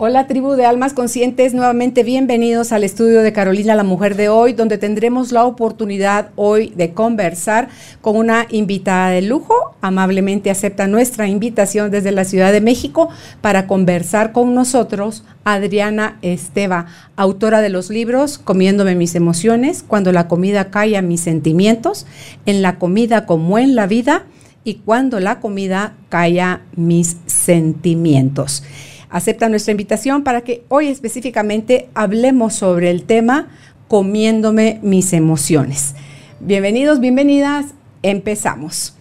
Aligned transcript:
Hola 0.00 0.28
tribu 0.28 0.52
de 0.52 0.64
almas 0.64 0.92
conscientes, 0.92 1.54
nuevamente 1.54 2.04
bienvenidos 2.04 2.70
al 2.70 2.84
estudio 2.84 3.20
de 3.20 3.32
Carolina 3.32 3.74
la 3.74 3.82
Mujer 3.82 4.14
de 4.14 4.28
hoy, 4.28 4.52
donde 4.52 4.78
tendremos 4.78 5.32
la 5.32 5.44
oportunidad 5.44 6.30
hoy 6.36 6.72
de 6.76 6.92
conversar 6.94 7.68
con 8.00 8.14
una 8.14 8.46
invitada 8.48 9.10
de 9.10 9.22
lujo. 9.22 9.74
Amablemente 9.80 10.50
acepta 10.50 10.86
nuestra 10.86 11.26
invitación 11.26 11.90
desde 11.90 12.12
la 12.12 12.24
Ciudad 12.24 12.52
de 12.52 12.60
México 12.60 13.08
para 13.40 13.66
conversar 13.66 14.30
con 14.30 14.54
nosotros 14.54 15.24
Adriana 15.42 16.18
Esteva, 16.22 16.86
autora 17.16 17.60
de 17.60 17.70
los 17.70 17.90
libros 17.90 18.38
Comiéndome 18.38 18.94
mis 18.94 19.16
emociones, 19.16 19.82
cuando 19.82 20.12
la 20.12 20.28
comida 20.28 20.70
calla 20.70 21.02
mis 21.02 21.22
sentimientos, 21.22 22.06
en 22.46 22.62
la 22.62 22.78
comida 22.78 23.26
como 23.26 23.58
en 23.58 23.74
la 23.74 23.88
vida 23.88 24.26
y 24.62 24.74
cuando 24.74 25.18
la 25.18 25.40
comida 25.40 25.94
calla 26.08 26.60
mis 26.76 27.16
sentimientos 27.26 28.62
acepta 29.10 29.48
nuestra 29.48 29.72
invitación 29.72 30.22
para 30.24 30.42
que 30.42 30.64
hoy 30.68 30.88
específicamente 30.88 31.88
hablemos 31.94 32.54
sobre 32.54 32.90
el 32.90 33.04
tema 33.04 33.48
comiéndome 33.88 34.80
mis 34.82 35.12
emociones. 35.12 35.94
Bienvenidos, 36.40 37.00
bienvenidas, 37.00 37.66
empezamos. 38.02 38.94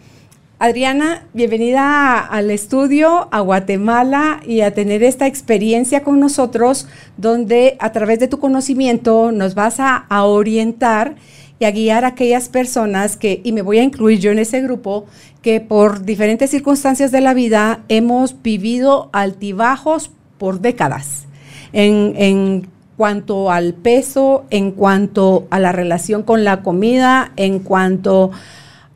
Adriana, 0.60 1.28
bienvenida 1.34 2.18
al 2.18 2.50
estudio, 2.50 3.28
a 3.32 3.42
Guatemala 3.42 4.40
y 4.44 4.62
a 4.62 4.74
tener 4.74 5.04
esta 5.04 5.28
experiencia 5.28 6.02
con 6.02 6.20
nosotros 6.20 6.88
donde 7.16 7.78
a 7.80 7.92
través 7.92 8.18
de 8.18 8.28
tu 8.28 8.40
conocimiento 8.40 9.32
nos 9.32 9.54
vas 9.54 9.76
a, 9.80 10.08
orientar 10.10 11.16
y 11.60 11.66
a 11.66 11.72
guiar 11.72 12.06
a 12.06 12.10
aquellas 12.10 12.50
personas 12.50 13.18
que, 13.18 13.42
y 13.44 13.52
me 13.52 13.62
voy 13.62 13.80
a 13.80 13.84
incluir 13.84 14.20
yo 14.20 14.32
en 14.32 14.40
ese 14.40 14.62
grupo, 14.62 15.06
que 15.42 15.62
por 15.62 16.04
diferentes 16.04 16.52
circunstancias 16.52 17.12
de 17.12 17.22
la 17.22 17.34
vida 17.34 17.84
hemos 17.90 18.42
vivido 18.42 19.10
altibajos 19.14 20.12
por 20.38 20.62
décadas. 20.62 21.26
En, 21.74 22.14
en 22.18 22.68
cuanto 22.96 23.52
al 23.52 23.74
peso, 23.74 24.46
en 24.50 24.72
cuanto 24.72 25.48
a 25.50 25.60
la 25.60 25.72
relación 25.72 26.24
con 26.24 26.44
la 26.44 26.64
comida, 26.64 27.32
en 27.36 27.60
cuanto 27.60 28.32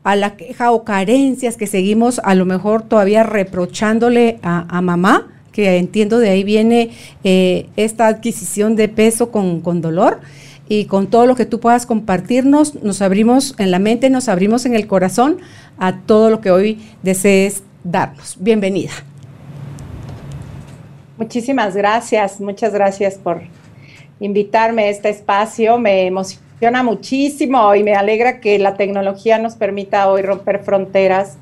a 0.04 0.16
la 0.16 0.36
queja 0.36 0.72
o 0.72 0.84
carencias 0.84 1.56
que 1.56 1.68
seguimos 1.68 2.20
a 2.24 2.34
lo 2.34 2.44
mejor 2.44 2.82
todavía 2.82 3.22
reprochándole 3.22 4.40
a, 4.42 4.80
mamá, 4.82 5.28
que 5.52 5.76
entiendo 5.76 6.18
de 6.18 6.30
ahí 6.30 6.44
viene 6.44 6.90
eh, 7.22 7.68
esta 7.76 8.08
adquisición 8.08 8.74
de 8.74 8.88
peso 8.88 9.30
con, 9.30 9.60
con 9.60 9.80
dolor 9.80 10.20
y 10.72 10.86
con 10.86 11.08
todo 11.08 11.26
lo 11.26 11.36
que 11.36 11.44
tú 11.44 11.60
puedas 11.60 11.84
compartirnos, 11.84 12.76
nos 12.76 13.02
abrimos 13.02 13.54
en 13.58 13.70
la 13.70 13.78
mente, 13.78 14.08
nos 14.08 14.30
abrimos 14.30 14.64
en 14.64 14.74
el 14.74 14.86
corazón 14.86 15.36
a 15.76 15.98
todo 15.98 16.30
lo 16.30 16.40
que 16.40 16.50
hoy 16.50 16.80
desees 17.02 17.62
darnos. 17.84 18.38
Bienvenida. 18.40 18.92
Muchísimas 21.18 21.76
gracias, 21.76 22.40
muchas 22.40 22.72
gracias 22.72 23.16
por 23.16 23.42
invitarme 24.18 24.84
a 24.84 24.88
este 24.88 25.10
espacio. 25.10 25.76
Me 25.76 26.06
emociona 26.06 26.82
muchísimo 26.82 27.74
y 27.74 27.82
me 27.82 27.94
alegra 27.94 28.40
que 28.40 28.58
la 28.58 28.74
tecnología 28.78 29.36
nos 29.36 29.56
permita 29.56 30.08
hoy 30.08 30.22
romper 30.22 30.64
fronteras 30.64 31.36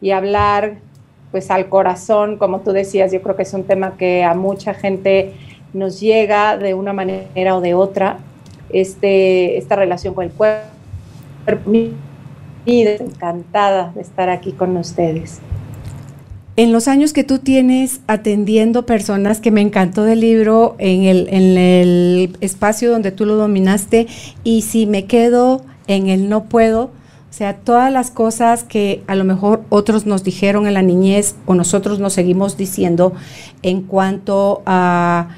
y 0.00 0.10
hablar 0.10 0.78
pues 1.30 1.48
al 1.52 1.68
corazón, 1.68 2.38
como 2.38 2.58
tú 2.58 2.72
decías, 2.72 3.12
yo 3.12 3.22
creo 3.22 3.36
que 3.36 3.44
es 3.44 3.54
un 3.54 3.62
tema 3.62 3.96
que 3.96 4.24
a 4.24 4.34
mucha 4.34 4.74
gente 4.74 5.32
nos 5.72 6.00
llega 6.00 6.58
de 6.58 6.74
una 6.74 6.92
manera 6.92 7.54
o 7.54 7.60
de 7.60 7.74
otra 7.74 8.18
este, 8.70 9.58
esta 9.58 9.76
relación 9.76 10.14
con 10.14 10.24
el 10.24 10.30
cuerpo. 10.30 10.68
Encantada 12.66 13.92
de 13.94 14.00
estar 14.00 14.30
aquí 14.30 14.52
con 14.52 14.76
ustedes. 14.76 15.40
En 16.56 16.72
los 16.72 16.86
años 16.86 17.12
que 17.12 17.24
tú 17.24 17.40
tienes 17.40 18.00
atendiendo 18.06 18.86
personas, 18.86 19.40
que 19.40 19.50
me 19.50 19.60
encantó 19.60 20.04
del 20.04 20.20
libro, 20.20 20.76
en 20.78 21.02
el, 21.02 21.28
en 21.28 21.58
el 21.58 22.36
espacio 22.40 22.90
donde 22.92 23.10
tú 23.10 23.26
lo 23.26 23.34
dominaste, 23.34 24.06
y 24.44 24.62
si 24.62 24.86
me 24.86 25.04
quedo 25.06 25.62
en 25.88 26.08
el 26.08 26.28
no 26.28 26.44
puedo, 26.44 26.84
o 27.34 27.36
sea, 27.36 27.56
todas 27.56 27.92
las 27.92 28.12
cosas 28.12 28.62
que 28.62 29.02
a 29.08 29.16
lo 29.16 29.24
mejor 29.24 29.64
otros 29.68 30.06
nos 30.06 30.22
dijeron 30.22 30.68
en 30.68 30.74
la 30.74 30.82
niñez 30.82 31.34
o 31.46 31.56
nosotros 31.56 31.98
nos 31.98 32.12
seguimos 32.12 32.56
diciendo 32.56 33.12
en 33.62 33.82
cuanto 33.82 34.62
a 34.64 35.30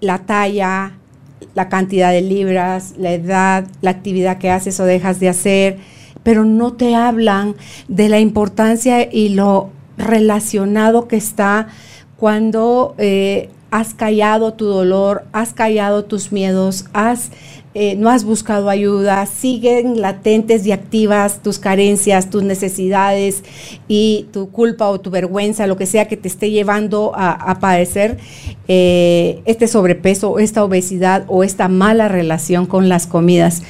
la 0.00 0.20
talla, 0.20 0.96
la 1.54 1.68
cantidad 1.68 2.12
de 2.12 2.22
libras, 2.22 2.94
la 2.98 3.12
edad, 3.12 3.66
la 3.80 3.90
actividad 3.90 4.38
que 4.38 4.50
haces 4.50 4.80
o 4.80 4.84
dejas 4.84 5.20
de 5.20 5.28
hacer, 5.28 5.78
pero 6.22 6.44
no 6.44 6.72
te 6.72 6.94
hablan 6.94 7.54
de 7.88 8.08
la 8.08 8.20
importancia 8.20 9.08
y 9.10 9.30
lo 9.30 9.70
relacionado 9.96 11.06
que 11.06 11.16
está 11.16 11.68
cuando 12.16 12.94
eh, 12.98 13.50
has 13.70 13.94
callado 13.94 14.54
tu 14.54 14.66
dolor, 14.66 15.24
has 15.32 15.52
callado 15.52 16.04
tus 16.04 16.32
miedos, 16.32 16.86
has 16.92 17.30
eh, 17.74 17.96
no 17.96 18.08
has 18.08 18.24
buscado 18.24 18.70
ayuda, 18.70 19.26
siguen 19.26 20.00
latentes 20.00 20.64
y 20.66 20.72
activas 20.72 21.42
tus 21.42 21.58
carencias, 21.58 22.30
tus 22.30 22.44
necesidades 22.44 23.42
y 23.88 24.26
tu 24.32 24.50
culpa 24.50 24.88
o 24.88 25.00
tu 25.00 25.10
vergüenza, 25.10 25.66
lo 25.66 25.76
que 25.76 25.86
sea 25.86 26.06
que 26.06 26.16
te 26.16 26.28
esté 26.28 26.50
llevando 26.50 27.12
a, 27.16 27.58
padecer 27.58 28.18
eh, 28.68 29.42
este 29.44 29.66
sobrepeso, 29.66 30.38
esta 30.38 30.62
obesidad 30.62 31.24
o 31.26 31.42
esta 31.42 31.68
mala 31.68 32.08
relación 32.08 32.66
con 32.66 32.88
las 32.88 33.06
comidas, 33.06 33.62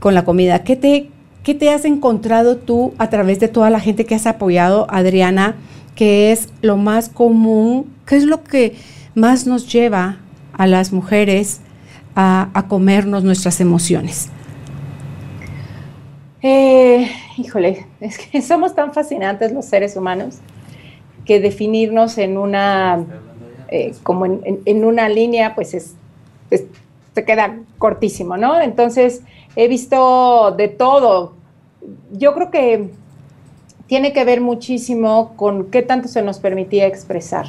con 0.00 0.14
la 0.14 0.24
comida. 0.24 0.64
¿Qué 0.64 0.74
te, 0.74 1.10
qué 1.42 1.54
te 1.54 1.70
has 1.70 1.84
encontrado 1.84 2.56
tú 2.56 2.94
a 2.98 3.10
través 3.10 3.38
de 3.38 3.48
toda 3.48 3.70
la 3.70 3.80
gente 3.80 4.06
que 4.06 4.14
has 4.14 4.26
apoyado, 4.26 4.86
Adriana? 4.90 5.56
que 5.96 6.30
es 6.30 6.50
lo 6.62 6.76
más 6.76 7.08
común? 7.08 7.86
¿Qué 8.06 8.16
es 8.16 8.24
lo 8.24 8.44
que 8.44 8.76
más 9.16 9.46
nos 9.46 9.72
lleva 9.72 10.18
a 10.52 10.68
las 10.68 10.92
mujeres 10.92 11.60
a, 12.16 12.64
comernos 12.68 13.22
nuestras 13.22 13.60
emociones? 13.60 14.30
Eh, 16.42 17.10
híjole, 17.36 17.86
es 18.00 18.18
que 18.18 18.42
somos 18.42 18.74
tan 18.74 18.92
fascinantes 18.92 19.52
los 19.52 19.66
seres 19.66 19.96
humanos 19.96 20.38
que 21.24 21.40
definirnos 21.40 22.18
en 22.18 22.38
una, 22.38 23.04
eh, 23.68 23.94
como 24.02 24.24
en, 24.26 24.84
una 24.84 25.08
línea, 25.08 25.54
pues 25.54 25.74
es, 25.74 25.94
se 26.50 27.24
queda 27.24 27.58
cortísimo, 27.78 28.36
¿no? 28.36 28.60
Entonces, 28.60 29.22
he 29.56 29.68
visto 29.68 30.54
de 30.56 30.68
todo. 30.68 31.34
Yo 32.12 32.32
creo 32.34 32.50
que 32.50 32.90
tiene 33.88 34.12
que 34.12 34.24
ver 34.24 34.40
muchísimo 34.40 35.34
con 35.36 35.70
qué 35.70 35.82
tanto 35.82 36.08
se 36.08 36.22
nos 36.22 36.38
permitía 36.38 36.86
expresar. 36.86 37.46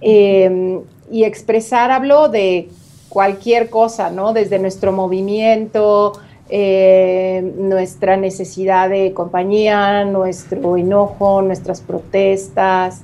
Em, 0.00 0.80
y 1.10 1.24
expresar, 1.24 1.90
hablo 1.90 2.28
de 2.28 2.68
cualquier 3.10 3.68
cosa, 3.68 4.10
¿no? 4.10 4.32
Desde 4.32 4.58
nuestro 4.58 4.92
movimiento, 4.92 6.12
eh, 6.48 7.52
nuestra 7.58 8.16
necesidad 8.16 8.88
de 8.88 9.12
compañía, 9.12 10.04
nuestro 10.04 10.76
enojo, 10.78 11.42
nuestras 11.42 11.82
protestas, 11.82 13.02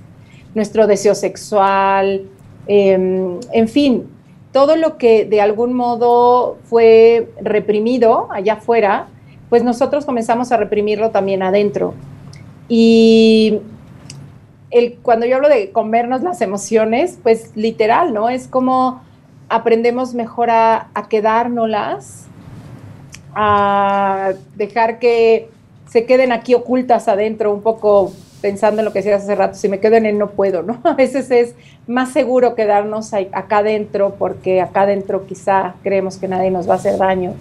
nuestro 0.54 0.86
deseo 0.86 1.14
sexual, 1.14 2.22
em, 2.66 3.38
en 3.52 3.68
fin, 3.68 4.08
todo 4.52 4.76
lo 4.76 4.96
que 4.96 5.26
de 5.26 5.40
algún 5.40 5.74
modo 5.74 6.56
fue 6.64 7.28
reprimido 7.42 8.28
allá 8.30 8.54
afuera, 8.54 9.08
pues 9.50 9.62
nosotros 9.62 10.06
comenzamos 10.06 10.50
a 10.52 10.56
reprimirlo 10.56 11.10
también 11.10 11.42
adentro. 11.42 11.94
Y 12.68 13.60
el, 14.70 14.94
cuando 15.02 15.26
yo 15.26 15.36
hablo 15.36 15.48
de 15.48 15.72
comernos 15.72 16.22
las 16.22 16.40
emociones, 16.40 17.18
pues 17.22 17.52
literal, 17.54 18.14
¿no? 18.14 18.28
Es 18.28 18.48
como 18.48 19.02
aprendemos 19.48 20.14
mejor 20.14 20.50
a, 20.50 20.88
a 20.94 21.08
quedárnoslas, 21.08 22.26
a 23.34 24.32
dejar 24.54 24.98
que 24.98 25.50
se 25.88 26.06
queden 26.06 26.32
aquí 26.32 26.54
ocultas 26.54 27.08
adentro, 27.08 27.52
un 27.52 27.62
poco 27.62 28.12
pensando 28.40 28.80
en 28.80 28.84
lo 28.84 28.92
que 28.92 29.00
decías 29.00 29.22
hace 29.22 29.34
rato, 29.34 29.54
si 29.54 29.68
me 29.68 29.80
quedo 29.80 29.96
en 29.96 30.06
él 30.06 30.18
no 30.18 30.30
puedo, 30.30 30.62
¿no? 30.62 30.80
A 30.84 30.94
veces 30.94 31.30
es 31.30 31.54
más 31.86 32.12
seguro 32.12 32.54
quedarnos 32.54 33.12
acá 33.14 33.58
adentro 33.58 34.14
porque 34.18 34.60
acá 34.60 34.82
adentro 34.82 35.26
quizá 35.26 35.74
creemos 35.82 36.16
que 36.18 36.28
nadie 36.28 36.50
nos 36.50 36.68
va 36.68 36.74
a 36.74 36.76
hacer 36.76 36.98
daño 36.98 37.34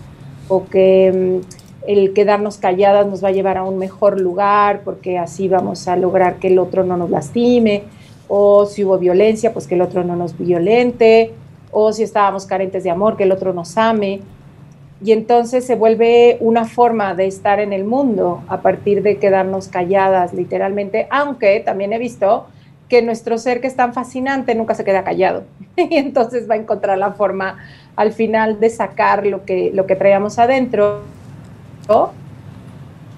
o 0.48 0.66
que 0.66 1.42
mm, 1.44 1.88
el 1.88 2.14
quedarnos 2.14 2.58
calladas 2.58 3.06
nos 3.08 3.24
va 3.24 3.30
a 3.30 3.32
llevar 3.32 3.58
a 3.58 3.64
un 3.64 3.78
mejor 3.78 4.20
lugar 4.20 4.82
porque 4.84 5.18
así 5.18 5.48
vamos 5.48 5.88
a 5.88 5.96
lograr 5.96 6.36
que 6.36 6.48
el 6.48 6.60
otro 6.60 6.84
no 6.84 6.98
nos 6.98 7.10
lastime 7.10 7.84
o 8.28 8.66
si 8.66 8.84
hubo 8.84 8.98
violencia, 8.98 9.54
pues 9.54 9.68
que 9.68 9.76
el 9.76 9.82
otro 9.82 10.04
no 10.04 10.16
nos 10.16 10.38
violente 10.38 11.34
o 11.78 11.92
si 11.92 12.04
estábamos 12.04 12.46
carentes 12.46 12.86
de 12.86 12.90
amor, 12.90 13.18
que 13.18 13.24
el 13.24 13.34
otro 13.34 13.52
nos 13.52 13.78
ame. 13.78 14.22
y 15.04 15.12
entonces 15.12 15.66
se 15.66 15.76
vuelve 15.76 16.38
una 16.40 16.64
forma 16.64 17.14
de 17.16 17.28
estar 17.28 17.60
en 17.60 17.74
el 17.74 17.84
mundo 17.84 18.44
a 18.48 18.62
partir 18.62 19.04
de 19.04 19.18
quedarnos 19.18 19.68
calladas 19.68 20.34
literalmente, 20.34 21.06
aunque 21.12 21.60
también 21.60 21.92
he 21.92 21.98
visto 21.98 22.48
que 22.88 23.02
nuestro 23.02 23.38
ser 23.38 23.60
que 23.60 23.68
es 23.68 23.76
tan 23.76 23.94
fascinante 23.94 24.56
nunca 24.56 24.74
se 24.74 24.86
queda 24.86 25.04
callado 25.04 25.44
y 25.76 25.98
entonces 25.98 26.50
va 26.50 26.54
a 26.54 26.58
encontrar 26.58 26.98
la 26.98 27.12
forma 27.12 27.58
al 27.98 28.14
final 28.14 28.62
de 28.62 28.70
sacar 28.70 29.26
lo 29.26 29.44
que, 29.44 29.72
lo 29.74 29.86
que 29.86 29.98
traíamos 29.98 30.40
adentro 30.40 31.02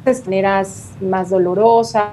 de 0.03 0.13
maneras 0.25 0.93
más 0.99 1.29
dolorosas 1.29 2.09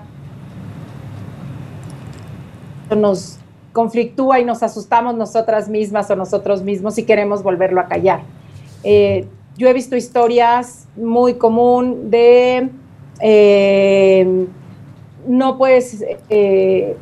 nos 2.95 3.39
conflictúa 3.75 4.39
y 4.39 4.45
nos 4.45 4.63
asustamos 4.63 5.17
nosotras 5.17 5.69
mismas 5.69 6.09
o 6.09 6.17
nosotros 6.17 6.63
mismos 6.63 6.97
y 6.97 7.03
queremos 7.03 7.43
volverlo 7.43 7.81
a 7.81 7.89
callar. 7.89 8.23
Eh, 8.85 9.27
yo 9.59 9.69
he 9.69 9.73
visto 9.73 9.97
historias 9.97 10.87
muy 10.97 11.35
común 11.35 12.09
de 12.09 12.71
eh, 13.21 14.47
no 15.27 15.59
puedes 15.59 16.05
eh, 16.31 16.97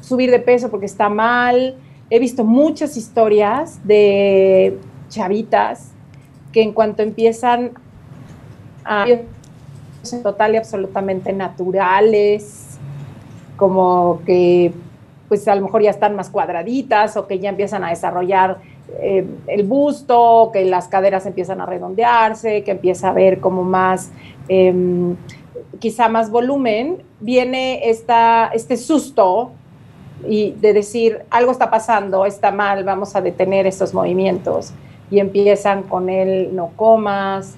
subir 0.00 0.30
de 0.30 0.38
peso 0.38 0.70
porque 0.70 0.86
está 0.86 1.10
mal. 1.10 1.76
He 2.08 2.18
visto 2.18 2.44
muchas 2.44 2.96
historias 2.96 3.86
de 3.86 4.78
chavitas 5.10 5.92
que 6.50 6.62
en 6.62 6.72
cuanto 6.72 7.02
empiezan 7.02 7.72
a 8.84 9.04
total 10.22 10.54
y 10.54 10.56
absolutamente 10.56 11.30
naturales, 11.34 12.78
como 13.58 14.22
que 14.24 14.72
pues 15.30 15.46
a 15.46 15.54
lo 15.54 15.62
mejor 15.62 15.80
ya 15.80 15.90
están 15.90 16.16
más 16.16 16.28
cuadraditas 16.28 17.16
o 17.16 17.28
que 17.28 17.38
ya 17.38 17.50
empiezan 17.50 17.84
a 17.84 17.90
desarrollar 17.90 18.58
eh, 19.00 19.24
el 19.46 19.62
busto, 19.62 20.50
que 20.52 20.64
las 20.64 20.88
caderas 20.88 21.24
empiezan 21.24 21.60
a 21.60 21.66
redondearse, 21.66 22.64
que 22.64 22.72
empieza 22.72 23.06
a 23.06 23.10
haber 23.12 23.38
como 23.38 23.62
más, 23.62 24.10
em, 24.48 25.14
quizá 25.78 26.08
más 26.08 26.32
volumen, 26.32 27.04
viene 27.20 27.88
esta, 27.88 28.50
este 28.52 28.76
susto 28.76 29.52
y 30.28 30.50
de 30.60 30.72
decir, 30.72 31.20
algo 31.30 31.52
está 31.52 31.70
pasando, 31.70 32.26
está 32.26 32.50
mal, 32.50 32.82
vamos 32.82 33.14
a 33.14 33.20
detener 33.20 33.68
estos 33.68 33.94
movimientos. 33.94 34.72
Y 35.12 35.20
empiezan 35.20 35.84
con 35.84 36.08
el 36.08 36.56
no 36.56 36.72
comas, 36.74 37.54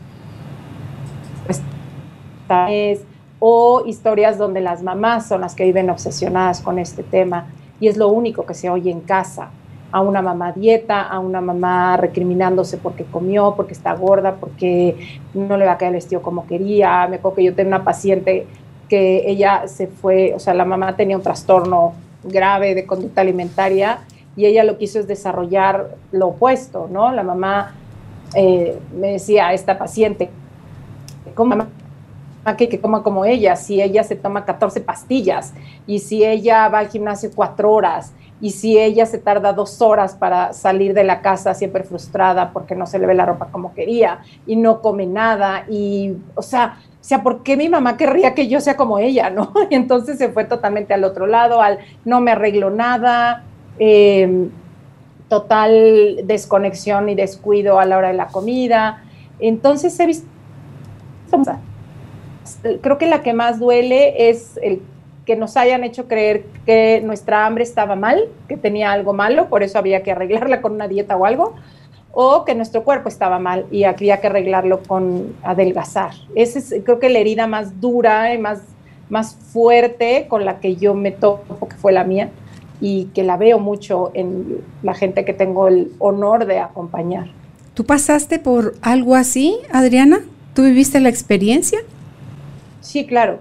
o 3.39 3.83
historias 3.87 4.37
donde 4.37 4.61
las 4.61 4.83
mamás 4.83 5.27
son 5.27 5.41
las 5.41 5.55
que 5.55 5.65
viven 5.65 5.89
obsesionadas 5.89 6.61
con 6.61 6.79
este 6.79 7.03
tema 7.03 7.47
y 7.83 7.89
es 7.89 7.97
lo 7.97 8.07
único 8.07 8.47
que 8.47 8.55
se 8.55 8.71
oye 8.71 8.93
en 8.93 9.01
casa 9.01 9.51
a 9.91 10.01
una 10.03 10.23
mamá 10.23 10.53
dieta, 10.53 11.03
a 11.03 11.19
una 11.19 11.41
mamá 11.41 11.97
recriminándose 11.97 12.79
porque 12.79 13.03
comió, 13.03 13.55
porque 13.57 13.73
está 13.73 13.93
gorda, 13.95 14.37
porque 14.37 15.19
no 15.35 15.57
le 15.57 15.67
va 15.67 15.73
a 15.73 15.79
caer 15.79 15.89
el 15.89 15.97
vestido 15.97 16.23
como 16.23 16.47
quería. 16.47 17.09
Me 17.09 17.17
acuerdo 17.17 17.39
que 17.39 17.43
yo 17.43 17.55
tenía 17.57 17.75
una 17.75 17.85
paciente 17.85 18.47
que 18.89 19.29
ella 19.29 19.67
se 19.67 19.89
fue, 19.89 20.33
o 20.33 20.39
sea, 20.39 20.55
la 20.55 20.65
mamá 20.65 20.95
tenía 20.95 21.17
un 21.17 21.25
trastorno 21.25 21.95
grave 22.23 22.77
de 22.77 22.87
conducta 22.87 23.21
alimentaria 23.21 23.99
y 24.37 24.47
ella 24.47 24.63
lo 24.63 24.79
quiso 24.79 25.01
es 25.01 25.09
desarrollar 25.09 25.97
lo 26.13 26.29
opuesto, 26.29 26.89
¿no? 26.89 27.11
La 27.11 27.25
mamá 27.25 27.75
eh, 28.37 28.79
me 28.97 29.15
decía 29.15 29.53
esta 29.53 29.77
paciente, 29.77 30.31
¿cómo 31.35 31.67
que, 32.57 32.69
que 32.69 32.81
coma 32.81 33.03
como 33.03 33.25
ella, 33.25 33.57
si 33.57 33.81
ella 33.81 34.03
se 34.03 34.17
toma 34.17 34.45
14 34.45 34.81
pastillas 34.81 35.55
y 35.87 36.01
si 36.01 36.25
ella 36.25 36.69
va 36.69 36.81
al 36.81 36.89
gimnasio 36.89 37.31
cuatro 37.35 37.73
horas 37.73 38.13
y 38.41 38.51
si 38.51 38.77
ella 38.77 39.07
se 39.07 39.19
tarda 39.19 39.53
dos 39.53 39.81
horas 39.81 40.17
para 40.17 40.53
salir 40.53 40.95
de 40.95 41.05
la 41.05 41.23
casa 41.23 41.55
siempre 41.55 41.85
frustrada 41.85 42.53
porque 42.53 42.75
no 42.75 42.87
se 42.87 42.99
le 42.99 43.07
ve 43.07 43.15
la 43.15 43.25
ropa 43.25 43.47
como 43.53 43.73
quería 43.73 44.19
y 44.47 44.57
no 44.57 44.83
come 44.83 45.07
nada 45.07 45.65
y, 45.71 46.17
o 46.35 46.43
sea, 46.43 46.81
o 47.03 47.05
sea, 47.05 47.23
¿por 47.23 47.43
qué 47.43 47.57
mi 47.57 47.69
mamá 47.69 47.97
querría 47.97 48.35
que 48.35 48.47
yo 48.47 48.61
sea 48.61 48.77
como 48.77 48.99
ella, 48.99 49.31
no? 49.31 49.53
Y 49.71 49.75
entonces 49.75 50.19
se 50.19 50.29
fue 50.29 50.45
totalmente 50.45 50.95
al 50.95 51.05
otro 51.05 51.27
lado, 51.27 51.63
al 51.63 51.79
no 52.05 52.21
me 52.21 52.33
arreglo 52.33 52.71
nada, 52.71 53.45
em, 53.79 54.51
total 55.29 56.21
desconexión 56.25 57.09
y 57.09 57.15
descuido 57.15 57.81
a 57.81 57.87
la 57.87 57.97
hora 57.97 58.09
de 58.09 58.15
la 58.15 58.27
comida. 58.27 59.03
Entonces 59.41 59.99
he 59.99 60.07
visto, 60.07 60.27
creo 62.81 62.99
que 62.99 63.07
la 63.07 63.23
que 63.23 63.33
más 63.33 63.59
duele 63.59 64.31
es 64.31 64.59
el 64.63 64.81
que 65.25 65.37
nos 65.37 65.57
hayan 65.57 65.85
hecho 65.85 66.09
creer 66.09 66.45
que 66.67 67.01
nuestra 67.05 67.47
hambre 67.47 67.63
estaba 67.63 67.95
mal, 67.95 68.25
que 68.49 68.57
tenía 68.57 68.93
algo 68.93 69.13
malo, 69.13 69.49
por 69.49 69.63
eso 69.63 69.79
había 69.79 70.03
que 70.03 70.13
arreglarla 70.13 70.61
con 70.61 70.73
una 70.73 70.89
dieta 70.89 71.17
o 71.17 71.25
algo, 71.25 71.55
o 72.13 72.45
que 72.45 72.55
nuestro 72.55 72.83
cuerpo 72.85 73.09
estaba 73.09 73.39
mal 73.39 73.67
y 73.71 73.85
había 73.85 74.21
que 74.21 74.27
arreglarlo 74.27 74.83
con 74.83 75.35
adelgazar. 75.43 76.13
Esa 76.35 76.59
es 76.59 76.75
creo 76.85 76.99
que 76.99 77.09
la 77.09 77.21
herida 77.21 77.47
más 77.47 77.81
dura 77.81 78.35
y 78.35 78.39
más, 78.39 78.63
más 79.09 79.35
fuerte 79.35 80.27
con 80.29 80.45
la 80.45 80.59
que 80.61 80.77
yo 80.77 80.95
me 80.95 81.13
topo, 81.13 81.69
que 81.69 81.77
fue 81.77 81.93
la 81.93 82.05
mía, 82.05 82.31
y 82.81 83.05
que 83.15 83.23
la 83.23 83.37
veo 83.37 83.61
mucho 83.61 84.11
en 84.13 84.59
la 84.83 84.93
gente 84.93 85.25
que 85.25 85.33
tengo 85.33 85.69
el 85.69 85.93
honor 86.01 86.47
de 86.47 86.59
acompañar. 86.59 87.29
¿Tú 87.75 87.87
pasaste 87.87 88.41
por 88.41 88.75
algo 88.83 89.15
así, 89.15 89.57
Adriana? 89.71 90.21
¿Tú 90.53 90.63
viviste 90.63 90.99
la 90.99 91.09
experiencia? 91.09 91.79
Sí, 92.83 93.07
claro. 93.07 93.39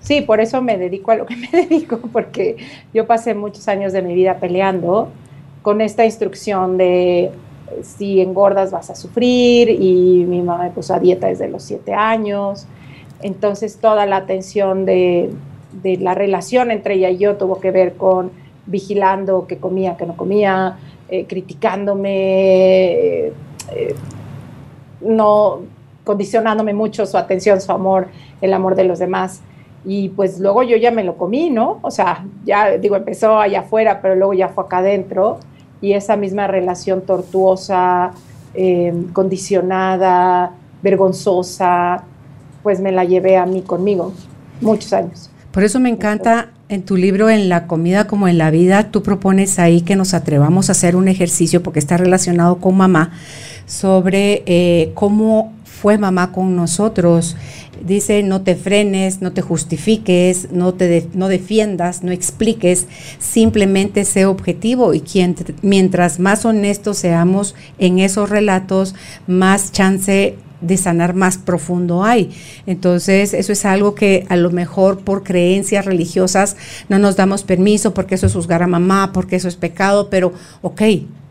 Sí, 0.00 0.22
por 0.22 0.40
eso 0.40 0.62
me 0.62 0.78
dedico 0.78 1.12
a 1.12 1.16
lo 1.16 1.26
que 1.26 1.36
me 1.36 1.48
dedico, 1.48 1.98
porque 2.12 2.56
yo 2.92 3.06
pasé 3.06 3.34
muchos 3.34 3.68
años 3.68 3.92
de 3.92 4.02
mi 4.02 4.14
vida 4.14 4.38
peleando 4.38 5.08
con 5.62 5.80
esta 5.80 6.04
instrucción 6.04 6.78
de 6.78 7.30
si 7.82 8.20
engordas 8.20 8.72
vas 8.72 8.90
a 8.90 8.94
sufrir 8.94 9.68
y 9.70 10.24
mi 10.26 10.42
mamá 10.42 10.64
me 10.64 10.70
puso 10.70 10.94
a 10.94 10.98
dieta 10.98 11.28
desde 11.28 11.48
los 11.48 11.62
siete 11.62 11.94
años. 11.94 12.66
Entonces 13.22 13.76
toda 13.78 14.06
la 14.06 14.16
atención 14.16 14.86
de, 14.86 15.30
la 15.82 16.14
relación 16.14 16.70
entre 16.70 16.94
ella 16.94 17.10
y 17.10 17.18
yo 17.18 17.36
tuvo 17.36 17.60
que 17.60 17.70
ver 17.70 17.94
con 17.94 18.32
vigilando 18.66 19.46
qué 19.46 19.58
comía, 19.58 19.96
qué 19.96 20.06
no 20.06 20.16
comía, 20.16 20.78
eh, 21.08 21.26
criticándome, 21.26 22.12
eh, 22.92 23.32
eh, 23.72 23.94
no 25.02 25.60
condicionándome 26.04 26.74
mucho 26.74 27.06
su 27.06 27.16
atención, 27.16 27.60
su 27.60 27.72
amor, 27.72 28.08
el 28.40 28.52
amor 28.52 28.74
de 28.74 28.84
los 28.84 28.98
demás. 28.98 29.40
Y 29.84 30.10
pues 30.10 30.38
luego 30.40 30.62
yo 30.62 30.76
ya 30.76 30.90
me 30.90 31.04
lo 31.04 31.16
comí, 31.16 31.50
¿no? 31.50 31.78
O 31.82 31.90
sea, 31.90 32.24
ya 32.44 32.76
digo, 32.78 32.96
empezó 32.96 33.38
allá 33.38 33.60
afuera, 33.60 34.00
pero 34.02 34.14
luego 34.14 34.34
ya 34.34 34.48
fue 34.48 34.64
acá 34.64 34.78
adentro. 34.78 35.38
Y 35.80 35.94
esa 35.94 36.16
misma 36.16 36.46
relación 36.46 37.02
tortuosa, 37.02 38.12
em, 38.52 39.10
condicionada, 39.12 40.52
vergonzosa, 40.82 42.04
pues 42.62 42.80
me 42.80 42.92
la 42.92 43.04
llevé 43.04 43.36
a 43.36 43.46
mí 43.46 43.62
conmigo 43.62 44.12
muchos 44.60 44.92
años. 44.92 45.30
Por 45.50 45.64
eso 45.64 45.80
me 45.80 45.88
encanta 45.88 46.50
en 46.68 46.84
tu 46.84 46.96
libro 46.96 47.28
En 47.28 47.48
la 47.48 47.66
comida 47.66 48.06
como 48.06 48.28
en 48.28 48.38
la 48.38 48.50
vida, 48.50 48.92
tú 48.92 49.02
propones 49.02 49.58
ahí 49.58 49.80
que 49.80 49.96
nos 49.96 50.14
atrevamos 50.14 50.68
a 50.68 50.72
hacer 50.72 50.94
un 50.94 51.08
ejercicio 51.08 51.62
porque 51.62 51.80
está 51.80 51.96
relacionado 51.96 52.58
con 52.58 52.76
mamá 52.76 53.10
sobre 53.66 54.44
eh, 54.46 54.92
cómo 54.94 55.52
fue 55.80 55.96
mamá 55.96 56.30
con 56.32 56.56
nosotros. 56.56 57.36
Dice, 57.82 58.22
no 58.22 58.42
te 58.42 58.54
frenes, 58.54 59.22
no 59.22 59.32
te 59.32 59.40
justifiques, 59.40 60.52
no 60.52 60.74
te 60.74 61.08
no 61.14 61.28
defiendas, 61.28 62.02
no 62.02 62.12
expliques, 62.12 62.86
simplemente 63.18 64.04
sé 64.04 64.26
objetivo 64.26 64.92
y 64.92 65.00
quien, 65.00 65.34
mientras 65.62 66.18
más 66.18 66.44
honestos 66.44 66.98
seamos 66.98 67.54
en 67.78 67.98
esos 67.98 68.28
relatos, 68.28 68.94
más 69.26 69.72
chance 69.72 70.36
de 70.60 70.76
sanar 70.76 71.14
más 71.14 71.38
profundo 71.38 72.04
hay. 72.04 72.30
Entonces, 72.66 73.32
eso 73.32 73.52
es 73.52 73.64
algo 73.64 73.94
que 73.94 74.26
a 74.28 74.36
lo 74.36 74.50
mejor 74.50 75.00
por 75.00 75.22
creencias 75.22 75.86
religiosas 75.86 76.56
no 76.90 76.98
nos 76.98 77.16
damos 77.16 77.42
permiso 77.42 77.94
porque 77.94 78.16
eso 78.16 78.26
es 78.26 78.34
juzgar 78.34 78.62
a 78.62 78.66
mamá, 78.66 79.12
porque 79.14 79.36
eso 79.36 79.48
es 79.48 79.56
pecado, 79.56 80.10
pero 80.10 80.34
ok, 80.60 80.82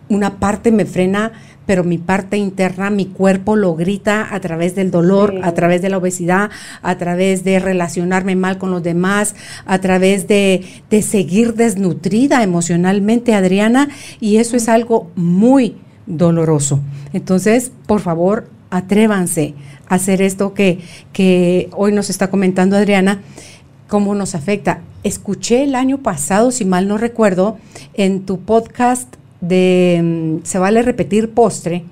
una 0.09 0.39
parte 0.39 0.71
me 0.71 0.85
frena 0.85 1.31
pero 1.69 1.83
mi 1.83 1.99
parte 1.99 2.35
interna, 2.35 2.89
mi 2.89 3.05
cuerpo 3.05 3.55
lo 3.55 3.75
grita 3.75 4.33
a 4.33 4.39
través 4.39 4.73
del 4.73 4.89
dolor, 4.89 5.39
a 5.43 5.53
través 5.53 5.83
de 5.83 5.89
la 5.89 5.99
obesidad, 5.99 6.49
a 6.81 6.97
través 6.97 7.43
de 7.43 7.59
relacionarme 7.59 8.35
mal 8.35 8.57
con 8.57 8.71
los 8.71 8.81
demás, 8.81 9.35
a 9.67 9.77
través 9.77 10.27
de, 10.27 10.65
de 10.89 11.03
seguir 11.03 11.53
desnutrida 11.53 12.41
emocionalmente, 12.41 13.35
Adriana, 13.35 13.87
y 14.19 14.37
eso 14.37 14.57
es 14.57 14.67
algo 14.67 15.11
muy 15.13 15.75
doloroso. 16.07 16.79
Entonces, 17.13 17.71
por 17.85 18.01
favor, 18.01 18.49
atrévanse 18.71 19.53
a 19.87 19.93
hacer 19.93 20.23
esto 20.23 20.55
que, 20.55 20.79
que 21.13 21.69
hoy 21.73 21.91
nos 21.91 22.09
está 22.09 22.31
comentando 22.31 22.77
Adriana, 22.77 23.21
cómo 23.87 24.15
nos 24.15 24.33
afecta. 24.33 24.81
Escuché 25.03 25.65
el 25.65 25.75
año 25.75 25.99
pasado, 25.99 26.49
si 26.49 26.65
mal 26.65 26.87
no 26.87 26.97
recuerdo, 26.97 27.59
en 27.93 28.25
tu 28.25 28.39
podcast 28.39 29.18
de 29.41 30.00
mm, 30.03 30.46
Se 30.46 30.60
vale 30.60 30.81
repetir 30.81 31.31
postre, 31.31 31.84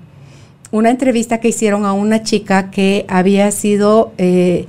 una 0.70 0.90
entrevista 0.90 1.40
que 1.40 1.48
hicieron 1.48 1.84
a 1.86 1.92
una 1.92 2.22
chica 2.22 2.70
que 2.70 3.06
había 3.08 3.50
sido 3.50 4.12
eh, 4.18 4.66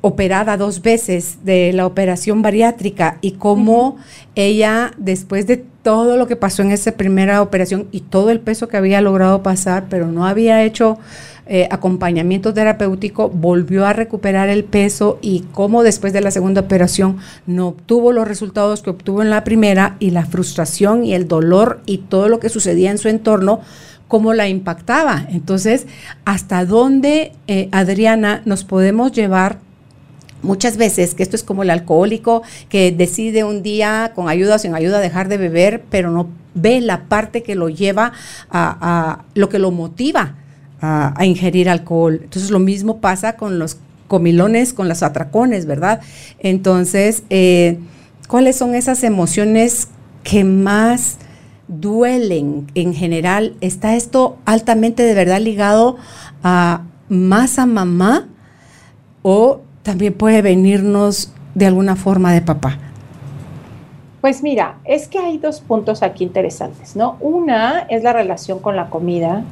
operada 0.00 0.56
dos 0.56 0.82
veces 0.82 1.38
de 1.44 1.72
la 1.72 1.86
operación 1.86 2.42
bariátrica 2.42 3.18
y 3.20 3.32
cómo 3.32 3.96
ella, 4.34 4.92
después 4.98 5.46
de 5.46 5.64
todo 5.82 6.16
lo 6.16 6.26
que 6.26 6.36
pasó 6.36 6.62
en 6.62 6.72
esa 6.72 6.92
primera 6.92 7.42
operación 7.42 7.86
y 7.92 8.00
todo 8.00 8.30
el 8.30 8.40
peso 8.40 8.68
que 8.68 8.76
había 8.76 9.00
logrado 9.00 9.42
pasar, 9.42 9.86
pero 9.88 10.08
no 10.08 10.26
había 10.26 10.64
hecho 10.64 10.98
eh, 11.54 11.68
acompañamiento 11.70 12.54
terapéutico, 12.54 13.28
volvió 13.28 13.84
a 13.84 13.92
recuperar 13.92 14.48
el 14.48 14.64
peso 14.64 15.18
y 15.20 15.40
como 15.52 15.82
después 15.82 16.14
de 16.14 16.22
la 16.22 16.30
segunda 16.30 16.62
operación 16.62 17.18
no 17.46 17.68
obtuvo 17.68 18.10
los 18.12 18.26
resultados 18.26 18.80
que 18.80 18.88
obtuvo 18.88 19.20
en 19.20 19.28
la 19.28 19.44
primera 19.44 19.96
y 19.98 20.12
la 20.12 20.24
frustración 20.24 21.04
y 21.04 21.12
el 21.12 21.28
dolor 21.28 21.82
y 21.84 21.98
todo 21.98 22.30
lo 22.30 22.40
que 22.40 22.48
sucedía 22.48 22.90
en 22.90 22.96
su 22.96 23.10
entorno, 23.10 23.60
cómo 24.08 24.32
la 24.32 24.48
impactaba. 24.48 25.26
Entonces, 25.28 25.86
¿hasta 26.24 26.64
dónde, 26.64 27.32
eh, 27.48 27.68
Adriana, 27.70 28.40
nos 28.46 28.64
podemos 28.64 29.12
llevar? 29.12 29.58
Muchas 30.40 30.78
veces, 30.78 31.14
que 31.14 31.22
esto 31.22 31.36
es 31.36 31.42
como 31.42 31.64
el 31.64 31.70
alcohólico 31.70 32.42
que 32.70 32.92
decide 32.92 33.44
un 33.44 33.62
día 33.62 34.12
con 34.14 34.30
ayuda 34.30 34.54
o 34.54 34.58
sin 34.58 34.74
ayuda 34.74 35.00
dejar 35.00 35.28
de 35.28 35.36
beber, 35.36 35.82
pero 35.90 36.10
no 36.10 36.30
ve 36.54 36.80
la 36.80 37.10
parte 37.10 37.42
que 37.42 37.56
lo 37.56 37.68
lleva 37.68 38.14
a 38.50 39.24
lo 39.34 39.50
que 39.50 39.58
lo 39.58 39.70
motiva 39.70 40.36
a, 40.82 41.24
ingerir 41.24 41.70
alcohol. 41.70 42.20
Entonces 42.24 42.50
lo 42.50 42.58
mismo 42.58 42.98
pasa 42.98 43.36
con 43.36 43.58
los 43.58 43.78
comilones, 44.08 44.72
con 44.74 44.88
los 44.88 45.02
atracones, 45.02 45.64
¿verdad? 45.64 46.00
Entonces, 46.40 47.22
eh, 47.30 47.78
¿cuáles 48.28 48.56
son 48.56 48.74
esas 48.74 49.04
emociones 49.04 49.88
que 50.24 50.44
más 50.44 51.16
duelen 51.68 52.66
en 52.74 52.92
general? 52.92 53.54
¿Está 53.60 53.94
esto 53.94 54.36
altamente 54.44 55.04
de 55.04 55.14
verdad 55.14 55.40
ligado 55.40 55.96
a 56.42 56.82
más 57.08 57.58
a 57.58 57.66
mamá 57.66 58.28
o 59.22 59.60
también 59.82 60.12
puede 60.12 60.42
venirnos 60.42 61.32
de 61.54 61.66
alguna 61.66 61.96
forma 61.96 62.32
de 62.32 62.42
papá? 62.42 62.78
Pues 64.20 64.42
mira, 64.42 64.78
es 64.84 65.08
que 65.08 65.18
hay 65.18 65.38
dos 65.38 65.60
puntos 65.60 66.02
aquí 66.02 66.22
interesantes, 66.22 66.94
¿no? 66.94 67.16
Una 67.20 67.80
es 67.88 68.02
la 68.04 68.12
relación 68.12 68.60
con 68.60 68.76
la 68.76 68.88
comida, 68.88 69.44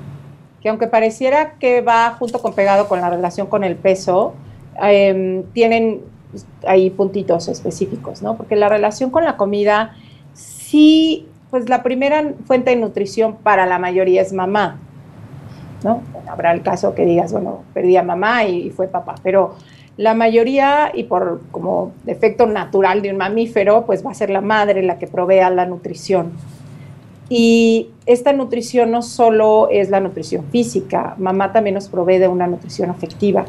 que 0.62 0.69
aunque 0.69 0.87
pareciera 0.87 1.52
que 1.55 1.81
va 1.81 2.17
junto 2.19 2.40
con 2.40 2.55
pegado 2.55 2.88
con 2.88 3.00
la 3.00 3.11
relación 3.11 3.47
con 3.47 3.64
el 3.64 3.76
peso, 3.76 4.35
em, 4.83 5.45
tienen 5.52 6.02
ahí 6.67 6.90
puntitos 6.90 7.49
específicos, 7.49 8.23
¿no? 8.23 8.37
Porque 8.37 8.57
la 8.57 8.69
relación 8.69 9.11
con 9.11 9.25
la 9.25 9.37
comida, 9.37 9.97
sí, 10.35 11.26
pues 11.50 11.69
la 11.69 11.83
primera 11.83 12.35
fuente 12.47 12.71
de 12.71 12.76
nutrición 12.76 13.37
para 13.37 13.67
la 13.67 13.79
mayoría 13.79 14.23
es 14.23 14.33
mamá, 14.33 14.79
¿no? 15.83 16.02
habrá 16.31 16.52
el 16.52 16.62
caso 16.62 16.95
que 16.95 17.05
digas, 17.05 17.33
bueno, 17.33 17.64
perdí 17.75 17.97
a 17.97 18.02
mamá 18.02 18.45
y, 18.45 18.71
fue 18.71 18.87
papá, 18.87 19.17
pero 19.23 19.57
la 19.97 20.14
mayoría, 20.14 20.90
y 20.95 21.05
por 21.05 21.43
como 21.50 21.93
efecto 22.07 22.47
natural 22.47 23.02
de 23.02 23.11
un 23.11 23.19
mamífero, 23.19 23.85
pues 23.85 24.05
va 24.05 24.12
a 24.12 24.14
ser 24.14 24.31
la 24.31 24.40
madre 24.40 24.83
la 24.83 24.99
que 24.99 25.07
provea 25.07 25.50
la 25.50 25.67
nutrición. 25.67 26.33
Y 27.32 27.90
esta 28.06 28.32
nutrición 28.32 28.90
no 28.90 29.02
solo 29.02 29.68
es 29.70 29.88
la 29.88 30.00
nutrición 30.00 30.46
física, 30.50 31.14
mamá 31.16 31.52
también 31.52 31.75
nos 31.75 31.88
provee 31.88 32.18
de 32.18 32.26
una 32.26 32.49
nutrición 32.49 32.90
afectiva, 32.90 33.44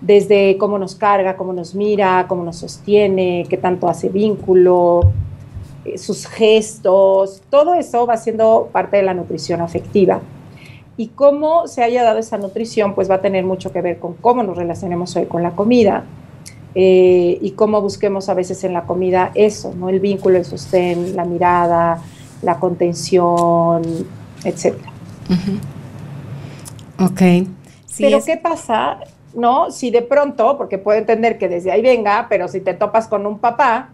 desde 0.00 0.56
cómo 0.56 0.78
nos 0.78 0.94
carga, 0.94 1.36
cómo 1.36 1.52
nos 1.52 1.74
mira, 1.74 2.24
cómo 2.28 2.44
nos 2.44 2.56
sostiene, 2.56 3.44
qué 3.50 3.58
tanto 3.58 3.90
hace 3.90 4.08
vínculo, 4.08 5.12
eh, 5.84 5.98
sus 5.98 6.26
gestos, 6.26 7.42
todo 7.50 7.74
eso 7.74 8.06
va 8.06 8.16
siendo 8.16 8.70
parte 8.72 8.96
de 8.96 9.02
la 9.02 9.12
nutrición 9.12 9.60
afectiva. 9.60 10.22
Y 10.96 11.08
cómo 11.08 11.66
se 11.66 11.82
haya 11.82 12.02
dado 12.02 12.20
esa 12.20 12.38
nutrición, 12.38 12.94
pues 12.94 13.10
va 13.10 13.16
a 13.16 13.20
tener 13.20 13.44
mucho 13.44 13.70
que 13.70 13.82
ver 13.82 13.98
con 13.98 14.14
cómo 14.14 14.42
nos 14.42 14.56
relacionemos 14.56 15.14
hoy 15.16 15.26
con 15.26 15.42
la 15.42 15.50
comida. 15.50 16.04
Eh, 16.74 17.38
y 17.42 17.50
cómo 17.52 17.82
busquemos 17.82 18.28
a 18.28 18.34
veces 18.34 18.62
en 18.62 18.72
la 18.72 18.84
comida 18.84 19.32
eso, 19.34 19.74
¿no? 19.74 19.88
El 19.88 19.98
vínculo, 19.98 20.38
el 20.38 20.44
sostén, 20.44 21.16
la 21.16 21.24
mirada, 21.24 22.00
la 22.42 22.58
contención, 22.58 23.82
etc. 24.44 24.76
Ok. 26.98 27.20
pero 27.98 28.24
¿qué 28.24 28.36
pasa? 28.36 28.98
¿No? 29.34 29.70
Si 29.70 29.90
de 29.90 30.02
pronto, 30.02 30.56
porque 30.58 30.78
puedo 30.78 30.98
entender 30.98 31.38
que 31.38 31.48
desde 31.48 31.70
ahí 31.70 31.82
venga, 31.82 32.26
pero 32.28 32.48
si 32.48 32.60
te 32.60 32.74
topas 32.74 33.06
con 33.08 33.26
un 33.26 33.38
papá 33.38 33.90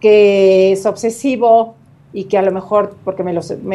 que 0.00 0.72
es 0.72 0.86
obsesivo 0.86 1.74
y 2.12 2.24
que 2.24 2.38
a 2.38 2.42
lo 2.42 2.52
mejor, 2.52 2.96
porque 3.04 3.22
me, 3.22 3.32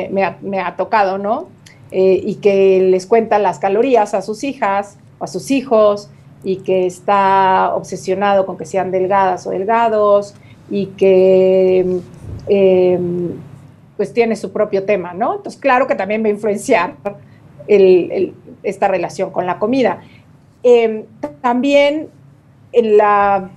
me, 0.09 0.59
ha, 0.62 0.75
tocado, 0.75 1.17
¿no? 1.17 1.47
Eh, 1.91 2.21
y 2.23 2.35
que 2.35 2.81
les 2.81 3.05
cuenta 3.05 3.39
las 3.39 3.59
calorías 3.59 4.13
a 4.13 4.21
sus 4.21 4.43
hijas 4.43 4.97
o 5.19 5.25
a 5.25 5.27
sus 5.27 5.51
hijos 5.51 6.09
y 6.43 6.57
que 6.57 6.85
está 6.85 7.73
obsesionado 7.75 8.45
con 8.45 8.57
que 8.57 8.65
sean 8.65 8.91
delgadas 8.91 9.45
o 9.47 9.51
delgados 9.51 10.33
y 10.69 10.88
que 10.88 12.00
eh, 12.47 13.00
pues 13.97 14.13
tiene 14.13 14.35
su 14.35 14.51
propio 14.51 14.85
tema, 14.85 15.13
¿no? 15.13 15.35
Entonces, 15.35 15.59
claro 15.59 15.88
que 15.88 15.95
también 15.95 16.23
va 16.23 16.27
a 16.27 16.31
influenciar 16.31 16.95
esta 17.67 18.88
relación 18.88 19.31
con 19.31 19.45
la 19.45 19.59
comida. 19.59 20.01
Em, 20.63 21.03
también 21.41 22.09
en, 22.71 22.97
la, 22.97 23.50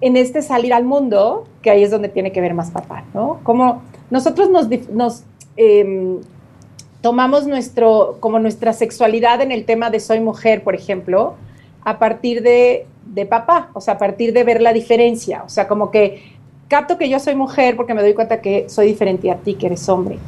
en 0.00 0.16
este 0.16 0.42
salir 0.42 0.72
al 0.72 0.84
mundo, 0.84 1.46
que 1.62 1.70
ahí 1.70 1.82
es 1.82 1.90
donde 1.90 2.08
tiene 2.08 2.32
que 2.32 2.40
ver 2.40 2.54
más 2.54 2.70
papá, 2.70 3.04
¿no? 3.14 3.40
Como 3.42 3.82
nosotros 4.10 4.50
nos, 4.50 5.24
em, 5.56 6.18
tomamos 7.00 7.46
nuestro, 7.46 8.18
como 8.20 8.38
nuestra 8.38 8.72
sexualidad 8.72 9.40
en 9.40 9.52
el 9.52 9.64
tema 9.64 9.90
de 9.90 10.00
soy 10.00 10.20
mujer, 10.20 10.62
por 10.62 10.74
ejemplo, 10.74 11.34
a 11.82 11.98
partir 11.98 12.42
de, 12.42 12.86
de 13.06 13.26
papá, 13.26 13.70
o 13.72 13.80
sea, 13.80 13.94
a 13.94 13.98
partir 13.98 14.32
de 14.32 14.44
ver 14.44 14.60
la 14.60 14.72
diferencia, 14.72 15.42
o 15.44 15.48
sea, 15.48 15.66
como 15.66 15.90
que 15.90 16.39
capto 16.70 16.96
que 16.96 17.08
yo 17.08 17.18
soy 17.18 17.34
mujer 17.34 17.76
porque 17.76 17.94
me 17.94 18.00
doy 18.00 18.14
cuenta 18.14 18.40
que 18.40 18.68
soy 18.68 18.86
diferente 18.86 19.30
a 19.30 19.36
ti, 19.36 19.54
que 19.54 19.66
eres 19.66 19.86
hombre. 19.88 20.18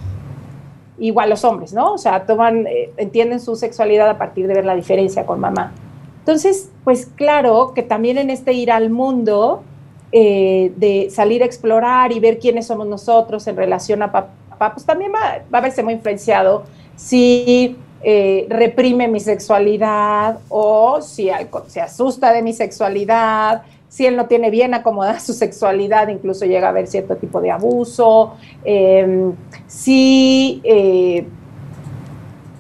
Igual 0.99 1.31
los 1.31 1.45
hombres, 1.45 1.73
¿no? 1.73 1.95
O 1.95 1.99
sea, 1.99 2.27
toman, 2.27 2.67
eh, 2.67 2.91
entienden 2.97 3.41
su 3.41 3.55
sexualidad 3.57 4.11
a 4.11 4.19
partir 4.19 4.49
de 4.49 4.55
ver 4.55 4.65
la 4.65 4.75
diferencia 4.75 5.25
con 5.25 5.39
mamá. 5.41 5.73
Entonces, 6.19 6.69
pues 6.85 7.07
claro 7.07 7.73
que 7.75 7.83
también 7.83 8.19
en 8.19 8.29
este 8.29 8.53
ir 8.53 8.73
al 8.73 8.91
mundo, 8.91 9.63
eh, 10.11 10.73
de 10.77 11.09
salir 11.11 11.43
a 11.43 11.47
explorar 11.47 12.13
y 12.13 12.21
ver 12.21 12.39
quiénes 12.39 12.67
somos 12.67 12.87
nosotros 12.87 13.47
en 13.47 13.57
relación 13.57 14.03
a 14.03 14.11
papá, 14.11 14.75
pues 14.75 14.85
también 14.85 15.13
va, 15.15 15.43
va 15.53 15.59
a 15.59 15.61
verse 15.63 15.83
muy 15.83 15.95
influenciado 15.95 16.65
si 16.97 17.77
eh, 18.03 18.47
reprime 18.49 19.07
mi 19.07 19.21
sexualidad 19.21 20.41
o 20.49 21.01
si 21.01 21.31
se 21.69 21.81
asusta 21.81 22.33
de 22.33 22.43
mi 22.43 22.53
sexualidad, 22.53 23.63
si 23.93 24.07
él 24.07 24.17
no 24.17 24.25
tiene 24.25 24.49
bien 24.49 24.73
acomodada 24.73 25.21
su 25.21 25.35
sexualidad, 25.35 26.09
incluso 26.09 26.47
llega 26.47 26.69
a 26.69 26.71
haber 26.71 26.87
cierto 26.87 27.17
tipo 27.17 27.43
de 27.43 27.51
abuso, 27.51 28.37
em, 28.65 29.35
si 29.67 30.63
eh, 30.65 31.27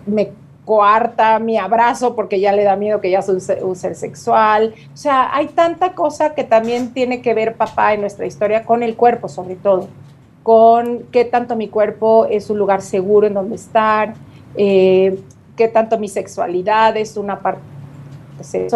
me 0.05 0.31
coarta 0.67 1.39
mi 1.39 1.57
abrazo 1.57 2.15
porque 2.15 2.39
ya 2.39 2.53
le 2.53 2.65
da 2.65 2.77
miedo 2.77 3.01
que 3.01 3.11
ya 3.11 3.23
sea 3.23 3.35
un 3.63 3.77
ser, 3.77 3.95
sexual. 3.95 4.75
O 4.93 4.97
sea, 4.97 5.35
hay 5.35 5.47
tanta 5.47 5.95
cosa 5.95 6.35
que 6.35 6.45
también 6.45 6.93
tiene 6.93 7.23
que 7.23 7.33
ver 7.33 7.57
papá 7.57 7.95
en 7.95 8.03
nuestra 8.03 8.27
historia 8.27 8.65
con 8.67 8.83
el 8.83 8.95
cuerpo, 8.95 9.31
sobre 9.31 9.57
todo, 9.57 9.89
con 10.43 11.05
qué 11.13 11.25
tanto 11.25 11.57
mi 11.57 11.69
cuerpo 11.69 12.27
es 12.29 12.51
un 12.51 12.59
lugar 12.59 12.83
seguro 12.83 13.27
en 13.27 13.33
donde 13.33 13.55
estar, 13.55 14.13
eh, 14.55 15.19
qué 15.57 15.69
tanto 15.69 15.99
mi 15.99 16.09
sexualidad 16.09 16.95
es 16.99 17.17
una 17.17 17.41
parte 17.41 17.63
de 18.39 18.69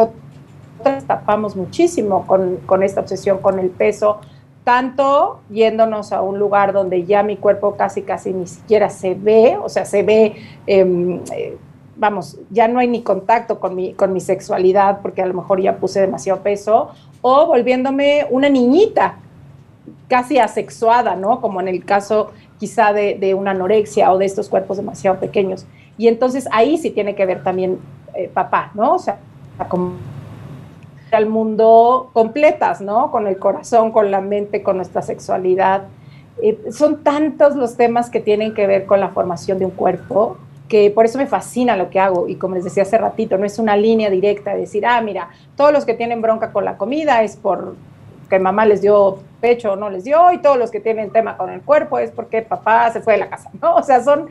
sexo 0.87 1.07
tapamos 1.07 1.57
muchísimo 1.57 2.27
con, 2.27 2.83
esta 2.83 3.01
obsesión 3.01 3.39
con 3.39 3.59
el 3.59 3.71
peso, 3.71 4.21
tanto 4.65 5.41
yéndonos 5.51 6.13
a 6.13 6.23
un 6.23 6.39
lugar 6.39 6.73
donde 6.73 7.05
ya 7.05 7.23
mi 7.23 7.37
cuerpo 7.37 7.77
casi, 7.77 8.03
casi 8.03 8.33
ni 8.33 8.47
siquiera 8.47 8.91
se 8.91 9.15
ve, 9.15 9.57
o 9.63 9.69
sea, 9.69 9.85
se 9.85 10.03
ve, 10.03 10.35
em, 10.67 11.21
eh, 11.33 11.57
vamos, 11.97 12.39
ya 12.51 12.69
no 12.69 12.79
hay 12.79 12.89
ni 12.89 13.03
contacto 13.03 13.61
con 13.61 13.75
mi, 13.75 13.95
con 13.95 14.13
mi 14.13 14.21
sexualidad 14.21 15.01
porque 15.03 15.23
a 15.23 15.27
lo 15.27 15.35
mejor 15.35 15.61
ya 15.61 15.77
puse 15.77 16.01
demasiado 16.01 16.41
peso, 16.41 16.91
o 17.23 17.47
volviéndome 17.47 18.27
una 18.31 18.49
niñita 18.49 19.17
casi 20.09 20.39
asexuada, 20.39 21.17
¿no? 21.17 21.41
Como 21.41 21.61
en 21.61 21.69
el 21.69 21.85
caso 21.85 22.31
quizá 22.59 22.93
de, 22.93 23.35
una 23.35 23.51
anorexia 23.51 24.13
o 24.13 24.19
de 24.19 24.27
estos 24.27 24.49
cuerpos 24.49 24.77
demasiado 24.77 25.19
pequeños. 25.19 25.67
Y 25.99 26.09
entonces 26.09 26.49
ahí 26.53 26.79
sí 26.79 26.91
tiene 26.91 27.15
que 27.15 27.27
ver 27.27 27.43
también 27.43 27.79
eh, 28.15 28.31
papá, 28.33 28.71
¿no? 28.75 28.95
O 28.95 28.99
sea, 28.99 29.19
como 29.69 29.93
al 31.17 31.27
mundo 31.27 32.11
completas, 32.13 32.81
¿no? 32.81 33.11
Con 33.11 33.27
el 33.27 33.39
corazón, 33.39 33.91
con 33.91 34.11
la 34.11 34.21
mente, 34.21 34.63
con 34.63 34.77
nuestra 34.77 35.03
sexualidad. 35.03 35.85
Eh, 36.43 36.59
son 36.71 37.03
tantos 37.03 37.57
los 37.57 37.77
temas 37.77 38.11
que 38.11 38.21
tienen 38.21 38.55
que 38.55 38.67
ver 38.67 38.87
con 38.87 39.01
la 39.01 39.09
formación 39.09 39.59
de 39.59 39.65
un 39.65 39.71
cuerpo 39.71 40.37
que 40.69 40.91
por 40.91 41.05
eso 41.05 41.19
me 41.19 41.27
fascina 41.27 41.77
lo 41.77 41.91
que 41.91 42.01
hago 42.01 42.29
y 42.29 42.37
como 42.37 42.57
les 42.57 42.65
decía 42.65 42.83
hace 42.83 42.99
ratito, 42.99 43.39
no 43.39 43.47
es 43.47 43.59
una 43.59 43.77
línea 43.77 44.11
directa 44.11 44.53
de 44.53 44.61
decir, 44.61 44.85
ah, 44.85 45.01
mira, 45.01 45.29
todos 45.57 45.73
los 45.73 45.85
que 45.85 45.95
tienen 45.95 46.21
bronca 46.21 46.53
con 46.53 46.65
la 46.65 46.77
comida 46.77 47.23
es 47.23 47.37
por 47.37 47.77
que 48.29 48.39
mamá 48.41 48.67
les 48.67 48.83
dio 48.83 49.19
pecho 49.41 49.73
o 49.73 49.77
no 49.77 49.89
les 49.89 50.05
dio 50.05 50.33
y 50.33 50.39
todos 50.39 50.59
los 50.59 50.71
que 50.71 50.81
tienen 50.81 51.11
tema 51.11 51.37
con 51.37 51.51
el 51.51 51.61
cuerpo 51.61 51.99
es 51.99 52.11
porque 52.11 52.43
papá 52.43 52.91
se 52.91 53.01
fue 53.01 53.13
de 53.15 53.21
la 53.21 53.31
casa, 53.31 53.51
¿no? 53.63 53.77
O 53.77 53.83
sea, 53.83 54.03
son 54.03 54.29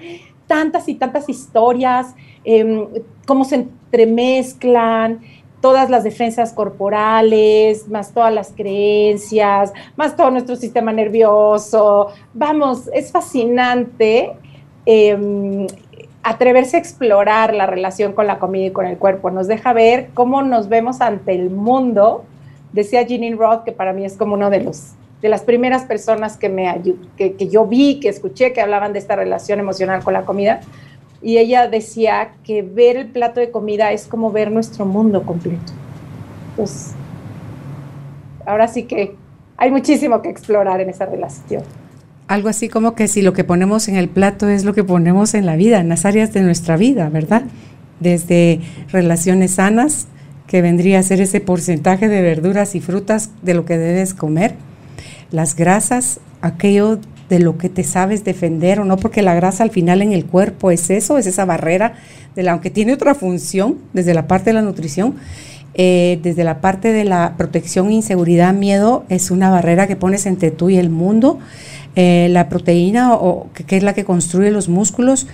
tantas 0.48 0.88
y 0.90 0.96
tantas 0.96 1.30
historias, 1.30 2.14
eh, 2.44 3.04
cómo 3.26 3.46
se 3.46 3.56
entremezclan, 3.56 5.22
todas 5.66 5.90
las 5.90 6.04
defensas 6.04 6.54
corporales, 6.54 7.88
más 7.88 8.12
todas 8.12 8.32
las 8.32 8.52
creencias, 8.56 9.74
más 9.96 10.16
todo 10.16 10.30
nuestro 10.30 10.56
sistema 10.56 10.94
nervioso. 10.94 12.10
Vamos, 12.36 12.88
es 12.94 13.12
fascinante 13.12 14.34
em, 14.86 15.66
atreverse 16.22 16.78
a 16.78 16.80
explorar 16.80 17.56
la 17.56 17.66
relación 17.66 18.14
con 18.14 18.28
la 18.28 18.38
comida 18.38 18.68
y 18.68 18.72
con 18.72 18.86
el 18.86 19.00
cuerpo. 19.00 19.32
Nos 19.32 19.48
deja 19.48 19.74
ver 19.74 20.10
cómo 20.14 20.44
nos 20.44 20.70
vemos 20.70 21.02
ante 21.02 21.34
el 21.34 21.50
mundo. 21.50 22.26
Decía 22.72 23.04
Jeanine 23.04 23.36
Roth, 23.36 23.64
que 23.64 23.72
para 23.72 23.92
mí 23.92 24.06
es 24.06 24.18
como 24.18 24.36
uno 24.36 24.52
de 24.52 24.62
los 24.62 24.92
de 25.24 25.30
las 25.30 25.42
primeras 25.42 25.86
personas 25.86 26.38
que, 26.38 26.50
me, 26.50 26.80
que, 27.18 27.34
que 27.34 27.48
yo 27.48 27.66
vi, 27.66 28.00
que 28.00 28.10
escuché, 28.10 28.54
que 28.54 28.62
hablaban 28.62 28.94
de 28.94 29.00
esta 29.00 29.16
relación 29.16 29.60
emocional 29.60 30.04
con 30.04 30.14
la 30.14 30.22
comida, 30.26 30.62
y 31.26 31.40
ella 31.40 31.68
decía 31.68 32.36
que 32.44 32.62
ver 32.62 32.98
el 32.98 33.08
plato 33.08 33.40
de 33.40 33.50
comida 33.50 33.92
es 33.92 34.06
como 34.06 34.32
ver 34.32 34.52
nuestro 34.52 34.86
mundo 34.86 35.24
completo. 35.24 35.74
Pues 36.56 36.92
ahora 38.46 38.68
sí 38.68 38.84
que 38.84 39.16
hay 39.58 39.72
muchísimo 39.72 40.22
que 40.22 40.30
explorar 40.30 40.82
en 40.82 40.90
esa 40.92 41.08
relación. 41.08 41.64
Algo 42.28 42.48
así 42.48 42.70
como 42.70 42.94
que 42.94 43.08
si 43.08 43.24
lo 43.24 43.34
que 43.34 43.44
ponemos 43.44 43.88
en 43.88 43.96
el 43.96 44.08
plato 44.08 44.48
es 44.50 44.66
lo 44.66 44.76
que 44.76 44.84
ponemos 44.84 45.34
en 45.34 45.48
la 45.48 45.56
vida, 45.56 45.80
en 45.80 45.90
las 45.90 46.06
áreas 46.06 46.32
de 46.32 46.42
nuestra 46.42 46.78
vida, 46.78 47.10
¿verdad? 47.10 47.42
Desde 48.00 48.60
relaciones 48.92 49.56
sanas, 49.56 50.06
que 50.46 50.62
vendría 50.62 51.00
a 51.00 51.04
ser 51.04 51.22
ese 51.22 51.42
porcentaje 51.42 52.08
de 52.08 52.22
verduras 52.22 52.76
y 52.76 52.82
frutas 52.82 53.32
de 53.42 53.56
lo 53.56 53.66
que 53.66 53.80
debes 53.80 54.14
comer, 54.14 54.54
las 55.32 55.56
grasas, 55.56 56.20
aquello 56.42 57.00
de 57.30 57.40
lo 57.40 57.58
que 57.58 57.70
te 57.70 57.84
sabes 57.84 58.24
defender 58.24 58.80
o 58.80 58.86
no, 58.86 58.98
porque 58.98 59.22
la 59.22 59.34
grasa 59.34 59.64
al 59.64 59.72
final 59.72 60.02
en 60.02 60.14
el 60.14 60.26
cuerpo 60.26 60.72
es 60.72 60.90
eso, 60.90 61.18
es 61.18 61.26
esa 61.26 61.46
barrera, 61.46 61.94
de 62.36 62.44
la, 62.44 62.52
aunque 62.52 62.70
tiene 62.70 62.94
otra 62.94 63.16
función 63.16 63.78
desde 63.94 64.14
la 64.14 64.28
parte 64.28 64.52
de 64.52 64.54
la 64.54 64.62
nutrición, 64.62 65.16
eh, 65.74 66.20
desde 66.24 66.44
la 66.44 66.62
parte 66.62 66.94
de 66.94 67.04
la 67.04 67.36
protección, 67.38 67.92
inseguridad, 67.92 68.54
miedo, 68.54 69.04
es 69.10 69.32
una 69.32 69.50
barrera 69.50 69.88
que 69.88 69.96
pones 69.96 70.26
entre 70.26 70.52
tú 70.52 70.70
y 70.70 70.78
el 70.78 70.90
mundo. 70.90 71.40
Eh, 71.98 72.28
la 72.32 72.50
proteína, 72.50 73.14
o, 73.14 73.50
que, 73.54 73.78
es 73.78 73.84
la 73.84 73.94
que 73.94 74.06
construye 74.06 74.52
los 74.52 74.70
músculos, 74.70 75.28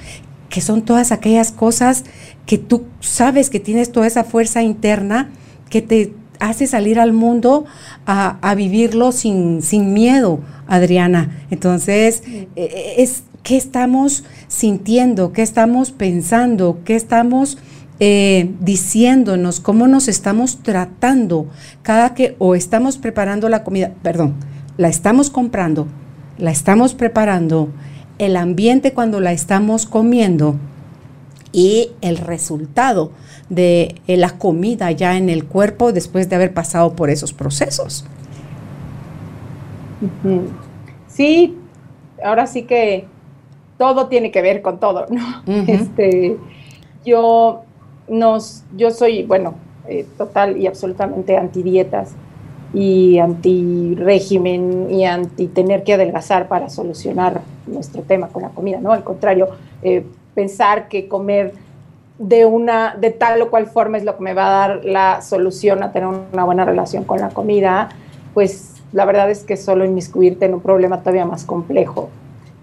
que 0.50 0.62
son 0.62 0.83
todas 0.83 1.12
aquellas 1.12 1.51
cosas 1.51 2.03
que 2.45 2.57
tú 2.57 2.86
sabes 3.00 3.50
que 3.50 3.60
tienes 3.60 3.91
toda 3.91 4.07
esa 4.07 4.24
fuerza 4.24 4.62
interna 4.62 5.29
que 5.69 5.81
te 5.81 6.13
hace 6.41 6.67
salir 6.67 7.00
al 7.00 7.13
mundo 7.13 7.63
a, 8.05 8.38
a 8.41 8.55
vivirlo 8.55 9.13
sin, 9.13 9.62
sin 9.62 9.93
miedo, 9.93 10.39
Adriana. 10.67 11.45
Entonces, 11.51 12.24
eh, 12.25 12.95
es 12.98 13.24
qué 13.43 13.55
estamos 13.55 14.24
sintiendo, 14.48 15.31
qué 15.31 15.43
estamos 15.43 15.91
pensando, 15.91 16.79
qué 16.83 16.95
estamos 16.95 17.57
eh, 18.00 18.51
diciéndonos, 18.60 19.60
cómo 19.60 19.88
nos 19.88 20.07
estamos 20.07 20.63
tratando 20.63 21.48
cada 21.83 22.15
que 22.15 22.36
o 22.39 22.55
estamos 22.55 22.98
preparando 22.98 23.48
la 23.48 23.63
comida, 23.63 23.93
perdón, 24.01 24.33
la 24.77 24.89
estamos 24.89 25.29
comprando, 25.29 25.88
la 26.38 26.50
estamos 26.50 26.95
preparando, 26.95 27.69
el 28.17 28.36
ambiente 28.36 28.93
cuando 28.93 29.19
la 29.19 29.31
estamos 29.31 29.86
comiendo 29.86 30.55
y 31.53 31.91
el 32.01 32.17
resultado 32.17 33.12
de 33.51 33.96
eh, 34.08 34.15
la 34.15 34.38
comida 34.38 34.91
ya 34.91 35.17
en 35.17 35.29
el 35.29 35.43
cuerpo 35.43 35.91
después 35.91 36.29
de 36.29 36.38
haber 36.38 36.53
pasado 36.53 36.93
por 36.93 37.10
esos 37.10 37.34
procesos. 37.34 38.05
Sí, 41.08 41.58
ahora 42.24 42.48
sí 42.48 42.63
que 42.63 43.05
todo 43.77 44.08
tiene 44.08 44.31
que 44.31 44.41
ver 44.41 44.62
con 44.62 44.79
todo, 44.79 45.05
¿no? 45.10 45.43
Este, 45.67 46.38
yo 47.05 47.63
nos, 48.08 48.63
yo 48.77 48.89
soy, 48.89 49.24
bueno, 49.24 49.55
eh, 49.86 50.05
total 50.17 50.55
y 50.58 50.65
absolutamente 50.65 51.36
anti 51.36 51.62
dietas 51.62 52.13
y 52.74 53.17
anti 53.20 53.96
régimen 53.96 54.88
y 54.89 55.03
anti 55.03 55.48
tener 55.48 55.84
que 55.84 55.96
adelgazar 55.96 56.48
para 56.48 56.70
solucionar 56.70 57.41
nuestro 57.67 58.01
tema 58.03 58.29
con 58.29 58.43
la 58.43 58.50
comida, 58.50 58.79
¿no? 58.79 58.93
Al 58.93 59.03
contrario, 59.03 59.50
eh, 59.81 60.05
pensar 60.36 60.88
que 60.88 61.10
comer 61.10 61.53
de 62.21 62.45
una 62.45 62.95
de 62.95 63.09
tal 63.09 63.41
o 63.41 63.49
cual 63.49 63.65
forma 63.65 63.97
es 63.97 64.03
lo 64.03 64.15
que 64.15 64.23
me 64.23 64.33
va 64.35 64.45
a 64.45 64.67
dar 64.67 64.85
la 64.85 65.21
solución 65.21 65.81
a 65.81 65.91
tener 65.91 66.07
una 66.07 66.43
buena 66.43 66.65
relación 66.65 67.03
con 67.03 67.19
la 67.19 67.29
comida, 67.29 67.89
pues 68.35 68.75
la 68.93 69.05
verdad 69.05 69.31
es 69.31 69.43
que 69.43 69.57
solo 69.57 69.85
inmiscuirte 69.85 70.45
en 70.45 70.53
un 70.53 70.61
problema 70.61 71.00
todavía 71.00 71.25
más 71.25 71.46
complejo. 71.46 72.09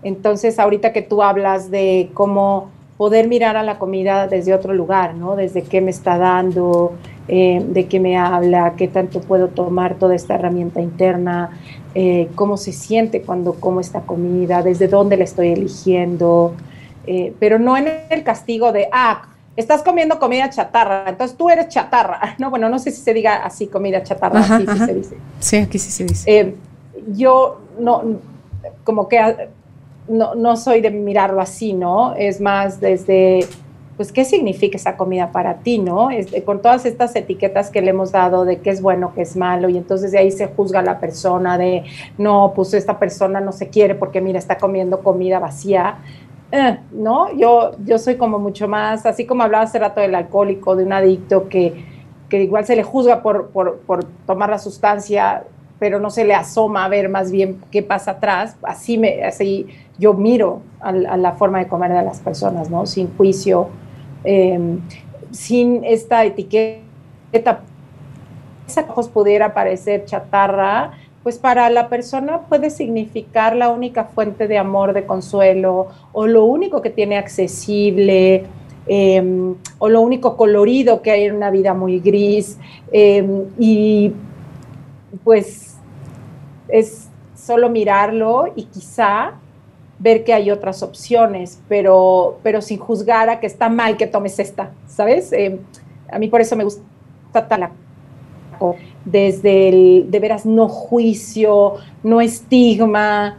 Entonces, 0.05 0.61
ahorita 0.61 0.93
que 0.93 1.03
tú 1.03 1.25
hablas 1.25 1.73
de 1.73 2.11
cómo 2.15 2.71
poder 2.97 3.27
mirar 3.27 3.57
a 3.57 3.65
la 3.65 3.79
comida 3.79 4.29
desde 4.29 4.55
otro 4.55 4.75
lugar, 4.75 5.15
¿no? 5.15 5.35
Desde 5.35 5.63
qué 5.63 5.81
me 5.81 5.91
está 5.91 6.19
dando, 6.19 6.93
eh, 7.27 7.65
de 7.69 7.87
qué 7.87 7.99
me 7.99 8.17
habla, 8.17 8.75
qué 8.77 8.87
tanto 8.87 9.21
puedo 9.21 9.49
tomar 9.49 9.97
toda 9.97 10.15
esta 10.15 10.37
herramienta 10.37 10.81
interna, 10.81 11.51
eh, 11.97 12.29
cómo 12.37 12.57
se 12.57 12.73
siente 12.73 13.23
cuando 13.23 13.55
como 13.55 13.81
esta 13.81 14.03
comida, 14.03 14.63
desde 14.63 14.87
dónde 14.87 15.17
la 15.17 15.25
estoy 15.25 15.49
eligiendo, 15.49 16.55
eh, 17.07 17.33
pero 17.41 17.59
no 17.59 17.77
en 17.77 17.89
el 18.11 18.23
castigo 18.23 18.71
de, 18.71 18.89
ah, 18.93 19.23
estás 19.61 19.83
comiendo 19.83 20.19
comida 20.19 20.49
chatarra, 20.51 21.05
entonces 21.09 21.37
tú 21.37 21.51
eres 21.51 21.69
chatarra. 21.69 22.21
No, 22.39 22.51
bueno, 22.51 22.69
no 22.69 22.79
sé 22.79 22.93
si 22.93 23.03
se 23.03 23.13
diga 23.13 23.45
así 23.45 23.67
comida 23.67 24.03
chatarra, 24.03 24.43
sí 24.43 24.67
se 24.87 24.95
dice. 24.95 25.17
Sí, 25.41 25.57
aquí 25.57 25.79
sí 25.79 25.91
se 25.91 26.05
dice. 26.05 26.31
Eh, 26.31 26.55
yo 27.09 27.61
no, 27.81 28.03
como 28.85 29.09
que 29.09 29.19
no, 30.09 30.37
no, 30.37 30.57
soy 30.57 30.81
de 30.81 30.91
mirarlo 30.91 31.41
así, 31.41 31.73
¿no? 31.73 32.15
Es 32.15 32.41
más 32.41 32.81
desde, 32.81 33.41
pues, 33.97 34.13
¿qué 34.13 34.25
significa 34.25 34.77
esa 34.77 34.97
comida 34.97 35.33
para 35.33 35.59
ti, 35.59 35.79
¿no? 35.79 36.09
con 36.45 36.63
todas 36.63 36.87
estas 36.87 37.17
etiquetas 37.17 37.71
que 37.71 37.83
le 37.83 37.91
hemos 37.91 38.13
dado 38.13 38.45
de 38.45 38.61
qué 38.61 38.71
es 38.71 38.81
bueno, 38.81 39.13
qué 39.15 39.23
es 39.23 39.37
malo, 39.37 39.69
y 39.69 39.77
entonces 39.77 40.13
de 40.13 40.19
ahí 40.19 40.31
se 40.31 40.47
juzga 40.47 40.81
a 40.81 40.85
la 40.85 41.01
persona 41.01 41.59
de, 41.59 41.83
no, 42.17 42.53
pues 42.55 42.75
esta 42.75 42.99
persona 42.99 43.41
no 43.41 43.51
se 43.51 43.69
quiere 43.69 43.97
porque, 43.97 44.21
mira, 44.21 44.39
está 44.39 44.57
comiendo 44.59 45.03
comida 45.03 45.41
vacía. 45.41 45.99
Eh, 46.51 46.79
¿no? 46.93 47.31
Yo, 47.37 47.73
yo 47.85 47.99
soy 47.99 48.17
como 48.17 48.39
mucho 48.39 48.69
más, 48.69 49.05
así 49.05 49.27
como 49.27 49.43
hablaba 49.43 49.65
hace 49.65 49.79
rato 49.79 50.01
del 50.01 50.15
alcohólico, 50.15 50.77
de 50.77 50.85
un 50.85 50.95
adicto 50.95 51.49
que, 51.49 51.85
que 52.29 52.43
igual 52.43 52.65
se 52.65 52.75
le 52.75 52.83
juzga 52.83 53.23
por, 53.23 53.51
por, 53.51 53.81
por, 53.81 54.05
tomar 54.27 54.49
la 54.49 54.59
sustancia, 54.59 55.45
pero 55.79 56.01
no 56.01 56.09
se 56.09 56.25
le 56.25 56.35
asoma 56.35 56.87
a 56.87 56.89
ver 56.89 57.11
más 57.11 57.31
bien 57.31 57.61
qué 57.71 57.83
pasa 57.83 58.13
atrás, 58.13 58.57
así, 58.63 58.97
me, 58.97 59.23
así 59.25 59.67
yo 59.99 60.15
miro 60.15 60.63
a, 60.81 60.93
la 60.93 61.33
forma 61.33 61.59
de 61.59 61.69
comer 61.69 61.93
de 61.93 62.03
las 62.03 62.21
personas, 62.21 62.71
¿no? 62.71 62.87
Sin 62.87 63.15
juicio, 63.17 63.69
em, 64.25 64.81
sin 65.31 65.85
esta 65.85 66.25
etiqueta, 66.25 67.61
esa 68.67 68.87
pudiera 68.87 69.53
parecer 69.53 70.05
chatarra, 70.07 70.93
pues 71.29 71.39
para 71.39 71.69
la 71.69 71.91
persona 71.91 72.41
puede 72.49 72.71
significar 72.71 73.55
la 73.55 73.69
única 73.69 74.05
fuente 74.05 74.49
de 74.49 74.57
amor, 74.57 74.95
de 74.95 75.05
consuelo, 75.05 75.89
o 76.15 76.27
lo 76.27 76.47
único 76.47 76.81
que 76.81 76.89
tiene 76.89 77.19
accesible, 77.19 78.47
em, 78.87 79.55
o 79.79 79.91
lo 79.91 80.01
único 80.01 80.39
colorido 80.39 81.03
que 81.03 81.11
hay 81.11 81.25
en 81.25 81.37
una 81.37 81.51
vida 81.51 81.75
muy 81.75 82.01
gris. 82.01 82.57
Em, 82.91 83.45
y 83.59 84.15
pues 85.23 85.77
es 86.69 87.11
solo 87.35 87.69
mirarlo 87.69 88.47
y 88.57 88.63
quizá 88.63 89.35
ver 89.99 90.25
que 90.25 90.33
hay 90.33 90.51
otras 90.51 90.83
opciones, 90.83 91.61
pero, 91.69 92.39
pero 92.43 92.63
sin 92.63 92.79
juzgar 92.79 93.29
a 93.29 93.39
que 93.39 93.47
está 93.47 93.69
mal 93.69 93.99
que 93.99 94.07
tomes 94.07 94.39
esta, 94.39 94.71
¿sabes? 94.87 95.31
Em, 95.35 95.59
a 96.11 96.19
mí 96.19 96.29
por 96.29 96.41
eso 96.41 96.57
me 96.57 96.65
gusta 96.65 96.81
la 97.35 97.71
desde 99.05 99.69
el, 99.69 100.11
de 100.11 100.21
veras, 100.21 100.47
no 100.47 100.69
juicio, 100.69 101.75
no 102.03 102.21
estigma, 102.21 103.39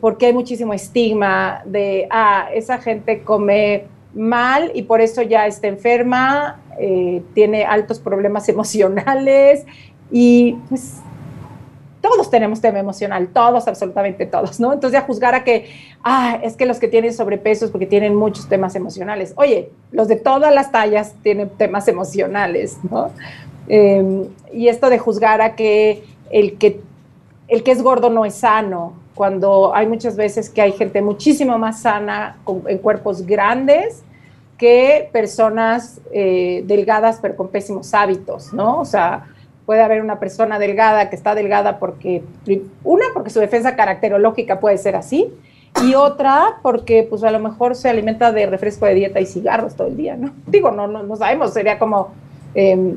porque 0.00 0.26
hay 0.26 0.32
muchísimo 0.32 0.72
estigma 0.72 1.62
de, 1.64 2.06
ah, 2.10 2.48
esa 2.54 2.78
gente 2.78 3.22
come 3.22 3.84
mal 4.14 4.70
y 4.74 4.82
por 4.82 5.00
eso 5.00 5.22
ya 5.22 5.46
está 5.46 5.68
enferma, 5.68 6.60
eh, 6.78 7.22
tiene 7.34 7.64
altos 7.64 7.98
problemas 7.98 8.48
emocionales 8.48 9.64
y 10.10 10.54
pues 10.68 11.00
todos 12.02 12.30
tenemos 12.30 12.60
tema 12.60 12.80
emocional, 12.80 13.28
todos, 13.28 13.68
absolutamente 13.68 14.26
todos, 14.26 14.58
¿no? 14.58 14.72
Entonces 14.72 15.00
ya 15.00 15.06
juzgar 15.06 15.36
a 15.36 15.44
que, 15.44 15.70
ah, 16.02 16.38
es 16.42 16.56
que 16.56 16.66
los 16.66 16.78
que 16.78 16.88
tienen 16.88 17.14
sobrepeso 17.14 17.64
es 17.64 17.70
porque 17.70 17.86
tienen 17.86 18.16
muchos 18.16 18.48
temas 18.48 18.74
emocionales. 18.74 19.32
Oye, 19.36 19.70
los 19.92 20.08
de 20.08 20.16
todas 20.16 20.52
las 20.52 20.72
tallas 20.72 21.14
tienen 21.22 21.48
temas 21.50 21.86
emocionales, 21.86 22.78
¿no? 22.90 23.10
Em, 23.68 24.26
y 24.52 24.68
esto 24.68 24.90
de 24.90 24.98
juzgar 24.98 25.40
a 25.40 25.54
que 25.54 26.04
el, 26.30 26.58
que 26.58 26.80
el 27.48 27.62
que 27.62 27.70
es 27.70 27.82
gordo 27.82 28.10
no 28.10 28.24
es 28.24 28.34
sano, 28.34 28.94
cuando 29.14 29.74
hay 29.74 29.86
muchas 29.86 30.16
veces 30.16 30.48
que 30.48 30.62
hay 30.62 30.72
gente 30.72 31.02
muchísimo 31.02 31.58
más 31.58 31.82
sana 31.82 32.38
en 32.66 32.78
cuerpos 32.78 33.26
grandes 33.26 34.02
que 34.56 35.08
personas 35.12 36.00
eh, 36.12 36.62
delgadas 36.66 37.18
pero 37.20 37.36
con 37.36 37.48
pésimos 37.48 37.92
hábitos, 37.94 38.52
¿no? 38.52 38.80
O 38.80 38.84
sea, 38.84 39.26
puede 39.66 39.82
haber 39.82 40.02
una 40.02 40.18
persona 40.18 40.58
delgada 40.58 41.10
que 41.10 41.16
está 41.16 41.34
delgada 41.34 41.78
porque, 41.78 42.22
una, 42.84 43.06
porque 43.12 43.30
su 43.30 43.40
defensa 43.40 43.76
caracterológica 43.76 44.60
puede 44.60 44.78
ser 44.78 44.96
así, 44.96 45.32
y 45.84 45.94
otra 45.94 46.58
porque 46.62 47.06
pues 47.08 47.24
a 47.24 47.30
lo 47.30 47.38
mejor 47.38 47.74
se 47.74 47.88
alimenta 47.88 48.30
de 48.32 48.46
refresco 48.46 48.86
de 48.86 48.94
dieta 48.94 49.20
y 49.20 49.26
cigarros 49.26 49.74
todo 49.74 49.88
el 49.88 49.96
día, 49.96 50.16
¿no? 50.16 50.32
Digo, 50.46 50.70
no, 50.70 50.86
no, 50.86 51.02
no 51.02 51.16
sabemos, 51.16 51.52
sería 51.52 51.78
como... 51.78 52.12
Em, 52.54 52.96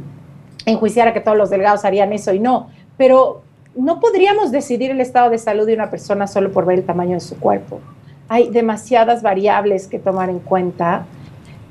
enjuiciar 0.66 1.08
a 1.08 1.14
que 1.14 1.22
todos 1.22 1.38
los 1.38 1.50
delgados 1.50 1.86
harían 1.86 2.14
eso 2.14 2.34
y 2.34 2.40
no, 2.40 2.70
pero 2.98 3.42
no 3.76 4.00
podríamos 4.00 4.52
decidir 4.52 4.92
el 4.92 5.02
estado 5.02 5.30
de 5.30 5.38
salud 5.38 5.66
de 5.66 5.74
una 5.74 5.90
persona 5.90 6.28
solo 6.28 6.52
por 6.52 6.66
ver 6.66 6.80
el 6.80 6.86
tamaño 6.86 7.16
de 7.16 7.20
su 7.20 7.38
cuerpo. 7.38 7.82
Hay 8.30 8.50
demasiadas 8.50 9.22
variables 9.22 9.88
que 9.88 10.00
tomar 10.00 10.30
en 10.30 10.40
cuenta 10.40 11.06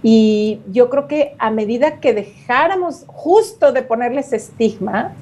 y 0.02 0.60
yo 0.70 0.90
creo 0.90 1.08
que 1.08 1.34
a 1.38 1.50
medida 1.50 1.98
que 1.98 2.12
dejáramos 2.12 3.04
justo 3.06 3.72
de 3.72 3.82
ponerles 3.82 4.32
estigma, 4.32 5.12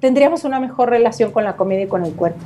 tendríamos 0.00 0.44
una 0.44 0.60
mejor 0.60 0.90
relación 0.90 1.32
con 1.32 1.44
la 1.44 1.56
comida 1.56 1.80
y 1.80 1.86
con 1.86 2.04
el 2.04 2.12
cuerpo. 2.12 2.44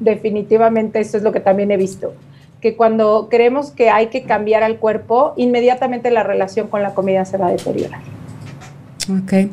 Definitivamente 0.00 1.00
eso 1.00 1.16
es 1.16 1.22
lo 1.22 1.32
que 1.32 1.40
también 1.40 1.70
he 1.70 1.76
visto, 1.76 2.14
que 2.60 2.76
cuando 2.76 3.28
creemos 3.30 3.70
que 3.70 3.90
hay 3.90 4.08
que 4.08 4.24
cambiar 4.24 4.64
al 4.64 4.78
cuerpo, 4.78 5.34
inmediatamente 5.36 6.10
la 6.10 6.24
relación 6.24 6.66
con 6.66 6.82
la 6.82 6.94
comida 6.94 7.24
se 7.24 7.36
va 7.36 7.46
a 7.46 7.50
deteriorar. 7.52 8.00
Ok. 9.22 9.50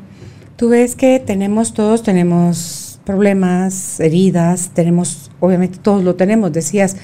Tú 0.56 0.70
ves 0.70 0.96
que 0.96 1.20
tenemos 1.20 1.74
todos, 1.74 2.02
tenemos 2.02 3.00
problemas, 3.06 4.00
heridas, 4.00 4.72
tenemos, 4.74 5.30
obviamente 5.42 5.78
todos 5.80 6.04
lo 6.04 6.16
tenemos, 6.16 6.54
decías, 6.54 6.96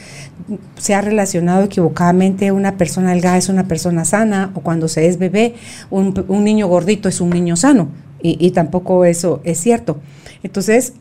se 0.77 0.95
ha 0.95 1.01
relacionado 1.01 1.65
equivocadamente 1.65 2.51
una 2.53 2.77
persona 2.77 3.11
delgada 3.11 3.37
es 3.37 3.49
una 3.49 3.67
persona 3.67 4.05
sana 4.05 4.51
o 4.55 4.61
cuando 4.61 4.87
se 4.87 5.07
es 5.07 5.19
bebé, 5.19 5.55
un, 5.89 6.13
niño 6.43 6.67
gordito 6.67 7.09
es 7.09 7.19
un 7.19 7.29
niño 7.29 7.57
sano 7.57 7.89
y, 8.21 8.37
y, 8.39 8.51
tampoco 8.51 9.03
eso 9.03 9.41
es 9.43 9.59
cierto. 9.59 9.99
Entonces, 10.43 10.93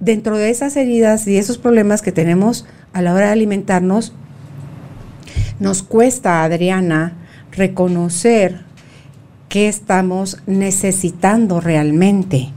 dentro 0.00 0.36
de 0.36 0.50
esas 0.50 0.76
heridas 0.76 1.26
y 1.28 1.38
esos 1.38 1.56
problemas 1.56 2.02
que 2.02 2.12
tenemos 2.12 2.66
a 2.92 3.00
la 3.00 3.14
hora 3.14 3.26
de 3.26 3.32
alimentarnos, 3.32 4.12
nos 5.60 5.82
cuesta, 5.82 6.42
Adriana, 6.42 7.16
reconocer 7.52 8.65
qué 9.48 9.68
estamos 9.68 10.38
necesitando 10.46 11.60
realmente, 11.60 12.50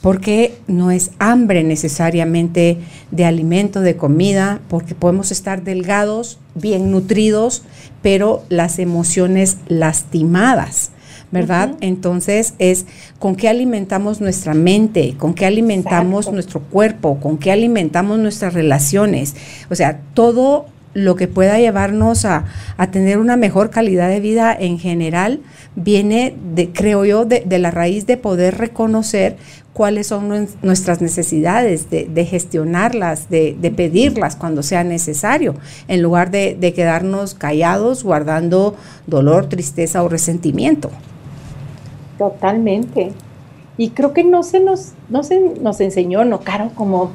porque 0.00 0.54
no 0.66 0.90
es 0.90 1.10
hambre 1.18 1.64
necesariamente 1.64 2.78
de 3.10 3.24
alimento, 3.24 3.80
de 3.80 3.96
comida, 3.96 4.60
porque 4.68 4.94
podemos 4.94 5.30
estar 5.32 5.62
delgados, 5.64 6.38
bien 6.54 6.90
nutridos, 6.90 7.62
pero 8.02 8.44
las 8.48 8.78
emociones 8.78 9.58
lastimadas. 9.68 10.90
¿verdad? 11.34 11.74
Entonces 11.80 12.54
es 12.60 12.86
con 13.18 13.34
qué 13.34 13.48
alimentamos 13.48 14.20
nuestra 14.20 14.54
mente, 14.54 15.16
con 15.18 15.34
qué 15.34 15.46
alimentamos 15.46 16.30
nuestro 16.30 16.60
cuerpo, 16.60 17.18
con 17.18 17.38
qué 17.38 17.50
alimentamos 17.50 18.20
nuestras 18.20 18.54
relaciones. 18.54 19.34
O 19.68 19.74
sea, 19.74 20.00
todo 20.14 20.66
lo 20.94 21.16
que 21.16 21.28
pueda 21.28 21.58
llevarnos 21.58 22.24
a, 22.24 22.44
tener 22.90 23.18
una 23.18 23.36
mejor 23.36 23.70
calidad 23.70 24.08
de 24.08 24.20
vida 24.20 24.56
en 24.58 24.78
general 24.78 25.40
viene, 25.74 26.34
de, 26.54 26.70
creo 26.70 27.04
yo, 27.04 27.24
de, 27.24 27.58
la 27.58 27.70
raíz 27.70 28.06
de 28.06 28.16
poder 28.16 28.56
reconocer 28.56 29.36
cuáles 29.72 30.06
son 30.06 30.48
nuestras 30.62 31.02
necesidades, 31.02 31.90
de, 31.90 32.24
gestionarlas, 32.24 33.28
de, 33.28 33.74
pedirlas 33.76 34.36
cuando 34.36 34.62
sea 34.62 34.84
necesario, 34.84 35.56
en 35.88 36.00
lugar 36.00 36.30
de, 36.30 36.72
quedarnos 36.74 37.34
callados 37.34 38.04
guardando 38.04 38.76
dolor, 39.06 39.48
tristeza 39.48 40.02
o 40.02 40.08
resentimiento. 40.08 40.90
Totalmente. 42.18 43.12
Y 43.76 43.90
creo 43.90 44.12
que 44.12 44.22
no 44.22 44.44
se 44.44 44.60
nos, 44.60 44.92
no 45.08 45.24
se 45.24 45.40
nos 45.60 45.80
enseñó, 45.80 46.24
no, 46.24 46.40
Caro, 46.40 46.70
como 46.76 47.10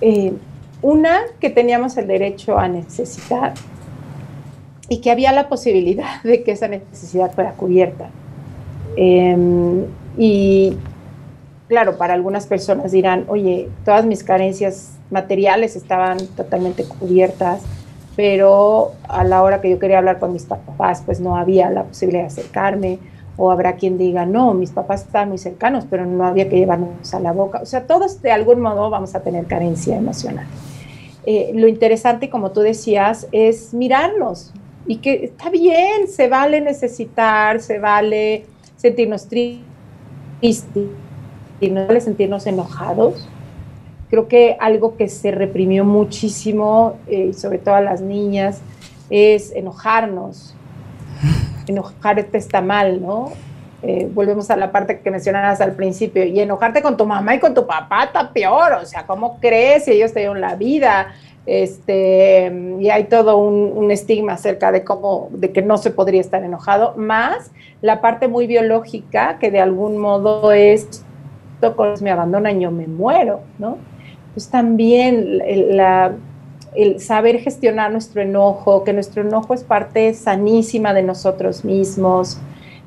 eh, 0.00 0.32
una, 0.82 1.20
que 1.40 1.50
teníamos 1.50 1.96
el 1.96 2.06
derecho 2.06 2.58
a 2.58 2.68
necesitar 2.68 3.54
y 4.88 5.00
que 5.00 5.10
había 5.10 5.32
la 5.32 5.48
posibilidad 5.48 6.22
de 6.22 6.42
que 6.42 6.52
esa 6.52 6.68
necesidad 6.68 7.32
fuera 7.32 7.52
cubierta. 7.52 8.10
Em, 8.96 9.84
y 10.16 10.76
claro, 11.68 11.98
para 11.98 12.14
algunas 12.14 12.46
personas 12.46 12.92
dirán, 12.92 13.24
oye, 13.28 13.68
todas 13.84 14.04
mis 14.04 14.24
carencias 14.24 14.98
materiales 15.10 15.76
estaban 15.76 16.18
totalmente 16.36 16.84
cubiertas, 16.84 17.62
pero 18.16 18.92
a 19.06 19.22
la 19.24 19.42
hora 19.42 19.60
que 19.60 19.70
yo 19.70 19.78
quería 19.78 19.98
hablar 19.98 20.18
con 20.18 20.32
mis 20.32 20.44
papás, 20.44 21.02
pues 21.04 21.20
no 21.20 21.36
había 21.36 21.70
la 21.70 21.84
posibilidad 21.84 22.22
de 22.22 22.26
acercarme, 22.28 22.98
o 23.38 23.52
habrá 23.52 23.76
quien 23.76 23.96
diga, 23.96 24.26
no, 24.26 24.52
mis 24.52 24.72
papás 24.72 25.02
estaban 25.02 25.28
muy 25.28 25.38
cercanos, 25.38 25.86
pero 25.88 26.04
no 26.04 26.24
había 26.24 26.48
que 26.48 26.56
llevarnos 26.56 27.14
a 27.14 27.20
la 27.20 27.32
boca. 27.32 27.60
O 27.62 27.66
sea, 27.66 27.86
todos 27.86 28.20
de 28.20 28.32
algún 28.32 28.60
modo 28.60 28.90
vamos 28.90 29.14
a 29.14 29.20
tener 29.20 29.46
carencia 29.46 29.96
emocional. 29.96 30.46
Eh, 31.24 31.52
lo 31.54 31.68
interesante, 31.68 32.28
como 32.28 32.50
tú 32.50 32.60
decías, 32.60 33.28
es 33.30 33.72
mirarnos 33.72 34.52
y 34.88 34.96
que 34.96 35.26
está 35.26 35.50
bien, 35.50 36.08
se 36.08 36.28
vale 36.28 36.60
necesitar, 36.60 37.60
se 37.60 37.78
vale 37.78 38.46
sentirnos 38.76 39.28
tristes, 39.28 39.62
no 41.60 41.86
vale 41.86 42.00
sentirnos 42.00 42.46
enojados. 42.46 43.28
Creo 44.10 44.26
que 44.26 44.56
algo 44.58 44.96
que 44.96 45.08
se 45.08 45.30
reprimió 45.30 45.84
muchísimo, 45.84 46.96
eh, 47.06 47.32
sobre 47.34 47.58
todo 47.58 47.76
a 47.76 47.82
las 47.82 48.00
niñas, 48.00 48.62
es 49.10 49.52
enojarnos. 49.52 50.54
Enojarte 51.68 52.38
está 52.38 52.60
mal, 52.60 53.00
¿no? 53.00 53.30
Eh, 53.80 54.10
volvemos 54.12 54.50
a 54.50 54.56
la 54.56 54.72
parte 54.72 54.98
que 54.98 55.10
mencionabas 55.10 55.60
al 55.60 55.72
principio, 55.72 56.24
y 56.24 56.40
enojarte 56.40 56.82
con 56.82 56.96
tu 56.96 57.06
mamá 57.06 57.36
y 57.36 57.38
con 57.38 57.54
tu 57.54 57.64
papá 57.64 58.04
está 58.04 58.32
peor, 58.32 58.72
o 58.72 58.84
sea, 58.84 59.06
¿cómo 59.06 59.38
crees 59.38 59.84
si 59.84 59.92
ellos 59.92 60.12
te 60.12 60.18
dieron 60.20 60.40
la 60.40 60.56
vida? 60.56 61.14
Este, 61.46 62.52
y 62.80 62.90
hay 62.90 63.04
todo 63.04 63.38
un, 63.38 63.90
estigma 63.92 64.32
acerca 64.32 64.72
de 64.72 64.82
cómo, 64.82 65.28
de 65.30 65.52
que 65.52 65.62
no 65.62 65.78
se 65.78 65.90
podría 65.90 66.20
estar 66.20 66.42
enojado, 66.42 66.94
más 66.96 67.52
la 67.80 68.00
parte 68.00 68.26
muy 68.26 68.48
biológica 68.48 69.38
que 69.38 69.50
de 69.50 69.60
algún 69.60 69.96
modo 69.96 70.52
es, 70.52 71.04
me 72.02 72.10
abandonan, 72.10 72.58
yo 72.60 72.70
me 72.72 72.86
muero, 72.88 73.40
¿no? 73.58 73.78
Pues 74.34 74.50
también 74.50 75.40
el 76.74 77.00
saber 77.00 77.38
gestionar 77.40 77.90
nuestro 77.90 78.22
enojo, 78.22 78.84
que 78.84 78.92
nuestro 78.92 79.22
enojo 79.22 79.54
es 79.54 79.64
parte 79.64 80.14
sanísima 80.14 80.94
de 80.94 81.02
nosotros 81.02 81.64
mismos, 81.64 82.38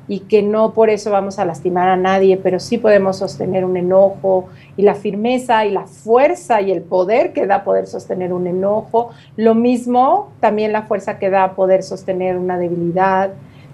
y 0.08 0.20
que 0.20 0.42
no 0.42 0.72
por 0.72 0.90
eso 0.90 1.10
vamos 1.10 1.38
a 1.38 1.44
lastimar 1.44 1.88
a 1.88 1.96
nadie, 1.96 2.36
pero 2.36 2.58
sí 2.58 2.78
podemos 2.78 3.18
sostener 3.18 3.64
un 3.64 3.76
enojo 3.76 4.48
y 4.76 4.82
la 4.82 4.94
firmeza 4.94 5.64
y 5.64 5.70
la 5.70 5.86
fuerza 5.86 6.60
y 6.60 6.72
el 6.72 6.82
poder 6.82 7.32
que 7.32 7.46
da 7.46 7.64
poder 7.64 7.86
sostener 7.86 8.32
un 8.32 8.46
enojo. 8.46 9.10
Lo 9.36 9.54
mismo 9.54 10.30
también 10.40 10.72
la 10.72 10.82
fuerza 10.82 11.18
que 11.18 11.30
da 11.30 11.54
poder 11.54 11.82
sostener 11.82 12.36
una 12.36 12.58
debilidad. 12.58 13.30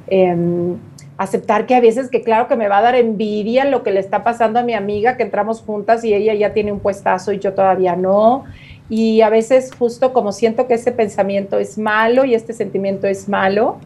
Em, 0.07 0.77
aceptar 1.17 1.67
que 1.67 1.75
a 1.75 1.81
veces 1.81 2.09
que 2.09 2.23
claro 2.23 2.47
que 2.47 2.55
me 2.55 2.69
va 2.69 2.79
a 2.79 2.83
dar 2.83 2.95
envidia 2.95 3.65
lo 3.65 3.83
que 3.83 3.91
le 3.91 3.99
está 3.99 4.23
pasando 4.23 4.61
a 4.61 4.63
mi 4.63 4.75
amiga, 4.75 5.17
que 5.17 5.25
entramos 5.25 5.63
juntas 5.63 6.05
y 6.05 6.15
ella 6.15 6.35
ya 6.35 6.53
tiene 6.53 6.71
un 6.71 6.79
puestazo 6.79 7.33
y 7.33 7.41
yo 7.41 7.55
todavía 7.55 7.97
no. 7.97 8.45
Y 8.91 9.21
a 9.21 9.29
veces 9.29 9.71
justo 9.79 10.13
como 10.13 10.33
siento 10.33 10.67
que 10.67 10.75
ese 10.75 10.93
pensamiento 10.93 11.59
es 11.59 11.79
malo 11.79 12.25
y 12.25 12.35
este 12.35 12.53
sentimiento 12.53 13.07
es 13.07 13.29
malo, 13.29 13.79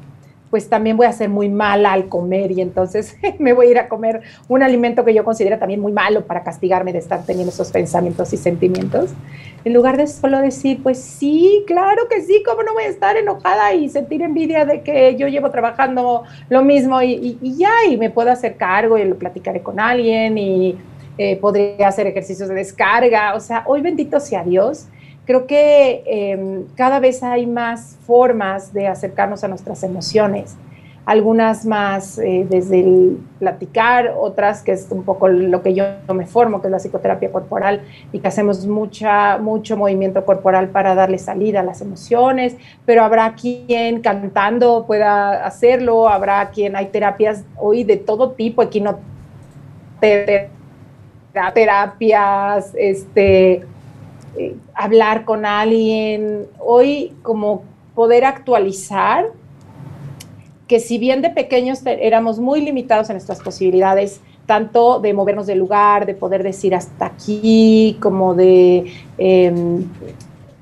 pues 0.53 0.69
también 0.69 0.99
voy 0.99 1.07
a 1.07 1.13
ser 1.13 1.31
muy 1.31 1.49
mala 1.49 1.95
al 1.95 2.11
comer 2.11 2.53
y 2.53 2.61
entonces 2.61 3.17
me 3.39 3.55
voy 3.55 3.69
a 3.69 3.71
ir 3.71 3.79
a 3.79 3.89
comer 3.89 4.21
un 4.49 4.63
alimento 4.63 5.03
que 5.03 5.15
yo 5.15 5.25
considero 5.25 5.59
también 5.59 5.81
muy 5.81 5.93
malo 5.93 6.27
para 6.27 6.45
castigarme 6.45 6.93
de 6.93 6.99
estar 6.99 7.25
teniendo 7.25 7.51
esos 7.51 7.71
pensamientos 7.71 8.35
y 8.35 8.37
sentimientos. 8.37 9.15
En 9.65 9.73
lugar 9.73 9.97
de 9.97 10.07
solo 10.07 10.41
decir, 10.41 10.83
pues 10.83 10.99
sí, 10.99 11.65
claro 11.67 12.07
que 12.07 12.21
sí, 12.21 12.43
¿cómo 12.45 12.63
no 12.65 12.75
voy 12.75 12.85
a 12.85 12.89
estar 12.89 13.17
enojada 13.17 13.73
y 13.73 13.89
sentir 13.89 14.21
envidia 14.21 14.67
de 14.67 14.83
que 14.83 15.17
yo 15.17 15.27
llevo 15.27 15.51
trabajando 15.51 16.25
lo 16.51 16.63
mismo 16.63 17.01
y, 17.01 17.39
ya, 17.57 17.73
y 17.89 17.97
me 17.97 18.11
puedo 18.11 18.31
hacer 18.31 18.57
cargo 18.57 18.99
y 18.99 19.05
lo 19.05 19.17
platicaré 19.17 19.63
con 19.63 19.81
alguien 19.81 20.37
y 20.37 20.77
eh, 21.19 21.37
podría 21.37 21.89
hacer 21.89 22.07
ejercicios 22.07 22.49
de 22.49 22.55
descarga. 22.55 23.35
O 23.35 23.41
sea, 23.41 23.65
hoy 23.67 23.83
bendito 23.83 24.19
sea 24.21 24.45
Dios. 24.45 24.87
Creo 25.25 25.47
que 25.47 26.03
em, 26.07 26.65
cada 26.75 26.99
vez 26.99 27.23
hay 27.23 27.47
más 27.47 27.97
formas 28.07 28.73
de 28.73 28.89
acercarnos 28.89 29.45
a 29.45 29.49
nuestras 29.49 29.83
emociones, 29.85 30.57
algunas 31.05 31.65
más 31.65 32.19
eh, 32.19 32.45
desde 32.49 32.81
el 32.81 33.19
platicar, 33.39 34.15
otras 34.19 34.63
que 34.63 34.73
es 34.73 34.89
un 34.91 35.05
poco 35.05 35.29
lo 35.29 35.63
que 35.63 35.75
yo 35.75 35.85
me 36.13 36.27
formo, 36.27 36.61
que 36.61 36.67
es 36.67 36.73
la 36.73 36.79
psicoterapia 36.79 37.31
corporal, 37.31 37.83
y 38.13 38.19
que 38.19 38.27
hacemos 38.27 38.67
mucha, 38.67 39.39
mucho 39.39 39.77
movimiento 39.77 40.25
corporal 40.25 40.71
para 40.71 40.97
darle 40.97 41.19
salida 41.19 41.61
a 41.61 41.63
las 41.63 41.81
emociones, 41.83 42.57
pero 42.85 43.05
habrá 43.05 43.35
quien 43.35 44.01
cantando 44.01 44.87
pueda 44.87 45.45
hacerlo, 45.45 46.09
habrá 46.09 46.51
quien, 46.51 46.75
hay 46.75 46.87
terapias 46.87 47.45
hoy 47.57 47.85
de 47.85 47.97
todo 47.97 48.33
tipo, 48.33 48.63
terapias, 51.55 52.73
este, 52.75 53.65
eh, 54.37 54.57
hablar 54.75 55.25
con 55.25 55.45
alguien, 55.45 56.47
hoy 56.59 57.13
como 57.23 57.65
poder 57.95 58.25
actualizar, 58.25 59.27
que 60.67 60.81
si 60.81 60.99
bien 60.99 61.21
de 61.21 61.31
pequeños 61.31 61.81
éramos 61.85 62.39
muy 62.39 62.61
limitados 62.63 63.11
en 63.11 63.15
nuestras 63.15 63.41
posibilidades, 63.41 64.21
tanto 64.47 65.01
de 65.01 65.13
movernos 65.13 65.47
del 65.47 65.59
lugar, 65.59 66.07
de 66.07 66.15
poder 66.15 66.43
decir 66.43 66.75
hasta 66.75 67.07
aquí, 67.07 67.99
como 68.01 68.35
de 68.35 68.93
em, 69.19 69.85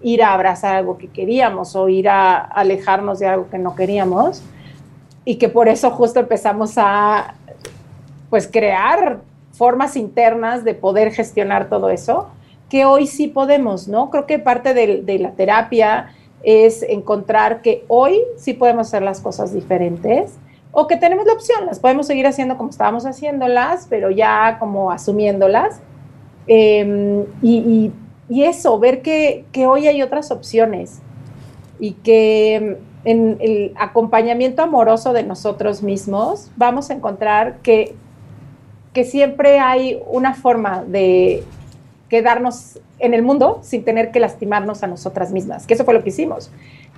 ir 0.02 0.22
a 0.22 0.34
abrazar 0.34 0.76
algo 0.76 0.98
que 0.98 1.08
queríamos 1.08 1.76
o 1.76 1.88
ir 1.88 2.08
a 2.08 2.38
alejarnos 2.38 3.20
de 3.20 3.26
algo 3.26 3.48
que 3.48 3.58
no 3.58 3.74
queríamos, 3.74 4.42
y 5.24 5.36
que 5.36 5.48
por 5.48 5.68
eso 5.68 5.90
justo 5.90 6.18
empezamos 6.20 6.72
a 6.76 7.34
pues 8.30 8.48
crear 8.48 9.20
formas 9.60 9.94
internas 9.94 10.64
de 10.64 10.72
poder 10.72 11.12
gestionar 11.12 11.68
todo 11.68 11.90
eso, 11.90 12.28
que 12.70 12.86
hoy 12.86 13.06
sí 13.06 13.28
podemos, 13.28 13.88
¿no? 13.88 14.08
Creo 14.08 14.24
que 14.24 14.38
parte 14.38 14.72
de, 14.72 15.02
de 15.02 15.18
la 15.18 15.32
terapia 15.32 16.14
es 16.42 16.82
encontrar 16.82 17.60
que 17.60 17.84
hoy 17.88 18.22
sí 18.38 18.54
podemos 18.54 18.86
hacer 18.86 19.02
las 19.02 19.20
cosas 19.20 19.52
diferentes 19.52 20.38
o 20.72 20.86
que 20.86 20.96
tenemos 20.96 21.26
la 21.26 21.34
opción, 21.34 21.66
las 21.66 21.78
podemos 21.78 22.06
seguir 22.06 22.26
haciendo 22.26 22.56
como 22.56 22.70
estábamos 22.70 23.04
haciéndolas, 23.04 23.86
pero 23.90 24.10
ya 24.10 24.56
como 24.58 24.90
asumiéndolas. 24.90 25.82
Em, 26.46 27.26
y, 27.42 27.92
eso, 28.30 28.78
ver 28.78 29.02
que, 29.02 29.44
hoy 29.68 29.88
hay 29.88 30.00
otras 30.00 30.30
opciones 30.30 31.02
y 31.78 31.92
que 31.92 32.78
en 33.04 33.36
el 33.40 33.72
acompañamiento 33.76 34.62
amoroso 34.62 35.12
de 35.12 35.24
nosotros 35.24 35.82
mismos 35.82 36.50
vamos 36.56 36.88
a 36.88 36.94
encontrar 36.94 37.58
que, 37.58 37.94
que 38.92 39.04
siempre 39.04 39.58
hay 39.60 40.00
una 40.06 40.34
forma 40.34 40.84
de 40.84 41.44
quedarnos 42.08 42.78
en 42.98 43.14
el 43.14 43.22
mundo 43.22 43.60
sin 43.62 43.84
tener 43.84 44.10
que 44.10 44.20
lastimarnos 44.20 44.82
a 44.82 44.86
nosotras 44.86 45.32
mismas, 45.32 45.66
que 45.66 45.74
eso 45.74 45.84
fue 45.84 45.94
lo 45.94 46.02
que 46.02 46.10
hicimos. 46.10 46.50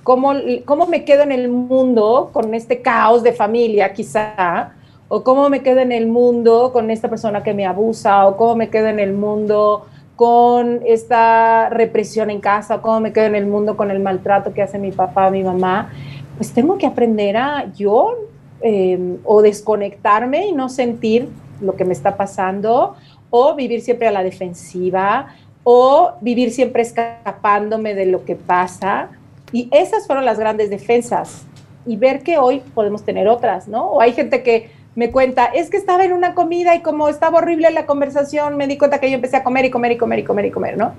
¿Cómo, 0.03 0.33
cómo 0.65 0.85
me 0.87 1.05
quedo 1.05 1.23
en 1.23 1.31
el 1.31 1.47
mundo 1.49 2.31
con 2.33 2.53
este 2.53 2.81
caos 2.81 3.23
de 3.23 3.31
familia 3.31 3.93
quizá? 3.93 4.73
¿O 5.07 5.23
cómo 5.23 5.47
me 5.49 5.61
quedo 5.61 5.79
en 5.79 5.91
el 5.91 6.07
mundo 6.07 6.71
con 6.73 6.89
esta 6.89 7.09
persona 7.09 7.43
que 7.43 7.53
me 7.53 7.65
abusa? 7.65 8.27
¿O 8.27 8.35
cómo 8.35 8.55
me 8.55 8.69
quedo 8.69 8.87
en 8.87 8.99
el 8.99 9.13
mundo 9.13 9.85
con 10.15 10.81
esta 10.85 11.69
represión 11.69 12.29
en 12.31 12.41
casa? 12.41 12.75
¿O 12.75 12.81
cómo 12.81 12.99
me 12.99 13.13
quedo 13.13 13.25
en 13.25 13.35
el 13.35 13.45
mundo 13.45 13.77
con 13.77 13.91
el 13.91 13.99
maltrato 13.99 14.53
que 14.53 14.61
hace 14.61 14.77
mi 14.77 14.91
papá, 14.91 15.29
mi 15.29 15.43
mamá? 15.43 15.91
Pues 16.35 16.51
tengo 16.51 16.77
que 16.77 16.87
aprender 16.87 17.37
a 17.37 17.71
yo 17.73 18.15
eh, 18.61 19.17
o 19.23 19.41
desconectarme 19.41 20.47
y 20.47 20.51
no 20.51 20.67
sentir 20.67 21.29
lo 21.61 21.75
que 21.75 21.85
me 21.85 21.93
está 21.93 22.17
pasando 22.17 22.95
o 23.29 23.55
vivir 23.55 23.81
siempre 23.81 24.07
a 24.07 24.11
la 24.11 24.23
defensiva 24.23 25.35
o 25.63 26.13
vivir 26.21 26.51
siempre 26.51 26.81
escapándome 26.81 27.95
de 27.95 28.05
lo 28.05 28.25
que 28.25 28.35
pasa 28.35 29.09
y 29.51 29.69
esas 29.71 30.07
fueron 30.07 30.25
las 30.25 30.39
grandes 30.39 30.69
defensas. 30.69 31.45
Y 31.85 31.97
ver 31.97 32.23
que 32.23 32.37
hoy 32.37 32.61
podemos 32.73 33.03
tener 33.03 33.27
otras, 33.27 33.67
¿no? 33.67 33.85
O 33.85 34.01
hay 34.01 34.13
gente 34.13 34.41
que 34.41 34.71
me 34.95 35.11
cuenta, 35.11 35.45
es 35.45 35.69
que 35.69 35.77
estaba 35.77 36.03
en 36.03 36.13
una 36.13 36.33
comida 36.33 36.75
y 36.75 36.81
como 36.81 37.09
estaba 37.09 37.39
horrible 37.39 37.69
la 37.71 37.85
conversación, 37.85 38.57
me 38.57 38.67
di 38.67 38.77
cuenta 38.77 38.99
que 38.99 39.09
yo 39.09 39.15
empecé 39.15 39.37
a 39.37 39.43
comer 39.43 39.65
y 39.65 39.71
comer 39.71 39.91
y 39.93 39.97
comer 39.97 40.19
y 40.19 40.23
comer 40.23 40.45
y 40.45 40.51
comer, 40.51 40.77
¿no? 40.77 40.93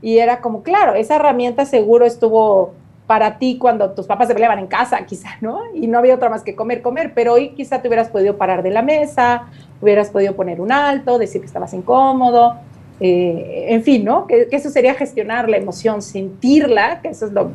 Y 0.00 0.18
era 0.18 0.40
como, 0.40 0.62
claro, 0.62 0.94
esa 0.94 1.16
herramienta 1.16 1.64
seguro 1.64 2.06
estuvo 2.06 2.74
para 3.08 3.38
ti 3.38 3.56
cuando 3.56 3.92
tus 3.92 4.06
papás 4.06 4.28
se 4.28 4.34
peleaban 4.34 4.58
en 4.58 4.66
casa, 4.66 5.04
quizá, 5.06 5.30
¿no? 5.40 5.62
Y 5.74 5.86
no 5.86 5.98
había 5.98 6.14
otra 6.14 6.28
más 6.28 6.42
que 6.42 6.54
comer, 6.54 6.82
comer, 6.82 7.12
pero 7.14 7.32
hoy 7.32 7.54
quizá 7.54 7.80
te 7.80 7.88
hubieras 7.88 8.10
podido 8.10 8.36
parar 8.36 8.62
de 8.62 8.70
la 8.70 8.82
mesa, 8.82 9.46
hubieras 9.80 10.10
podido 10.10 10.36
poner 10.36 10.60
un 10.60 10.70
alto, 10.70 11.18
decir 11.18 11.40
que 11.40 11.46
estabas 11.46 11.72
incómodo, 11.72 12.56
eh, 13.00 13.68
en 13.70 13.82
fin, 13.82 14.04
¿no? 14.04 14.26
Que, 14.26 14.46
que, 14.48 14.56
eso 14.56 14.68
sería 14.68 14.92
gestionar 14.92 15.48
la 15.48 15.56
emoción, 15.56 16.02
sentirla, 16.02 17.00
que 17.00 17.08
eso 17.08 17.24
es 17.24 17.32
lo 17.32 17.50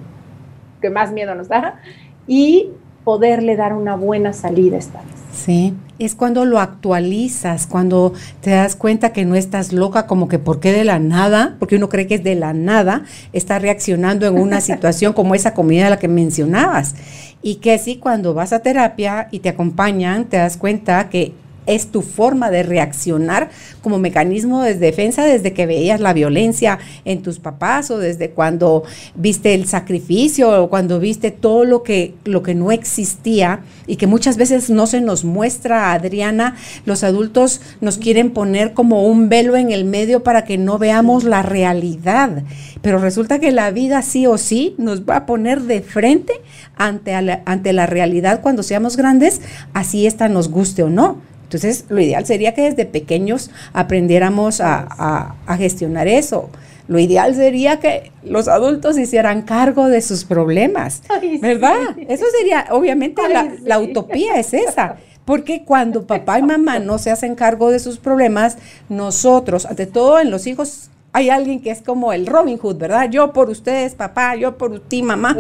que 0.82 0.90
más 0.90 1.12
miedo 1.12 1.36
nos 1.36 1.48
da, 1.48 1.80
y 2.26 2.72
poderle 3.04 3.56
dar 3.56 3.74
una 3.74 3.96
buena 3.96 4.34
salida 4.34 4.78
esta 4.78 5.00
vez. 5.00 5.24
Sí, 5.34 5.74
es 6.00 6.16
cuando 6.16 6.46
lo 6.46 6.60
actualizas, 6.60 7.68
cuando 7.68 8.14
te 8.42 8.52
das 8.52 8.76
cuenta 8.76 9.14
que 9.14 9.26
no 9.26 9.36
estás 9.36 9.74
loca, 9.74 10.06
como 10.06 10.28
que 10.28 10.40
por 10.40 10.60
qué 10.60 10.72
de 10.72 10.84
la 10.84 11.00
nada, 11.00 11.56
porque 11.60 11.76
uno 11.76 11.90
cree 11.90 12.08
que 12.08 12.16
es 12.16 12.24
de 12.24 12.36
la 12.36 12.54
nada, 12.54 13.04
está 13.34 13.60
reaccionando 13.60 14.28
en 14.28 14.40
una 14.40 14.62
situación 14.62 15.14
como 15.14 15.36
esa 15.36 15.54
comida 15.54 15.86
de 15.86 15.90
la 15.90 16.00
que 16.00 16.08
mencionabas. 16.08 16.96
Y 17.42 17.56
que 17.56 17.78
sí, 17.78 17.98
cuando 17.98 18.34
vas 18.34 18.54
a 18.54 18.60
terapia 18.60 19.28
y 19.32 19.40
te 19.40 19.50
acompañan, 19.50 20.26
te 20.26 20.38
das 20.38 20.56
cuenta 20.56 21.10
que 21.10 21.34
es 21.66 21.88
tu 21.88 22.02
forma 22.02 22.50
de 22.50 22.64
reaccionar 22.64 23.50
como 23.82 24.00
mecanismo 24.00 24.62
de 24.62 24.76
defensa 24.76 25.26
desde 25.26 25.54
que 25.54 25.66
veías 25.66 26.00
la 26.00 26.14
violencia 26.14 26.80
en 27.06 27.22
tus 27.22 27.40
papás 27.40 27.92
o 27.92 27.98
desde 27.98 28.32
cuando 28.32 28.84
viste 29.16 29.54
el 29.54 29.68
sacrificio 29.68 30.64
o 30.64 30.70
cuando 30.70 31.00
viste 31.00 31.32
todo 31.32 31.66
lo 31.66 31.84
que, 31.84 32.16
lo 32.26 32.44
que 32.44 32.56
no 32.56 32.72
existía 32.72 33.62
y 33.88 33.98
que 33.98 34.08
muchas 34.08 34.38
veces 34.38 34.70
no 34.70 34.88
se 34.88 35.02
nos 35.02 35.24
muestra, 35.26 35.94
Adriana, 35.94 36.56
los 36.86 37.04
adultos 37.04 37.62
nos 37.82 37.98
quieren 37.98 38.32
poner 38.32 38.74
como 38.74 39.06
un 39.06 39.30
velo 39.30 39.56
en 39.56 39.72
el 39.72 39.86
medio 39.86 40.24
para 40.24 40.46
que 40.46 40.58
no 40.58 40.78
veamos 40.78 41.24
la 41.24 41.42
realidad, 41.42 42.44
pero 42.82 43.00
resulta 43.00 43.40
que 43.40 43.52
la 43.52 43.72
vida 43.72 44.02
sí 44.02 44.28
o 44.28 44.38
sí 44.38 44.76
nos 44.78 45.02
va 45.02 45.18
a 45.18 45.26
poner 45.26 45.62
de 45.62 45.82
frente 45.82 46.34
ante, 46.76 47.14
ante 47.14 47.74
la 47.74 47.86
realidad 47.86 48.42
cuando 48.42 48.64
seamos 48.64 48.98
grandes, 48.98 49.42
así 49.74 50.08
esta 50.08 50.30
nos 50.30 50.50
guste 50.50 50.84
o 50.84 50.90
no. 50.90 51.33
Entonces, 51.54 51.86
lo 51.90 52.02
ideal 52.02 52.26
sería 52.26 52.54
que 52.54 52.64
desde 52.64 52.86
pequeños 52.86 53.52
aprendiéramos 53.74 54.62
a, 54.62 55.36
gestionar 55.58 56.08
eso. 56.08 56.50
Lo 56.88 57.00
ideal 57.00 57.34
sería 57.36 57.80
que 57.80 58.12
los 58.24 58.48
adultos 58.48 58.98
hicieran 58.98 59.44
cargo 59.44 59.88
de 59.88 60.02
sus 60.02 60.26
problemas, 60.26 61.02
¿verdad? 61.42 61.78
Eso 62.10 62.26
sería, 62.38 62.68
obviamente, 62.72 63.22
la, 63.64 63.80
utopía 63.80 64.40
es 64.40 64.54
esa. 64.54 64.98
Porque 65.26 65.64
cuando 65.64 66.06
papá 66.06 66.40
y 66.40 66.44
mamá 66.44 66.80
no 66.80 66.98
se 66.98 67.10
hacen 67.10 67.36
cargo 67.36 67.72
de 67.72 67.80
sus 67.80 67.98
problemas, 67.98 68.58
nosotros, 68.90 69.66
ante 69.66 69.86
todo 69.86 70.20
en 70.20 70.30
los 70.30 70.48
hijos, 70.48 70.90
hay 71.14 71.30
alguien 71.30 71.62
que 71.62 71.70
es 71.70 71.82
como 71.82 72.12
el 72.12 72.26
Robin 72.26 72.58
Hood, 72.58 72.78
¿verdad? 72.78 73.08
Yo 73.10 73.34
por 73.34 73.52
ustedes, 73.52 73.94
papá, 73.94 74.36
yo 74.36 74.58
por 74.58 74.80
ti, 74.80 75.04
mamá. 75.04 75.38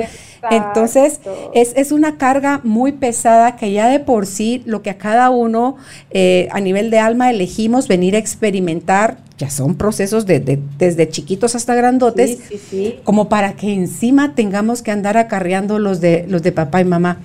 Entonces, 0.52 1.20
es, 1.54 1.92
una 1.92 2.18
carga 2.18 2.62
muy 2.64 2.92
pesada 2.92 3.56
que 3.56 3.72
ya 3.72 3.88
de 3.88 4.00
por 4.00 4.28
sí 4.28 4.62
lo 4.66 4.84
que 4.84 4.92
a 4.92 4.98
cada 5.00 5.32
uno 5.32 5.76
eh, 6.12 6.48
a 6.52 6.60
nivel 6.60 6.92
de 6.92 7.00
alma 7.00 7.32
elegimos 7.32 7.88
venir 7.88 8.16
a 8.16 8.20
experimentar, 8.20 9.18
ya 9.40 9.50
son 9.50 9.76
procesos 9.76 10.28
de, 10.28 10.60
desde 10.78 11.10
chiquitos 11.10 11.56
hasta 11.56 11.74
grandotes, 11.74 12.38
como 13.04 13.28
para 13.28 13.54
que 13.54 13.74
encima 13.74 14.36
tengamos 14.36 14.84
que 14.84 14.92
andar 14.92 15.18
acarreando 15.18 15.80
los 15.80 16.00
de, 16.00 16.26
los 16.28 16.44
de 16.44 16.52
papá 16.52 16.82
y 16.82 16.86
mamá. 16.86 17.20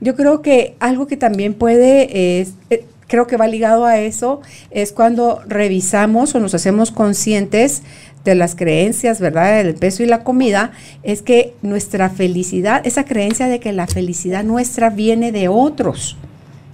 Yo 0.00 0.14
creo 0.14 0.42
que 0.42 0.76
algo 0.80 1.06
que 1.06 1.16
también 1.16 1.54
puede 1.54 2.40
es, 2.40 2.52
eh, 2.68 2.84
creo 3.06 3.26
que 3.26 3.36
va 3.36 3.46
ligado 3.46 3.84
a 3.84 3.98
eso, 3.98 4.40
es 4.70 4.92
cuando 4.92 5.42
revisamos 5.46 6.34
o 6.34 6.40
nos 6.40 6.54
hacemos 6.54 6.90
conscientes 6.90 7.82
de 8.24 8.34
las 8.34 8.54
creencias, 8.54 9.20
¿verdad? 9.20 9.62
Del 9.62 9.74
peso 9.74 10.02
y 10.02 10.06
la 10.06 10.24
comida, 10.24 10.72
es 11.02 11.22
que 11.22 11.54
nuestra 11.62 12.10
felicidad, 12.10 12.86
esa 12.86 13.04
creencia 13.04 13.48
de 13.48 13.60
que 13.60 13.72
la 13.72 13.86
felicidad 13.86 14.44
nuestra 14.44 14.90
viene 14.90 15.30
de 15.30 15.48
otros. 15.48 16.16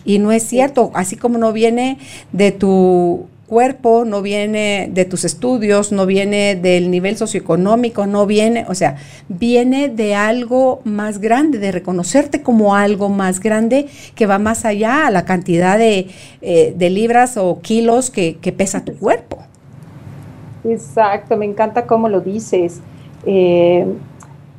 Y 0.05 0.19
no 0.19 0.33
es 0.33 0.45
cierto, 0.45 0.91
así 0.95 1.17
como 1.17 1.39
no 1.39 1.53
viene 1.53 1.99
de 2.33 2.53
tu 2.53 3.27
cuerpo, 3.51 4.05
no 4.05 4.23
viene 4.23 4.89
de 4.93 5.05
tus 5.05 5.25
estudios, 5.25 5.91
no 5.91 6.07
viene 6.07 6.55
del 6.55 6.89
nivel 6.89 7.17
socioeconómico, 7.17 8.07
no 8.07 8.25
viene, 8.25 8.65
o 8.69 8.77
sea, 8.77 8.95
viene 9.29 9.89
de 9.89 10.15
algo 10.15 10.81
más 10.85 11.19
grande, 11.19 11.59
de 11.59 11.73
reconocerte 11.73 12.43
como 12.43 12.77
algo 12.77 13.09
más 13.09 13.41
grande 13.41 13.89
que 14.15 14.27
va 14.27 14.39
más 14.39 14.65
allá 14.65 15.09
a 15.09 15.11
la 15.11 15.25
cantidad 15.25 15.79
de, 15.79 16.07
eh, 16.43 16.91
libras 16.91 17.37
o 17.37 17.59
kilos 17.61 18.11
que, 18.11 18.55
pesa 18.57 18.85
tu 18.85 18.97
cuerpo. 18.97 19.39
Exacto, 20.63 21.37
me 21.37 21.47
encanta 21.47 21.89
cómo 21.89 22.09
lo 22.09 22.21
dices, 22.21 22.81
eh, 23.27 23.85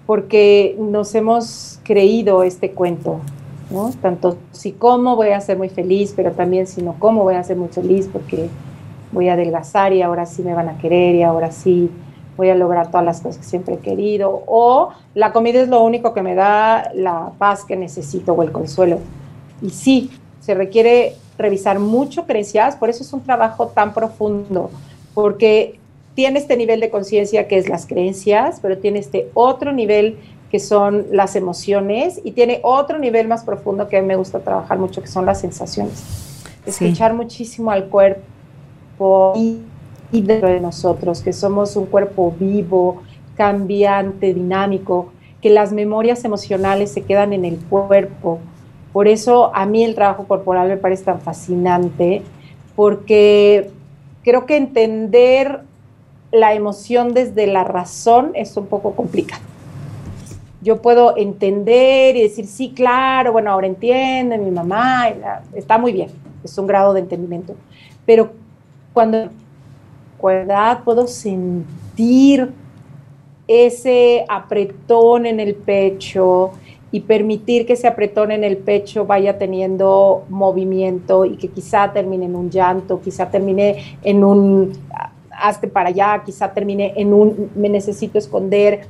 porque 0.06 0.76
nos 0.78 1.16
hemos 1.16 1.80
creído 1.84 2.44
este 2.44 2.72
cuento, 2.72 3.22
¿no? 3.70 3.92
Tanto 4.02 4.38
si 4.52 4.74
como 4.74 5.16
voy 5.16 5.30
a 5.30 5.40
ser 5.40 5.58
muy 5.58 5.70
feliz, 5.70 6.12
pero 6.14 6.34
también 6.34 6.68
si 6.68 6.82
no 6.82 6.96
como 7.00 7.24
voy 7.24 7.36
a 7.36 7.44
ser 7.44 7.56
muy 7.56 7.70
feliz 7.70 8.10
porque 8.12 8.50
voy 9.12 9.30
a 9.30 9.34
adelgazar 9.34 9.94
y 9.94 10.02
ahora 10.02 10.26
sí 10.26 10.42
me 10.42 10.54
van 10.54 10.70
a 10.70 10.78
querer 10.78 11.16
y 11.16 11.24
ahora 11.24 11.52
sí 11.52 11.90
voy 12.38 12.50
a 12.50 12.56
lograr 12.56 12.90
todas 12.90 13.06
las 13.06 13.22
cosas 13.22 13.38
que 13.38 13.44
siempre 13.44 13.76
he 13.76 13.78
querido, 13.78 14.44
o 14.48 14.90
la 15.14 15.32
comida 15.32 15.62
es 15.62 15.68
lo 15.68 15.84
único 15.84 16.14
que 16.14 16.22
me 16.22 16.34
da 16.34 16.92
la 16.96 17.32
paz 17.38 17.66
que 17.66 17.76
necesito 17.76 18.34
o 18.34 18.42
el 18.42 18.52
consuelo. 18.52 19.00
Y 19.62 19.70
sí, 19.70 20.10
se 20.40 20.56
requiere 20.56 21.16
revisar 21.38 21.80
mucho 21.80 22.26
creencias, 22.26 22.76
por 22.76 22.90
eso 22.90 23.04
es 23.04 23.14
un 23.14 23.22
trabajo 23.22 23.68
tan 23.68 23.94
profundo, 23.94 24.72
porque 25.14 25.80
tiene 26.16 26.40
este 26.40 26.58
nivel 26.58 26.80
de 26.80 26.90
conciencia 26.90 27.48
que 27.48 27.58
es 27.58 27.70
las 27.70 27.86
creencias, 27.86 28.60
pero 28.62 28.78
tiene 28.78 29.00
este 29.00 29.30
otro 29.34 29.72
nivel 29.72 30.18
que 30.50 30.60
son 30.60 31.06
las 31.12 31.36
emociones 31.36 32.20
y 32.24 32.32
tiene 32.32 32.60
otro 32.64 32.98
nivel 33.00 33.28
más 33.28 33.44
profundo 33.44 33.88
que 33.88 33.98
a 33.98 34.02
mí 34.02 34.08
me 34.08 34.16
gusta 34.16 34.40
trabajar 34.40 34.78
mucho, 34.80 35.02
que 35.02 35.08
son 35.08 35.26
las 35.26 35.40
sensaciones. 35.40 36.04
Escuchar 36.66 37.14
muchísimo 37.14 37.72
al 37.72 37.86
cuerpo 37.86 38.22
y 40.12 40.22
dentro 40.22 40.50
de 40.50 40.60
nosotros, 40.60 41.22
que 41.22 41.34
somos 41.34 41.76
un 41.76 41.86
cuerpo 41.86 42.34
vivo, 42.38 43.02
cambiante, 43.36 44.34
dinámico, 44.34 45.12
que 45.42 45.50
las 45.50 45.72
memorias 45.72 46.24
emocionales 46.24 46.92
se 46.92 47.04
quedan 47.04 47.34
en 47.34 47.46
el 47.46 47.58
cuerpo. 47.58 48.40
Por 48.94 49.08
eso 49.08 49.56
a 49.56 49.66
mí 49.66 49.84
el 49.84 49.96
trabajo 49.96 50.26
corporal 50.26 50.68
me 50.68 50.78
parece 50.78 51.06
tan 51.06 51.22
fascinante, 51.22 52.22
porque 52.76 53.72
creo 54.24 54.46
que 54.46 54.58
entender 54.58 55.62
la 56.32 56.54
emoción 56.54 57.14
desde 57.14 57.48
la 57.48 57.64
razón 57.64 58.32
es 58.36 58.56
un 58.58 58.68
poco 58.68 58.94
complicado. 58.94 59.42
Yo 60.62 60.82
puedo 60.82 61.18
entender 61.18 62.16
y 62.16 62.22
decir, 62.22 62.46
sí, 62.46 62.72
claro, 62.76 63.32
bueno, 63.32 63.52
ahora 63.52 63.66
entiende 63.66 64.38
mi 64.38 64.52
mamá, 64.52 65.10
está 65.56 65.80
muy 65.80 65.92
bien, 65.92 66.10
es 66.44 66.56
un 66.58 66.68
grado 66.68 66.94
de 66.94 67.00
entendimiento. 67.00 67.56
Pero 68.06 68.32
cuando 68.94 69.30
puedo 70.20 71.08
sentir 71.08 72.52
ese 73.48 74.26
apretón 74.30 75.26
en 75.26 75.40
el 75.40 75.56
pecho 75.56 76.52
y 76.92 77.02
permitir 77.02 77.66
que 77.66 77.74
ese 77.74 77.88
apretón 77.88 78.32
en 78.32 78.44
el 78.44 78.58
pecho 78.58 79.06
vaya 79.06 79.38
teniendo 79.38 80.26
movimiento 80.30 81.26
y 81.26 81.38
que 81.38 81.48
quizá 81.48 81.92
termine 81.92 82.26
en 82.26 82.36
un 82.36 82.50
llanto, 82.50 83.02
quizá 83.02 83.30
termine 83.30 83.98
en 84.04 84.24
un 84.24 84.74
hazte 85.32 85.68
para 85.68 85.90
allá, 85.90 86.22
quizá 86.26 86.54
termine 86.54 86.94
en 86.98 87.14
un 87.14 87.50
me 87.56 87.70
necesito 87.70 88.18
esconder 88.18 88.82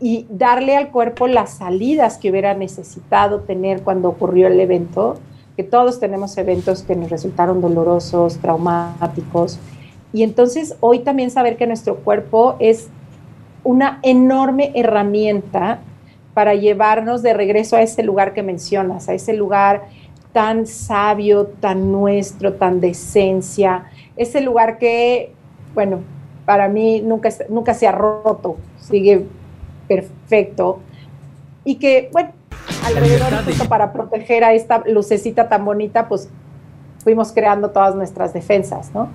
y 0.00 0.26
darle 0.28 0.76
al 0.76 0.90
cuerpo 0.90 1.26
las 1.26 1.54
salidas 1.54 2.18
que 2.18 2.30
hubiera 2.30 2.54
necesitado 2.54 3.40
tener 3.40 3.82
cuando 3.82 4.10
ocurrió 4.10 4.46
el 4.46 4.60
evento, 4.60 5.16
que 5.56 5.64
todos 5.64 5.98
tenemos 5.98 6.36
eventos 6.36 6.82
que 6.82 6.94
nos 6.94 7.10
resultaron 7.10 7.60
dolorosos, 7.60 8.38
traumáticos. 8.38 9.58
Y 10.12 10.22
entonces 10.22 10.76
hoy 10.80 11.00
también 11.00 11.30
saber 11.30 11.56
que 11.56 11.66
nuestro 11.66 11.96
cuerpo 11.96 12.56
es 12.58 12.88
una 13.64 13.98
enorme 14.02 14.72
herramienta 14.74 15.80
para 16.34 16.54
llevarnos 16.54 17.22
de 17.22 17.32
regreso 17.32 17.76
a 17.76 17.82
ese 17.82 18.02
lugar 18.02 18.34
que 18.34 18.42
mencionas, 18.42 19.08
a 19.08 19.14
ese 19.14 19.32
lugar 19.32 19.84
tan 20.32 20.66
sabio, 20.66 21.46
tan 21.46 21.90
nuestro, 21.90 22.52
tan 22.52 22.78
de 22.78 22.90
esencia, 22.90 23.86
ese 24.18 24.42
lugar 24.42 24.76
que, 24.76 25.32
bueno, 25.74 26.00
para 26.44 26.68
mí 26.68 27.00
nunca, 27.00 27.30
nunca 27.48 27.72
se 27.72 27.86
ha 27.86 27.92
roto, 27.92 28.56
sigue 28.78 29.24
perfecto, 29.88 30.80
y 31.64 31.76
que, 31.76 32.10
bueno, 32.12 32.30
alrededor 32.84 33.44
justo 33.44 33.68
para 33.68 33.92
proteger 33.92 34.44
a 34.44 34.52
esta 34.52 34.82
lucecita 34.86 35.48
tan 35.48 35.64
bonita, 35.64 36.08
pues 36.08 36.28
fuimos 37.02 37.32
creando 37.32 37.70
todas 37.70 37.94
nuestras 37.94 38.32
defensas, 38.32 38.90
¿no? 38.94 39.08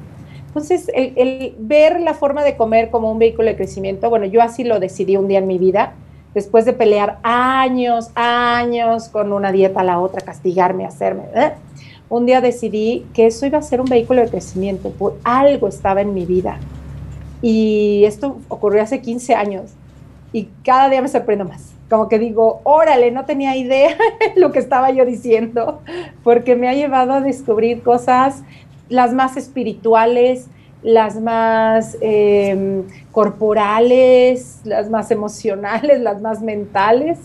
Entonces, 0.48 0.90
el, 0.94 1.14
el, 1.16 1.56
ver 1.60 2.02
la 2.02 2.14
forma 2.14 2.44
de 2.44 2.58
comer 2.58 2.90
como 2.90 3.12
un 3.12 3.20
vehículo 3.20 3.48
de 3.48 3.56
crecimiento, 3.56 4.10
bueno, 4.10 4.26
yo 4.26 4.42
así 4.42 4.64
lo 4.64 4.80
decidí 4.80 5.16
un 5.16 5.28
día 5.28 5.40
en 5.40 5.48
mi 5.48 5.58
vida, 5.58 5.94
después 6.34 6.66
de 6.66 6.74
pelear 6.74 7.20
años, 7.24 8.12
años 8.16 9.10
con 9.10 9.32
una 9.34 9.52
dieta 9.52 9.82
a 9.82 9.84
la 9.84 10.00
otra, 10.00 10.22
castigarme, 10.22 10.86
hacerme. 10.86 11.24
¿eh? 11.36 11.52
Un 12.10 12.26
día 12.26 12.42
decidí 12.42 13.06
que 13.14 13.28
eso 13.28 13.46
iba 13.46 13.58
a 13.58 13.62
ser 13.62 13.80
un 13.80 13.88
vehículo 13.88 14.22
de 14.22 14.30
crecimiento, 14.30 14.90
por 14.92 15.18
algo 15.24 15.68
estaba 15.68 16.02
en 16.02 16.14
mi 16.14 16.26
vida. 16.26 16.58
Y 17.42 18.04
esto 18.06 18.38
ocurrió 18.50 18.84
hace 18.84 19.02
15 19.02 19.36
años 19.36 19.72
y 20.34 20.50
cada 20.64 20.90
día 20.90 21.02
me 21.02 21.08
sorprendo 21.08 21.46
más. 21.46 21.71
Como 21.92 22.08
que 22.08 22.20
digo, 22.20 22.62
órale, 22.64 23.12
no 23.12 23.26
tenía 23.26 23.58
idea 23.58 23.98
lo 24.38 24.54
que 24.54 24.60
estaba 24.60 24.92
yo 24.92 25.04
diciendo, 25.04 25.82
porque 26.24 26.56
me 26.56 26.70
ha 26.70 26.74
llevado 26.74 27.12
a 27.12 27.20
descubrir 27.20 27.84
cosas 27.84 28.44
las 28.88 29.14
más 29.14 29.36
espirituales, 29.36 30.48
las 30.84 31.20
más 31.20 31.98
em, 32.00 32.84
corporales, 33.12 34.62
las 34.64 34.90
más 34.90 35.12
emocionales, 35.12 36.00
las 36.00 36.22
más 36.22 36.42
mentales. 36.42 37.20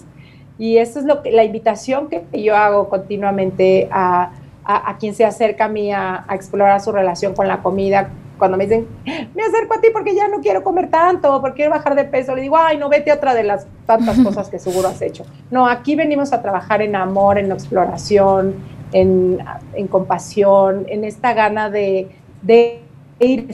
Y 0.59 0.79
eso 0.79 0.99
es 0.99 1.05
lo 1.05 1.23
que, 1.23 1.31
la 1.31 1.45
invitación 1.45 2.09
que 2.09 2.43
yo 2.43 2.57
hago 2.57 2.89
continuamente 2.89 3.89
a, 3.93 4.33
a, 4.65 4.97
quien 4.99 5.15
se 5.15 5.25
acerca 5.25 5.67
a 5.67 5.69
mí 5.69 5.93
a, 5.93 6.25
a, 6.27 6.35
explorar 6.35 6.81
su 6.81 6.91
relación 6.91 7.35
con 7.35 7.47
la 7.47 7.63
comida. 7.63 8.11
Cuando 8.39 8.57
me 8.57 8.65
dicen, 8.65 8.87
me 9.05 9.43
acerco 9.43 9.75
a 9.75 9.81
ti 9.81 9.89
porque 9.93 10.15
ya 10.15 10.29
no 10.29 10.41
quiero 10.41 10.63
comer 10.63 10.91
tanto, 10.91 11.41
porque 11.41 11.57
quiero 11.57 11.71
bajar 11.71 11.95
de 11.95 12.05
peso, 12.05 12.35
le 12.35 12.43
digo, 12.43 12.57
ay, 12.57 12.77
no, 12.77 12.89
vete 12.89 13.11
a 13.11 13.15
otra 13.15 13.35
de 13.35 13.45
las 13.45 13.67
tantas 13.87 14.19
cosas 14.25 14.49
que 14.49 14.59
seguro 14.59 14.89
has 14.89 15.01
hecho. 15.03 15.25
No, 15.51 15.67
aquí 15.67 15.97
venimos 15.97 16.33
a 16.33 16.43
trabajar 16.43 16.83
en 16.83 16.97
amor, 16.97 17.39
en 17.39 17.51
exploración, 17.51 18.55
en, 18.93 19.39
en 19.75 19.89
compasión, 19.89 20.87
en 20.89 21.05
esta 21.05 21.35
gana 21.35 21.71
de, 21.71 22.09
de 22.43 22.81
ir 23.19 23.49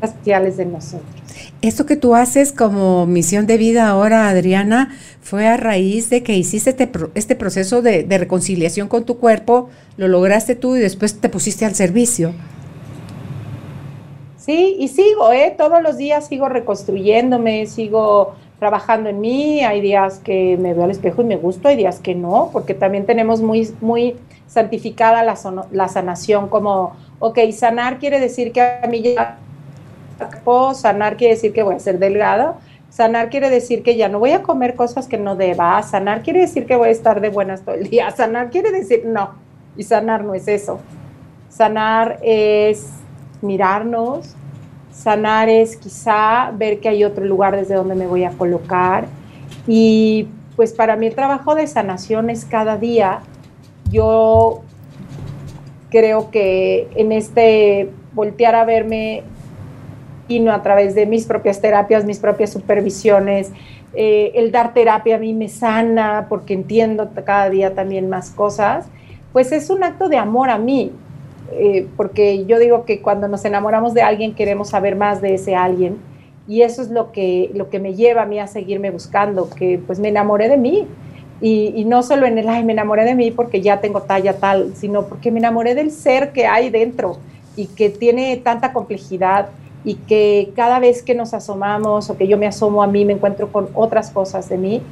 especiales 0.00 0.56
de 0.56 0.66
nosotros. 0.66 1.06
Esto 1.60 1.86
que 1.86 1.96
tú 1.96 2.14
haces 2.14 2.52
como 2.52 3.06
misión 3.06 3.46
de 3.46 3.58
vida 3.58 3.88
ahora, 3.88 4.28
Adriana, 4.28 4.94
fue 5.20 5.46
a 5.46 5.56
raíz 5.56 6.08
de 6.08 6.22
que 6.22 6.36
hiciste 6.36 6.70
este, 6.70 6.90
este 7.14 7.36
proceso 7.36 7.82
de, 7.82 8.04
de, 8.04 8.18
reconciliación 8.18 8.88
con 8.88 9.04
tu 9.04 9.18
cuerpo, 9.18 9.68
lo 9.96 10.08
lograste 10.08 10.54
tú 10.54 10.76
y 10.76 10.80
después 10.80 11.20
te 11.20 11.28
pusiste 11.28 11.64
al 11.64 11.74
servicio. 11.74 12.32
Sí, 14.48 14.76
y 14.78 14.88
sigo, 14.88 15.30
¿eh? 15.30 15.54
Todos 15.58 15.82
los 15.82 15.98
días 15.98 16.26
sigo 16.26 16.48
reconstruyéndome, 16.48 17.66
sigo 17.66 18.32
trabajando 18.58 19.10
en 19.10 19.20
mí, 19.20 19.62
hay 19.62 19.82
días 19.82 20.20
que 20.20 20.56
me 20.58 20.72
veo 20.72 20.84
al 20.84 20.90
espejo 20.90 21.20
y 21.20 21.26
me 21.26 21.36
gusto, 21.36 21.68
hay 21.68 21.76
días 21.76 22.00
que 22.00 22.14
no, 22.14 22.48
porque 22.50 22.72
también 22.72 23.04
tenemos 23.04 23.42
muy, 23.42 23.70
muy 23.82 24.16
santificada 24.46 25.22
la, 25.22 25.88
sanación 25.88 26.48
como 26.48 26.96
ok, 27.18 27.40
sanar 27.52 27.98
quiere 27.98 28.20
decir 28.20 28.50
que 28.52 28.62
a 28.62 28.86
mí 28.88 29.02
ya 29.02 29.36
puedo 30.44 30.72
sanar 30.72 31.18
quiere 31.18 31.34
decir 31.34 31.52
que 31.52 31.62
voy 31.62 31.74
a 31.74 31.78
ser 31.78 31.98
delgada, 31.98 32.54
sanar 32.88 33.28
quiere 33.28 33.50
decir 33.50 33.82
que 33.82 33.96
ya 33.96 34.08
no 34.08 34.18
voy 34.18 34.30
a 34.30 34.42
comer 34.42 34.76
cosas 34.76 35.08
que 35.08 35.18
no 35.18 35.36
deba, 35.36 35.82
sanar 35.82 36.22
quiere 36.22 36.40
decir 36.40 36.64
que 36.64 36.74
voy 36.74 36.88
a 36.88 36.92
estar 36.92 37.20
de 37.20 37.28
buenas 37.28 37.66
todo 37.66 37.74
el 37.74 37.90
día, 37.90 38.10
sanar 38.16 38.48
quiere 38.48 38.72
decir 38.72 39.02
no, 39.04 39.34
y 39.76 39.82
sanar 39.82 40.24
no 40.24 40.32
es 40.32 40.48
eso. 40.48 40.80
Sanar 41.50 42.18
es 42.22 42.86
mirarnos, 43.42 44.37
sanar 44.92 45.48
es 45.48 45.76
quizá 45.76 46.50
ver 46.52 46.80
que 46.80 46.88
hay 46.88 47.04
otro 47.04 47.24
lugar 47.24 47.56
desde 47.56 47.74
donde 47.74 47.94
me 47.94 48.06
voy 48.06 48.24
a 48.24 48.30
colocar. 48.30 49.06
Y 49.66 50.28
pues 50.56 50.72
para 50.72 50.96
mí 50.96 51.06
el 51.06 51.14
trabajo 51.14 51.54
de 51.54 51.66
sanación 51.66 52.30
es 52.30 52.44
cada 52.44 52.76
día. 52.76 53.20
Yo 53.90 54.62
creo 55.90 56.30
que 56.30 56.88
en 56.94 57.12
este 57.12 57.90
voltear 58.12 58.54
a 58.54 58.64
verme 58.64 59.22
y 60.26 60.40
no 60.40 60.52
a 60.52 60.62
través 60.62 60.94
de 60.94 61.06
mis 61.06 61.26
propias 61.26 61.60
terapias, 61.60 62.04
mis 62.04 62.18
propias 62.18 62.52
supervisiones, 62.52 63.52
eh, 63.94 64.32
el 64.34 64.52
dar 64.52 64.74
terapia 64.74 65.16
a 65.16 65.18
mí 65.18 65.32
me 65.32 65.48
sana 65.48 66.26
porque 66.28 66.54
entiendo 66.54 67.10
cada 67.24 67.48
día 67.48 67.74
también 67.74 68.08
más 68.08 68.30
cosas, 68.30 68.86
pues 69.32 69.52
es 69.52 69.70
un 69.70 69.82
acto 69.82 70.08
de 70.08 70.18
amor 70.18 70.50
a 70.50 70.58
mí, 70.58 70.92
eh, 71.52 71.86
porque 71.96 72.44
yo 72.46 72.58
digo 72.58 72.84
que 72.84 73.00
cuando 73.00 73.28
nos 73.28 73.44
enamoramos 73.44 73.94
de 73.94 74.02
alguien 74.02 74.34
queremos 74.34 74.70
saber 74.70 74.96
más 74.96 75.20
de 75.20 75.34
ese 75.34 75.54
alguien. 75.54 75.98
Y 76.46 76.62
eso 76.62 76.80
es 76.80 76.90
lo 76.90 77.12
que, 77.12 77.50
lo 77.54 77.68
que 77.68 77.78
me 77.78 77.94
lleva 77.94 78.22
a 78.22 78.26
mí 78.26 78.38
a 78.38 78.46
seguirme 78.46 78.90
buscando, 78.90 79.50
que 79.50 79.80
pues 79.86 79.98
me 79.98 80.08
enamoré 80.08 80.48
de 80.48 80.56
mí. 80.56 80.86
Y, 81.40 81.84
no 81.84 82.02
solo 82.02 82.26
en 82.26 82.36
el, 82.36 82.48
ay, 82.48 82.64
me 82.64 82.72
enamoré 82.72 83.04
de 83.04 83.14
mí 83.14 83.30
porque 83.30 83.60
ya 83.60 83.80
tengo 83.80 84.02
talla 84.02 84.38
tal, 84.38 84.74
sino 84.74 85.04
porque 85.06 85.30
me 85.30 85.38
enamoré 85.38 85.76
del 85.76 85.92
ser 85.92 86.32
que 86.32 86.46
hay 86.46 86.68
dentro 86.68 87.18
y 87.54 87.66
que 87.66 87.90
tiene 87.90 88.36
tanta 88.38 88.72
complejidad 88.72 89.50
y 89.84 89.94
que 89.94 90.50
cada 90.56 90.80
vez 90.80 91.02
que 91.02 91.14
nos 91.14 91.34
asomamos 91.34 92.10
o 92.10 92.16
que 92.16 92.26
yo 92.26 92.38
me 92.38 92.48
asomo 92.48 92.82
a 92.82 92.88
mí 92.88 93.04
me 93.04 93.12
encuentro 93.12 93.52
con 93.52 93.68
otras 93.74 94.10
cosas 94.10 94.48
de 94.48 94.58
mí 94.58 94.82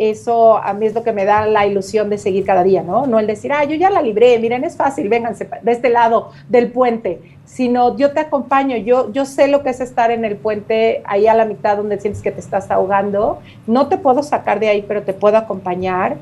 eso 0.00 0.56
a 0.56 0.72
mí 0.72 0.86
es 0.86 0.94
lo 0.94 1.02
que 1.02 1.12
me 1.12 1.26
da 1.26 1.46
la 1.46 1.66
ilusión 1.66 2.08
de 2.08 2.16
seguir 2.16 2.46
cada 2.46 2.62
día, 2.62 2.82
¿no? 2.82 3.06
No 3.06 3.18
el 3.18 3.26
decir, 3.26 3.52
ah, 3.52 3.64
yo 3.64 3.74
ya 3.74 3.90
la 3.90 4.00
libré, 4.00 4.38
miren, 4.38 4.64
es 4.64 4.74
fácil, 4.74 5.10
vénganse 5.10 5.46
de 5.60 5.72
este 5.72 5.90
lado 5.90 6.30
del 6.48 6.72
puente, 6.72 7.20
sino 7.44 7.98
yo 7.98 8.12
te 8.12 8.20
acompaño, 8.20 8.78
yo, 8.78 9.12
yo 9.12 9.26
sé 9.26 9.46
lo 9.46 9.62
que 9.62 9.68
es 9.68 9.80
estar 9.80 10.10
en 10.10 10.24
el 10.24 10.36
puente 10.36 11.02
ahí 11.04 11.26
a 11.26 11.34
la 11.34 11.44
mitad 11.44 11.76
donde 11.76 12.00
sientes 12.00 12.22
que 12.22 12.32
te 12.32 12.40
estás 12.40 12.70
ahogando, 12.70 13.40
no 13.66 13.88
te 13.88 13.98
puedo 13.98 14.22
sacar 14.22 14.58
de 14.58 14.70
ahí, 14.70 14.82
pero 14.88 15.02
te 15.02 15.12
puedo 15.12 15.36
acompañar, 15.36 16.16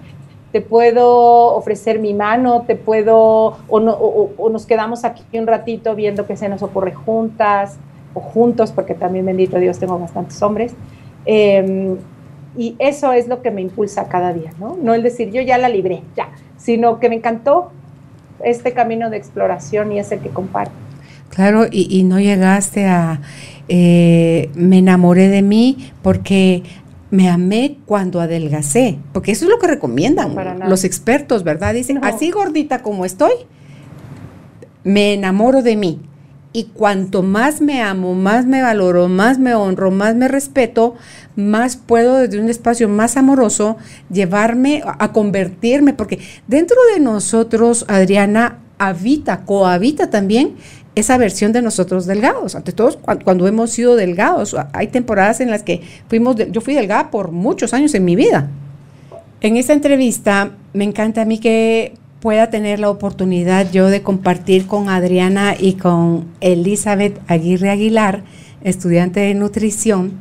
te 0.51 0.61
puedo 0.61 1.55
ofrecer 1.55 2.01
mi 2.01 2.15
mano, 2.15 2.65
te 2.67 2.75
puedo, 2.75 3.59
o, 3.69 3.79
no, 3.79 3.93
o, 3.93 4.49
nos 4.49 4.67
quedamos 4.67 5.05
aquí 5.05 5.23
un 5.39 5.47
ratito 5.47 5.95
viendo 5.95 6.27
qué 6.27 6.37
se 6.37 6.49
nos 6.49 6.65
ocurre 6.65 6.95
juntas 6.95 7.79
o 8.13 8.19
juntos, 8.19 8.73
porque 8.73 8.95
también 8.95 9.25
bendito 9.25 9.57
Dios 9.61 9.79
tengo 9.79 9.97
bastantes 10.01 10.43
hombres. 10.43 10.75
Eh, 11.27 11.97
y 12.59 12.75
eso 12.81 13.13
es 13.13 13.29
lo 13.29 13.41
que 13.41 13.53
me 13.53 13.63
impulsa 13.63 14.09
cada 14.09 14.35
día, 14.35 14.53
¿no? 14.59 14.77
No 14.83 14.93
el 14.93 15.05
decir, 15.05 15.31
yo 15.31 15.41
ya 15.41 15.57
la 15.59 15.69
libré, 15.69 16.03
ya, 16.17 16.31
sino 16.57 16.99
que 16.99 17.09
me 17.09 17.15
encantó 17.15 17.71
este 18.45 18.73
camino 18.73 19.11
de 19.11 19.17
exploración 19.17 19.93
y 19.93 20.01
es 20.01 20.11
el 20.11 20.19
que 20.19 20.31
comparto. 20.31 20.73
Claro, 21.31 21.67
y, 21.71 22.03
no 22.03 22.19
llegaste 22.19 22.87
a, 22.87 23.21
eh, 23.69 24.51
me 24.55 24.79
enamoré 24.79 25.29
de 25.29 25.43
mí 25.43 25.93
porque 26.03 26.65
me 27.13 27.29
amé 27.29 27.79
cuando 27.87 28.21
adelgacé, 28.21 28.99
porque 29.13 29.33
eso 29.33 29.45
es 29.45 29.51
lo 29.51 29.59
que 29.61 29.69
recomiendan 29.69 30.35
los 30.69 30.83
expertos, 30.83 31.45
¿verdad? 31.45 31.75
Dicen, 31.75 32.01
así 32.03 32.33
gordita 32.33 32.83
como 32.83 33.05
estoy, 33.05 33.35
me 34.83 35.15
enamoro 35.15 35.63
de 35.63 35.77
mí. 35.77 36.01
Y 36.53 36.65
cuanto 36.65 37.23
más 37.23 37.61
me 37.61 37.83
amo, 37.83 38.15
más 38.15 38.47
me 38.47 38.63
valoro, 38.63 39.09
más 39.09 39.39
me 39.39 39.55
honro, 39.55 39.91
más 39.91 40.15
me 40.17 40.29
respeto, 40.29 40.95
más 41.37 41.77
puedo 41.77 42.17
desde 42.17 42.41
un 42.41 42.49
espacio 42.49 42.89
más 42.89 43.17
amoroso 43.17 43.77
llevarme 44.11 44.83
a 44.85 45.13
convertirme, 45.13 45.93
porque 45.93 46.19
dentro 46.47 46.77
de 46.95 47.01
nosotros, 47.01 47.85
Adriana, 47.89 48.59
habita, 48.79 49.45
cohabita 49.45 50.09
también 50.09 50.57
esa 50.95 51.19
versión 51.19 51.53
de 51.53 51.63
nosotros 51.63 52.07
delgados. 52.07 52.55
Ante 52.55 52.73
todos, 52.73 52.97
cuando, 52.97 53.47
hemos 53.47 53.71
sido 53.71 53.95
delgados, 53.95 54.57
hay 54.73 54.89
temporadas 54.89 55.41
en 55.41 55.51
las 55.51 55.63
que 55.63 55.83
fuimos, 56.09 56.37
yo 56.51 56.61
fui 56.61 56.75
delgada 56.75 57.11
por 57.11 57.31
muchos 57.31 57.75
años 57.75 57.95
en 57.95 58.05
mi 58.05 58.17
vida. 58.17 58.49
En 59.41 59.57
esta 59.57 59.73
entrevista 59.73 60.53
me 60.73 60.85
encanta 60.85 61.23
a 61.23 61.25
mí 61.25 61.39
que 61.39 61.95
pueda 62.21 62.51
tener 62.51 62.81
la 62.81 62.91
oportunidad 62.91 63.71
yo 63.71 63.89
de 63.89 64.03
compartir 64.03 64.67
con 64.67 64.89
Adriana 64.89 65.55
y 65.59 65.75
con 65.75 66.27
Elizabeth 66.41 67.21
Aguirre 67.29 67.71
Aguilar, 67.71 68.25
estudiante 68.63 69.21
de 69.21 69.35
nutrición, 69.35 70.13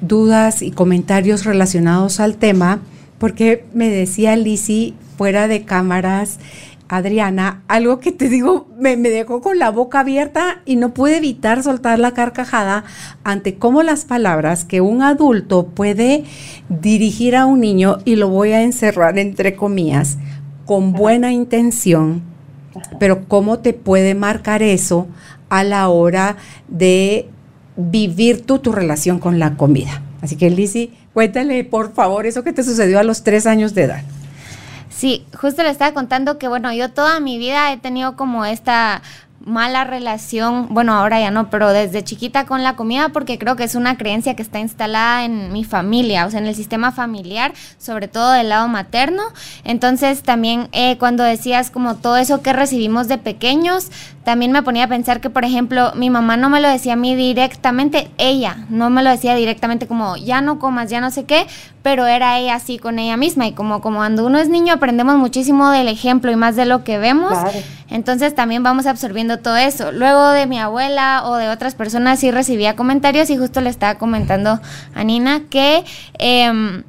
dudas 0.00 0.62
y 0.62 0.72
comentarios 0.72 1.44
relacionados 1.44 2.18
al 2.18 2.36
tema, 2.36 2.80
porque 3.18 3.64
me 3.72 3.88
decía 3.88 4.34
Lisi 4.34 4.94
fuera 5.16 5.46
de 5.46 5.64
cámaras, 5.64 6.40
Adriana, 6.88 7.62
algo 7.68 8.00
que 8.00 8.12
te 8.12 8.28
digo, 8.28 8.66
me, 8.78 8.98
me, 8.98 9.08
dejó 9.08 9.40
con 9.40 9.58
la 9.58 9.70
boca 9.70 10.00
abierta 10.00 10.60
y 10.66 10.76
no 10.76 10.92
pude 10.92 11.16
evitar 11.16 11.62
soltar 11.62 11.98
la 11.98 12.12
carcajada 12.12 12.84
ante 13.24 13.54
cómo 13.54 13.82
las 13.82 14.04
palabras 14.04 14.66
que 14.66 14.82
un 14.82 15.00
adulto 15.00 15.68
puede 15.68 16.24
dirigir 16.68 17.34
a 17.34 17.46
un 17.46 17.60
niño, 17.60 17.98
y 18.04 18.16
lo 18.16 18.28
voy 18.28 18.52
a 18.52 18.62
encerrar 18.62 19.18
entre 19.18 19.56
comillas, 19.56 20.18
con 20.72 20.94
buena 20.94 21.32
intención, 21.32 22.22
pero 22.98 23.28
cómo 23.28 23.58
te 23.58 23.74
puede 23.74 24.14
marcar 24.14 24.62
eso 24.62 25.06
a 25.50 25.64
la 25.64 25.90
hora 25.90 26.38
de 26.66 27.28
vivir 27.76 28.46
tú 28.46 28.58
tu 28.58 28.72
relación 28.72 29.18
con 29.18 29.38
la 29.38 29.58
comida. 29.58 30.00
Así 30.22 30.36
que 30.36 30.48
Lizzy, 30.48 30.90
cuéntale 31.12 31.62
por 31.64 31.92
favor 31.92 32.24
eso 32.24 32.42
que 32.42 32.54
te 32.54 32.64
sucedió 32.64 32.98
a 32.98 33.02
los 33.02 33.22
tres 33.22 33.46
años 33.46 33.74
de 33.74 33.82
edad. 33.82 34.02
Sí, 34.88 35.26
justo 35.38 35.62
le 35.62 35.68
estaba 35.68 35.92
contando 35.92 36.38
que, 36.38 36.48
bueno, 36.48 36.72
yo 36.72 36.90
toda 36.90 37.20
mi 37.20 37.36
vida 37.36 37.70
he 37.70 37.76
tenido 37.76 38.16
como 38.16 38.46
esta 38.46 39.02
mala 39.44 39.84
relación, 39.84 40.68
bueno, 40.70 40.94
ahora 40.94 41.20
ya 41.20 41.30
no, 41.30 41.50
pero 41.50 41.72
desde 41.72 42.04
chiquita 42.04 42.46
con 42.46 42.62
la 42.62 42.76
comida 42.76 43.10
porque 43.10 43.38
creo 43.38 43.56
que 43.56 43.64
es 43.64 43.74
una 43.74 43.96
creencia 43.96 44.34
que 44.34 44.42
está 44.42 44.60
instalada 44.60 45.24
en 45.24 45.52
mi 45.52 45.64
familia, 45.64 46.26
o 46.26 46.30
sea, 46.30 46.40
en 46.40 46.46
el 46.46 46.54
sistema 46.54 46.92
familiar, 46.92 47.52
sobre 47.78 48.08
todo 48.08 48.32
del 48.32 48.48
lado 48.48 48.68
materno. 48.68 49.22
Entonces 49.64 50.22
también 50.22 50.68
eh, 50.72 50.96
cuando 50.98 51.24
decías 51.24 51.70
como 51.70 51.96
todo 51.96 52.16
eso 52.16 52.42
que 52.42 52.52
recibimos 52.52 53.08
de 53.08 53.18
pequeños, 53.18 53.90
también 54.24 54.52
me 54.52 54.62
ponía 54.62 54.84
a 54.84 54.88
pensar 54.88 55.20
que, 55.20 55.30
por 55.30 55.44
ejemplo, 55.44 55.92
mi 55.96 56.08
mamá 56.08 56.36
no 56.36 56.48
me 56.48 56.60
lo 56.60 56.68
decía 56.68 56.92
a 56.92 56.96
mí 56.96 57.16
directamente, 57.16 58.08
ella 58.18 58.64
no 58.68 58.88
me 58.88 59.02
lo 59.02 59.10
decía 59.10 59.34
directamente 59.34 59.88
como, 59.88 60.16
ya 60.16 60.40
no 60.40 60.60
comas, 60.60 60.88
ya 60.90 61.00
no 61.00 61.10
sé 61.10 61.24
qué, 61.24 61.46
pero 61.82 62.06
era 62.06 62.38
ella 62.38 62.54
así 62.54 62.78
con 62.78 63.00
ella 63.00 63.16
misma. 63.16 63.48
Y 63.48 63.52
como, 63.52 63.80
como 63.80 63.98
cuando 63.98 64.24
uno 64.24 64.38
es 64.38 64.48
niño 64.48 64.74
aprendemos 64.74 65.16
muchísimo 65.16 65.70
del 65.70 65.88
ejemplo 65.88 66.30
y 66.30 66.36
más 66.36 66.54
de 66.54 66.66
lo 66.66 66.84
que 66.84 66.98
vemos, 66.98 67.36
entonces 67.88 68.34
también 68.34 68.62
vamos 68.62 68.86
absorbiendo 68.86 69.31
todo 69.38 69.56
eso. 69.56 69.92
Luego 69.92 70.30
de 70.30 70.46
mi 70.46 70.58
abuela 70.58 71.22
o 71.24 71.36
de 71.36 71.48
otras 71.48 71.74
personas 71.74 72.20
sí 72.20 72.30
recibía 72.30 72.76
comentarios 72.76 73.30
y 73.30 73.36
justo 73.36 73.60
le 73.60 73.70
estaba 73.70 73.98
comentando 73.98 74.60
a 74.94 75.04
Nina 75.04 75.42
que... 75.50 75.84
Eh, 76.18 76.82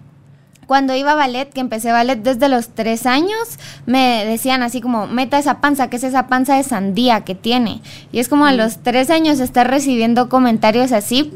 cuando 0.65 0.95
iba 0.95 1.11
a 1.11 1.15
ballet, 1.15 1.51
que 1.51 1.59
empecé 1.59 1.91
ballet 1.91 2.15
desde 2.15 2.49
los 2.49 2.69
tres 2.69 3.05
años, 3.05 3.59
me 3.85 4.25
decían 4.25 4.63
así 4.63 4.81
como, 4.81 5.07
meta 5.07 5.37
esa 5.37 5.61
panza, 5.61 5.89
que 5.89 5.97
es 5.97 6.03
esa 6.03 6.27
panza 6.27 6.55
de 6.55 6.63
sandía 6.63 7.21
que 7.21 7.35
tiene. 7.35 7.81
Y 8.11 8.19
es 8.19 8.29
como 8.29 8.45
a 8.45 8.53
los 8.53 8.81
tres 8.81 9.09
años 9.09 9.39
estar 9.39 9.69
recibiendo 9.69 10.29
comentarios 10.29 10.91
así, 10.91 11.33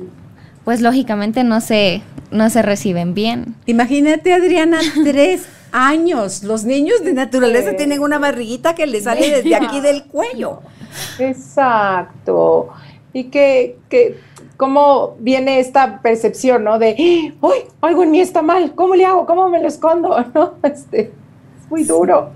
pues 0.63 0.81
lógicamente 0.81 1.43
no 1.43 1.61
se, 1.61 2.01
no 2.31 2.49
se 2.49 2.61
reciben 2.61 3.13
bien. 3.13 3.55
Imagínate, 3.65 4.33
Adriana, 4.33 4.79
tres 5.03 5.45
años. 5.71 6.43
Los 6.43 6.63
niños 6.63 7.03
de 7.03 7.13
naturaleza 7.13 7.75
tienen 7.75 8.01
una 8.01 8.19
barriguita 8.19 8.75
que 8.75 8.87
le 8.87 9.01
sale 9.01 9.29
desde 9.29 9.55
aquí 9.63 9.81
del 9.81 10.03
cuello. 10.05 10.61
Exacto. 11.19 12.69
Y 13.13 13.25
que, 13.25 13.77
que 13.89 14.19
cómo 14.57 15.15
viene 15.19 15.59
esta 15.59 16.01
percepción, 16.01 16.63
¿no? 16.63 16.79
De, 16.79 17.33
¡Uy! 17.41 17.55
Algo 17.81 18.03
en 18.03 18.11
mí 18.11 18.19
está 18.19 18.41
mal, 18.41 18.73
¿cómo 18.75 18.95
le 18.95 19.05
hago? 19.05 19.25
¿Cómo 19.25 19.49
me 19.49 19.61
lo 19.61 19.67
escondo? 19.67 20.25
¿No? 20.33 20.53
Este, 20.63 21.01
es 21.01 21.69
muy 21.69 21.83
duro. 21.83 22.31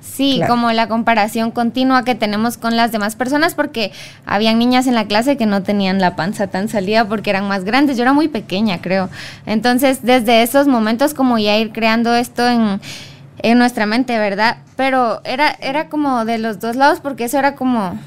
Sí, 0.00 0.42
como 0.46 0.70
la 0.72 0.88
comparación 0.88 1.52
continua 1.52 2.04
que 2.04 2.14
tenemos 2.14 2.58
con 2.58 2.76
las 2.76 2.92
demás 2.92 3.16
personas, 3.16 3.54
porque 3.54 3.92
habían 4.26 4.58
niñas 4.58 4.86
en 4.86 4.94
la 4.94 5.06
clase 5.06 5.38
que 5.38 5.46
no 5.46 5.62
tenían 5.62 6.00
la 6.00 6.16
panza 6.16 6.48
tan 6.48 6.68
salida 6.68 7.06
porque 7.08 7.30
eran 7.30 7.48
más 7.48 7.64
grandes. 7.64 7.96
Yo 7.96 8.02
era 8.02 8.12
muy 8.12 8.28
pequeña, 8.28 8.82
creo. 8.82 9.08
Entonces, 9.46 10.00
desde 10.02 10.42
esos 10.42 10.66
momentos, 10.66 11.14
como 11.14 11.38
ya 11.38 11.56
ir 11.56 11.72
creando 11.72 12.14
esto 12.14 12.46
en, 12.46 12.80
en 13.42 13.58
nuestra 13.58 13.86
mente, 13.86 14.18
¿verdad? 14.18 14.58
Pero 14.76 15.20
era, 15.24 15.50
era 15.60 15.88
como 15.88 16.24
de 16.24 16.38
los 16.38 16.60
dos 16.60 16.76
lados, 16.76 17.00
porque 17.00 17.24
eso 17.24 17.38
era 17.38 17.54
como 17.54 17.98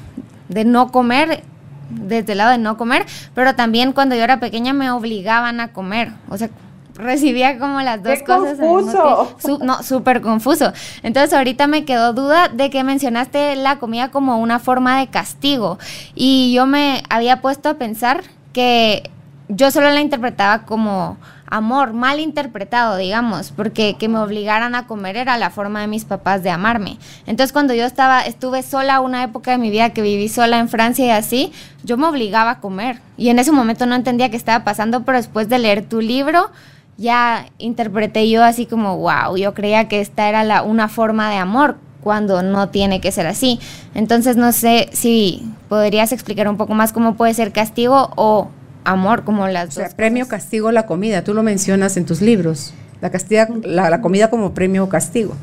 de 0.48 0.64
no 0.64 0.90
comer 0.90 1.42
desde 1.90 2.32
el 2.32 2.38
lado 2.38 2.50
de 2.50 2.58
no 2.58 2.76
comer, 2.76 3.06
pero 3.34 3.54
también 3.54 3.92
cuando 3.92 4.16
yo 4.16 4.24
era 4.24 4.40
pequeña 4.40 4.72
me 4.72 4.90
obligaban 4.90 5.60
a 5.60 5.68
comer, 5.68 6.12
o 6.28 6.36
sea, 6.36 6.50
recibía 6.94 7.58
como 7.58 7.80
las 7.80 8.02
dos 8.02 8.20
cosas. 8.22 8.58
Confuso. 8.58 9.58
no, 9.62 9.82
súper 9.82 10.20
confuso. 10.20 10.72
Entonces 11.02 11.32
ahorita 11.32 11.66
me 11.66 11.84
quedó 11.84 12.12
duda 12.12 12.48
de 12.48 12.70
que 12.70 12.82
mencionaste 12.84 13.54
la 13.56 13.78
comida 13.78 14.10
como 14.10 14.38
una 14.38 14.58
forma 14.58 14.98
de 14.98 15.08
castigo 15.08 15.78
y 16.14 16.52
yo 16.54 16.66
me 16.66 17.02
había 17.08 17.40
puesto 17.40 17.68
a 17.68 17.74
pensar 17.74 18.22
que 18.52 19.10
yo 19.48 19.70
solo 19.70 19.90
la 19.90 20.00
interpretaba 20.00 20.64
como 20.64 21.18
amor 21.48 21.92
mal 21.92 22.20
interpretado, 22.20 22.96
digamos, 22.96 23.52
porque 23.52 23.96
que 23.98 24.08
me 24.08 24.18
obligaran 24.18 24.74
a 24.74 24.86
comer 24.86 25.16
era 25.16 25.38
la 25.38 25.50
forma 25.50 25.80
de 25.80 25.86
mis 25.86 26.04
papás 26.04 26.42
de 26.42 26.50
amarme. 26.50 26.98
Entonces, 27.26 27.52
cuando 27.52 27.74
yo 27.74 27.84
estaba, 27.84 28.22
estuve 28.22 28.62
sola 28.62 29.00
una 29.00 29.22
época 29.22 29.52
de 29.52 29.58
mi 29.58 29.70
vida 29.70 29.90
que 29.90 30.02
viví 30.02 30.28
sola 30.28 30.58
en 30.58 30.68
Francia 30.68 31.06
y 31.06 31.10
así, 31.10 31.52
yo 31.84 31.96
me 31.96 32.06
obligaba 32.06 32.52
a 32.52 32.60
comer. 32.60 33.00
Y 33.16 33.28
en 33.28 33.38
ese 33.38 33.52
momento 33.52 33.86
no 33.86 33.94
entendía 33.94 34.30
qué 34.30 34.36
estaba 34.36 34.64
pasando, 34.64 35.04
pero 35.04 35.18
después 35.18 35.48
de 35.48 35.58
leer 35.58 35.88
tu 35.88 36.00
libro, 36.00 36.50
ya 36.96 37.46
interpreté 37.58 38.28
yo 38.28 38.42
así 38.42 38.66
como, 38.66 38.98
wow, 38.98 39.36
yo 39.36 39.54
creía 39.54 39.88
que 39.88 40.00
esta 40.00 40.28
era 40.28 40.44
la, 40.44 40.62
una 40.62 40.88
forma 40.88 41.30
de 41.30 41.36
amor 41.36 41.76
cuando 42.00 42.42
no 42.42 42.68
tiene 42.68 43.00
que 43.00 43.12
ser 43.12 43.26
así. 43.26 43.58
Entonces, 43.94 44.36
no 44.36 44.52
sé 44.52 44.88
si 44.92 45.42
podrías 45.68 46.12
explicar 46.12 46.48
un 46.48 46.56
poco 46.56 46.74
más 46.74 46.92
cómo 46.92 47.16
puede 47.16 47.34
ser 47.34 47.52
castigo 47.52 48.10
o 48.16 48.48
amor, 48.86 49.24
como 49.24 49.46
las 49.48 49.68
o 49.68 49.72
sea, 49.72 49.88
premio, 49.90 50.26
castigo, 50.28 50.72
la 50.72 50.86
comida. 50.86 51.22
Tú 51.24 51.34
lo 51.34 51.42
mencionas 51.42 51.96
en 51.96 52.06
tus 52.06 52.22
libros. 52.22 52.72
La, 53.00 53.10
castiga, 53.10 53.48
la, 53.62 54.00
comida 54.00 54.30
como 54.30 54.54
premio 54.54 54.84
o 54.84 54.88
castigo. 54.88 55.34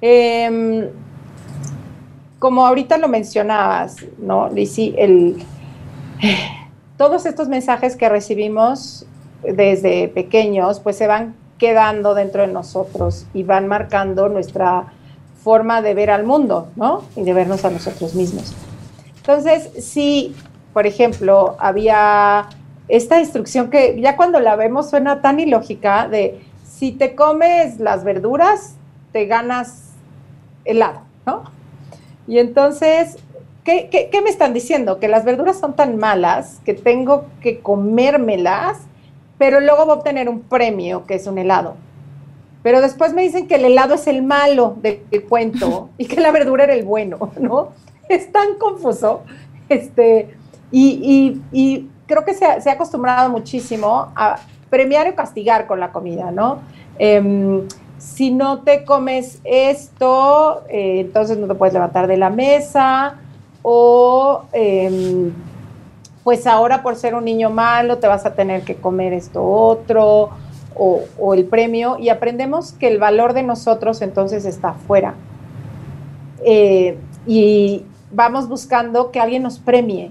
Em, 0.00 0.88
como 2.38 2.66
ahorita 2.66 2.98
lo 2.98 3.08
mencionabas, 3.08 3.96
¿no, 4.18 4.50
Lizzy? 4.50 4.94
El, 4.98 5.36
todos 6.96 7.24
estos 7.26 7.48
mensajes 7.48 7.96
que 7.96 8.08
recibimos 8.08 9.06
desde 9.42 10.08
pequeños, 10.08 10.80
pues 10.80 10.96
se 10.96 11.06
van 11.06 11.34
quedando 11.58 12.14
dentro 12.14 12.42
de 12.42 12.48
nosotros 12.48 13.26
y 13.32 13.42
van 13.44 13.68
marcando 13.68 14.28
nuestra 14.28 14.92
forma 15.42 15.80
de 15.80 15.94
ver 15.94 16.10
al 16.10 16.24
mundo, 16.24 16.68
¿no? 16.76 17.04
Y 17.14 17.22
de 17.22 17.32
vernos 17.32 17.64
a 17.64 17.70
nosotros 17.70 18.14
mismos. 18.14 18.54
Entonces, 19.16 19.70
si 19.84 20.34
por 20.76 20.86
ejemplo, 20.86 21.56
había 21.58 22.50
esta 22.86 23.18
instrucción 23.18 23.70
que 23.70 23.98
ya 23.98 24.14
cuando 24.14 24.40
la 24.40 24.56
vemos 24.56 24.90
suena 24.90 25.22
tan 25.22 25.40
ilógica 25.40 26.06
de 26.06 26.42
si 26.68 26.92
te 26.92 27.14
comes 27.14 27.80
las 27.80 28.04
verduras, 28.04 28.74
te 29.10 29.24
ganas 29.24 29.92
helado, 30.66 31.00
¿no? 31.24 31.44
Y 32.26 32.40
entonces, 32.40 33.16
¿qué, 33.64 33.88
qué, 33.90 34.20
me 34.20 34.28
están 34.28 34.52
diciendo? 34.52 35.00
Que 35.00 35.08
las 35.08 35.24
verduras 35.24 35.58
son 35.58 35.74
tan 35.74 35.96
malas 35.96 36.60
que 36.66 36.74
tengo 36.74 37.24
que 37.40 37.60
comérmelas, 37.60 38.76
pero 39.38 39.60
luego 39.60 39.86
voy 39.86 39.94
a 39.94 39.98
obtener 40.00 40.28
un 40.28 40.40
premio 40.42 41.06
que 41.06 41.14
es 41.14 41.26
un 41.26 41.38
helado. 41.38 41.76
Pero 42.62 42.82
después 42.82 43.14
me 43.14 43.22
dicen 43.22 43.48
que 43.48 43.54
el 43.54 43.64
helado 43.64 43.94
es 43.94 44.06
el 44.08 44.22
malo 44.22 44.76
del 44.82 45.00
cuento 45.26 45.88
y 45.96 46.04
que 46.04 46.20
la 46.20 46.32
verdura 46.32 46.64
era 46.64 46.74
el 46.74 46.84
bueno, 46.84 47.30
¿no? 47.40 47.70
Es 48.10 48.30
tan 48.30 48.56
confuso. 48.58 49.22
Este, 49.70 50.36
y, 50.70 51.40
creo 52.06 52.24
que 52.24 52.34
se 52.34 52.44
ha, 52.44 52.72
acostumbrado 52.72 53.30
muchísimo 53.30 54.12
a 54.14 54.36
premiar 54.70 55.08
o 55.08 55.14
castigar 55.14 55.66
con 55.66 55.80
la 55.80 55.90
comida, 55.92 56.30
¿no? 56.30 56.60
Em, 56.98 57.62
si 57.98 58.30
no 58.30 58.60
te 58.60 58.84
comes 58.84 59.40
esto, 59.44 60.62
eh, 60.68 61.00
entonces 61.00 61.38
no 61.38 61.46
te 61.46 61.54
puedes 61.54 61.74
levantar 61.74 62.06
de 62.06 62.16
la 62.16 62.30
mesa 62.30 63.16
o 63.62 64.44
em, 64.52 65.32
pues 66.22 66.46
ahora 66.46 66.82
por 66.82 66.96
ser 66.96 67.14
un 67.14 67.24
niño 67.24 67.50
malo 67.50 67.98
te 67.98 68.06
vas 68.06 68.26
a 68.26 68.34
tener 68.34 68.62
que 68.62 68.76
comer 68.76 69.12
esto 69.12 69.44
otro 69.44 70.30
o, 70.78 71.34
el 71.34 71.46
premio 71.46 71.96
y 71.98 72.10
aprendemos 72.10 72.72
que 72.72 72.88
el 72.88 72.98
valor 72.98 73.32
de 73.32 73.42
nosotros 73.42 74.02
entonces 74.02 74.44
está 74.44 74.70
afuera. 74.70 75.14
Eh, 76.44 76.98
y 77.26 77.84
vamos 78.12 78.48
buscando 78.48 79.10
que 79.10 79.20
alguien 79.20 79.42
nos 79.42 79.58
premie, 79.58 80.10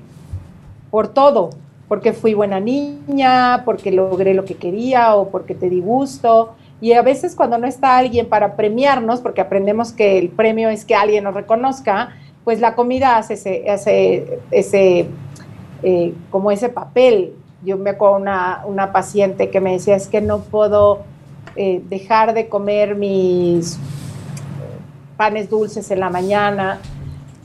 por 0.95 1.09
todo, 1.09 1.49
porque 1.89 2.13
fui 2.13 2.33
buena 2.33 2.61
niña, 2.61 3.63
porque 3.65 3.91
logré 3.91 4.33
lo 4.33 4.45
que 4.45 4.55
quería 4.55 5.17
o 5.17 5.27
porque 5.27 5.53
te 5.53 5.69
di 5.69 5.81
gusto. 5.81 6.55
Y 6.79 6.93
a 6.93 7.01
veces 7.01 7.35
cuando 7.35 7.57
no 7.57 7.67
está 7.67 7.97
alguien 7.97 8.29
para 8.29 8.55
premiarnos, 8.55 9.19
porque 9.19 9.41
aprendemos 9.41 9.91
que 9.91 10.17
el 10.17 10.29
premio 10.29 10.69
es 10.69 10.85
que 10.85 10.95
alguien 10.95 11.25
nos 11.25 11.33
reconozca, 11.33 12.11
pues 12.45 12.61
la 12.61 12.75
comida 12.75 13.17
hace 13.17 13.33
ese, 13.33 13.69
hace 13.69 14.39
ese 14.51 15.07
eh, 15.83 16.13
como 16.29 16.49
ese 16.49 16.69
papel. 16.69 17.33
Yo 17.65 17.77
me 17.77 17.89
acuerdo 17.89 18.15
una, 18.15 18.61
una 18.65 18.93
paciente 18.93 19.49
que 19.49 19.59
me 19.59 19.73
decía, 19.73 19.97
es 19.97 20.07
que 20.07 20.21
no 20.21 20.43
puedo 20.43 20.99
eh, 21.57 21.81
dejar 21.89 22.33
de 22.33 22.47
comer 22.47 22.95
mis 22.95 23.77
panes 25.17 25.49
dulces 25.49 25.91
en 25.91 25.99
la 25.99 26.09
mañana. 26.09 26.79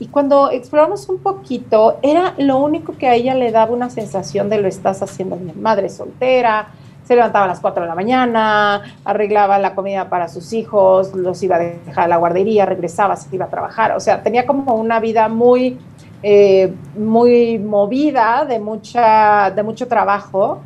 Y 0.01 0.07
cuando 0.07 0.49
exploramos 0.49 1.07
un 1.09 1.19
poquito, 1.19 1.99
era 2.01 2.33
lo 2.39 2.57
único 2.57 2.97
que 2.97 3.07
a 3.07 3.13
ella 3.13 3.35
le 3.35 3.51
daba 3.51 3.71
una 3.71 3.91
sensación 3.91 4.49
de 4.49 4.59
lo 4.59 4.67
estás 4.67 5.03
haciendo 5.03 5.35
bien. 5.35 5.61
Madre 5.61 5.89
soltera, 5.89 6.69
se 7.03 7.15
levantaba 7.15 7.45
a 7.45 7.47
las 7.47 7.59
4 7.59 7.83
de 7.83 7.87
la 7.87 7.93
mañana, 7.93 8.81
arreglaba 9.05 9.59
la 9.59 9.75
comida 9.75 10.09
para 10.09 10.27
sus 10.27 10.53
hijos, 10.53 11.13
los 11.13 11.43
iba 11.43 11.57
a 11.57 11.59
dejar 11.59 12.05
a 12.05 12.07
la 12.07 12.17
guardería, 12.17 12.65
regresaba, 12.65 13.15
se 13.15 13.29
iba 13.35 13.45
a 13.45 13.49
trabajar. 13.49 13.95
O 13.95 13.99
sea, 13.99 14.23
tenía 14.23 14.47
como 14.47 14.73
una 14.73 14.99
vida 14.99 15.29
muy, 15.29 15.77
eh, 16.23 16.73
muy 16.97 17.59
movida, 17.59 18.45
de, 18.45 18.59
mucha, 18.59 19.51
de 19.51 19.61
mucho 19.61 19.87
trabajo. 19.87 20.61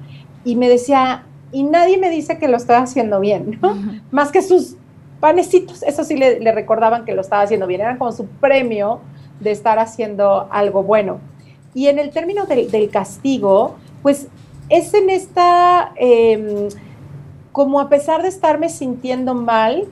Y 0.45 0.55
me 0.55 0.69
decía, 0.69 1.25
y 1.51 1.63
nadie 1.63 1.97
me 1.97 2.09
dice 2.09 2.37
que 2.37 2.47
lo 2.47 2.55
estoy 2.55 2.77
haciendo 2.77 3.19
bien, 3.19 3.59
¿no? 3.61 3.75
Más 4.11 4.31
que 4.31 4.41
sus 4.41 4.77
panecitos, 5.19 5.83
eso 5.83 6.05
sí 6.05 6.15
le, 6.15 6.51
recordaban 6.53 7.03
que 7.03 7.13
lo 7.13 7.19
estaba 7.19 7.41
haciendo 7.41 7.67
bien, 7.67 7.81
eran 7.81 7.97
como 7.97 8.13
su 8.13 8.27
premio 8.27 9.01
de 9.39 9.51
estar 9.51 9.79
haciendo 9.79 10.47
algo 10.51 10.83
bueno. 10.83 11.19
Y 11.73 11.87
en 11.87 11.99
el 11.99 12.11
término 12.11 12.45
del, 12.45 12.89
castigo, 12.89 13.75
pues 14.01 14.27
es 14.69 14.93
en 14.93 15.09
esta, 15.09 15.91
em, 15.95 16.69
como 17.51 17.79
a 17.79 17.89
pesar 17.89 18.21
de 18.21 18.29
estarme 18.29 18.69
sintiendo 18.69 19.33
mal 19.33 19.85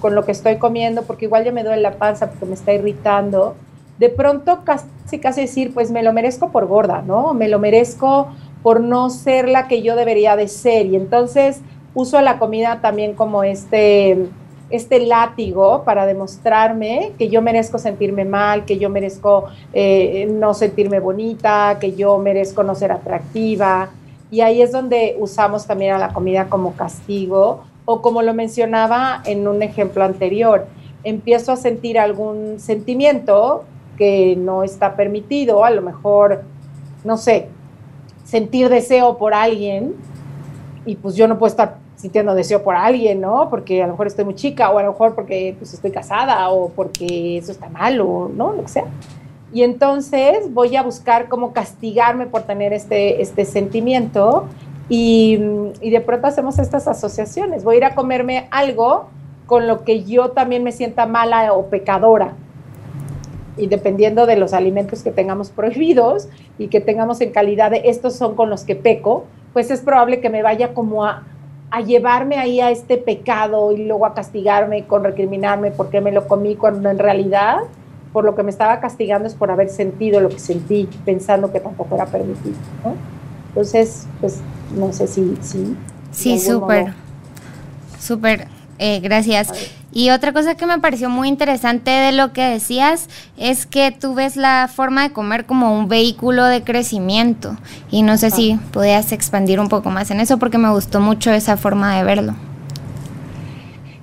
con 0.00 0.14
lo 0.14 0.24
que 0.24 0.32
estoy 0.32 0.58
comiendo, 0.58 1.02
porque 1.02 1.24
igual 1.24 1.44
ya 1.44 1.52
me 1.52 1.64
duele 1.64 1.80
la 1.80 1.92
panza 1.92 2.28
porque 2.28 2.46
me 2.46 2.54
está 2.54 2.72
irritando, 2.74 3.56
de 3.98 4.10
pronto 4.10 4.64
casi, 4.64 5.18
casi 5.20 5.42
decir, 5.42 5.72
pues 5.72 5.90
me 5.90 6.02
lo 6.02 6.12
merezco 6.12 6.50
por 6.50 6.66
gorda, 6.66 7.02
¿no? 7.02 7.32
Me 7.32 7.48
lo 7.48 7.58
merezco 7.58 8.28
por 8.62 8.80
no 8.80 9.08
ser 9.10 9.48
la 9.48 9.68
que 9.68 9.82
yo 9.82 9.96
debería 9.96 10.36
de 10.36 10.48
ser. 10.48 10.86
Y 10.86 10.96
entonces 10.96 11.60
uso 11.94 12.20
la 12.20 12.38
comida 12.38 12.80
también 12.80 13.14
como 13.14 13.44
este 13.44 14.28
este 14.74 15.00
látigo 15.06 15.84
para 15.84 16.06
demostrarme 16.06 17.12
que 17.18 17.28
yo 17.28 17.42
merezco 17.42 17.78
sentirme 17.78 18.24
mal, 18.24 18.64
que 18.64 18.78
yo 18.78 18.90
merezco 18.90 19.44
eh, 19.72 20.26
no 20.30 20.52
sentirme 20.54 20.98
bonita, 21.00 21.78
que 21.80 21.94
yo 21.94 22.18
merezco 22.18 22.62
no 22.62 22.74
ser 22.74 22.92
atractiva. 22.92 23.90
Y 24.30 24.40
ahí 24.40 24.62
es 24.62 24.72
donde 24.72 25.16
usamos 25.18 25.66
también 25.66 25.94
a 25.94 25.98
la 25.98 26.12
comida 26.12 26.48
como 26.48 26.74
castigo 26.74 27.62
o 27.84 28.02
como 28.02 28.22
lo 28.22 28.34
mencionaba 28.34 29.22
en 29.26 29.46
un 29.46 29.62
ejemplo 29.62 30.04
anterior, 30.04 30.66
empiezo 31.04 31.52
a 31.52 31.56
sentir 31.56 31.98
algún 31.98 32.58
sentimiento 32.58 33.64
que 33.96 34.34
no 34.36 34.64
está 34.64 34.96
permitido, 34.96 35.64
a 35.64 35.70
lo 35.70 35.82
mejor, 35.82 36.42
no 37.04 37.16
sé, 37.16 37.48
sentir 38.24 38.68
deseo 38.70 39.18
por 39.18 39.34
alguien 39.34 39.94
y 40.86 40.96
pues 40.96 41.14
yo 41.14 41.28
no 41.28 41.38
puedo 41.38 41.50
estar 41.50 41.83
sintiendo 42.04 42.34
deseo 42.34 42.62
por 42.62 42.76
alguien, 42.76 43.22
¿no? 43.22 43.48
Porque 43.48 43.82
a 43.82 43.86
lo 43.86 43.94
mejor 43.94 44.08
estoy 44.08 44.26
muy 44.26 44.34
chica 44.34 44.68
o 44.68 44.76
a 44.78 44.82
lo 44.82 44.92
mejor 44.92 45.14
porque 45.14 45.56
pues, 45.58 45.72
estoy 45.72 45.90
casada 45.90 46.50
o 46.50 46.68
porque 46.68 47.38
eso 47.38 47.50
está 47.50 47.70
mal 47.70 47.98
o 48.02 48.28
no, 48.28 48.52
lo 48.52 48.60
que 48.60 48.68
sea. 48.68 48.84
Y 49.54 49.62
entonces 49.62 50.52
voy 50.52 50.76
a 50.76 50.82
buscar 50.82 51.30
cómo 51.30 51.54
castigarme 51.54 52.26
por 52.26 52.42
tener 52.42 52.74
este, 52.74 53.22
este 53.22 53.46
sentimiento 53.46 54.44
y, 54.90 55.40
y 55.80 55.88
de 55.88 56.00
pronto 56.02 56.26
hacemos 56.26 56.58
estas 56.58 56.86
asociaciones. 56.88 57.64
Voy 57.64 57.76
a 57.76 57.78
ir 57.78 57.84
a 57.86 57.94
comerme 57.94 58.48
algo 58.50 59.06
con 59.46 59.66
lo 59.66 59.82
que 59.84 60.04
yo 60.04 60.32
también 60.32 60.62
me 60.62 60.72
sienta 60.72 61.06
mala 61.06 61.54
o 61.54 61.70
pecadora. 61.70 62.34
Y 63.56 63.68
dependiendo 63.68 64.26
de 64.26 64.36
los 64.36 64.52
alimentos 64.52 65.02
que 65.02 65.10
tengamos 65.10 65.48
prohibidos 65.48 66.28
y 66.58 66.68
que 66.68 66.82
tengamos 66.82 67.22
en 67.22 67.30
calidad 67.30 67.70
de 67.70 67.80
estos 67.86 68.14
son 68.14 68.34
con 68.34 68.50
los 68.50 68.64
que 68.64 68.76
peco, 68.76 69.24
pues 69.54 69.70
es 69.70 69.80
probable 69.80 70.20
que 70.20 70.28
me 70.28 70.42
vaya 70.42 70.74
como 70.74 71.06
a, 71.06 71.22
a 71.74 71.80
llevarme 71.80 72.36
ahí 72.36 72.60
a 72.60 72.70
este 72.70 72.98
pecado 72.98 73.72
y 73.72 73.84
luego 73.84 74.06
a 74.06 74.14
castigarme 74.14 74.84
con 74.84 75.02
recriminarme 75.02 75.72
porque 75.72 76.00
me 76.00 76.12
lo 76.12 76.28
comí 76.28 76.54
cuando 76.54 76.88
en 76.88 77.00
realidad 77.00 77.62
por 78.12 78.24
lo 78.24 78.36
que 78.36 78.44
me 78.44 78.50
estaba 78.52 78.78
castigando 78.78 79.26
es 79.26 79.34
por 79.34 79.50
haber 79.50 79.68
sentido 79.68 80.20
lo 80.20 80.28
que 80.28 80.38
sentí 80.38 80.88
pensando 81.04 81.50
que 81.50 81.58
tampoco 81.58 81.96
era 81.96 82.06
permitido. 82.06 82.54
Entonces, 83.48 84.06
pues 84.20 84.38
no 84.76 84.92
sé 84.92 85.08
si... 85.08 85.36
si 85.42 85.76
sí, 86.12 86.38
súper, 86.38 86.94
súper, 87.98 88.46
eh, 88.78 89.00
gracias. 89.00 89.50
Y 89.94 90.10
otra 90.10 90.32
cosa 90.32 90.56
que 90.56 90.66
me 90.66 90.80
pareció 90.80 91.08
muy 91.08 91.28
interesante 91.28 91.92
de 91.92 92.10
lo 92.10 92.32
que 92.32 92.42
decías 92.42 93.08
es 93.36 93.64
que 93.64 93.92
tú 93.92 94.14
ves 94.14 94.36
la 94.36 94.68
forma 94.68 95.04
de 95.04 95.12
comer 95.12 95.46
como 95.46 95.72
un 95.72 95.86
vehículo 95.86 96.44
de 96.46 96.64
crecimiento. 96.64 97.56
Y 97.92 98.02
no 98.02 98.16
sé 98.16 98.32
si 98.32 98.52
ah. 98.52 98.60
podías 98.72 99.12
expandir 99.12 99.60
un 99.60 99.68
poco 99.68 99.90
más 99.90 100.10
en 100.10 100.18
eso 100.18 100.36
porque 100.38 100.58
me 100.58 100.68
gustó 100.70 101.00
mucho 101.00 101.30
esa 101.30 101.56
forma 101.56 101.96
de 101.96 102.02
verlo. 102.02 102.34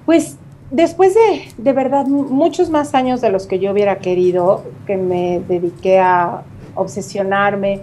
Pues 0.05 0.37
después 0.71 1.13
de, 1.13 1.51
de 1.57 1.73
verdad, 1.73 2.05
muchos 2.07 2.69
más 2.69 2.95
años 2.95 3.19
de 3.19 3.29
los 3.29 3.45
que 3.45 3.59
yo 3.59 3.73
hubiera 3.73 3.97
querido, 3.97 4.63
que 4.87 4.95
me 4.95 5.41
dediqué 5.45 5.99
a 5.99 6.43
obsesionarme 6.73 7.81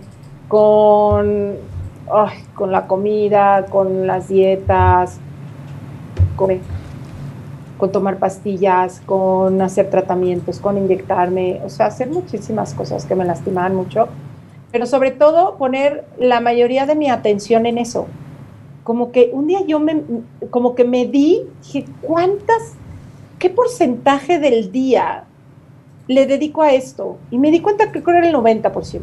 con, 0.48 1.56
con 2.54 2.72
la 2.72 2.86
comida, 2.86 3.66
con 3.66 4.06
las 4.06 4.28
dietas, 4.28 5.18
con 6.36 6.52
con 7.78 7.92
tomar 7.92 8.18
pastillas, 8.18 9.00
con 9.06 9.62
hacer 9.62 9.88
tratamientos, 9.88 10.58
con 10.58 10.76
inyectarme, 10.76 11.60
o 11.64 11.70
sea, 11.70 11.86
hacer 11.86 12.10
muchísimas 12.10 12.74
cosas 12.74 13.06
que 13.06 13.14
me 13.14 13.24
lastimaban 13.24 13.74
mucho, 13.74 14.08
pero 14.72 14.84
sobre 14.84 15.12
todo 15.12 15.56
poner 15.56 16.04
la 16.18 16.40
mayoría 16.40 16.84
de 16.84 16.94
mi 16.94 17.08
atención 17.08 17.64
en 17.64 17.78
eso. 17.78 18.06
Como 18.84 19.12
que 19.12 19.30
un 19.32 19.46
día 19.46 19.60
yo 19.66 19.80
me, 19.80 20.02
como 20.50 20.74
que 20.74 20.84
me 20.84 21.06
di, 21.06 21.42
dije, 21.62 21.86
¿cuántas, 22.02 22.74
qué 23.38 23.48
porcentaje 23.48 24.38
del 24.38 24.72
día 24.72 25.24
le 26.08 26.26
dedico 26.26 26.62
a 26.62 26.72
esto? 26.72 27.16
Y 27.30 27.38
me 27.38 27.50
di 27.50 27.60
cuenta 27.60 27.92
que 27.92 28.02
creo 28.02 28.20
que 28.20 28.28
era 28.28 28.28
el 28.28 28.34
90%. 28.34 29.00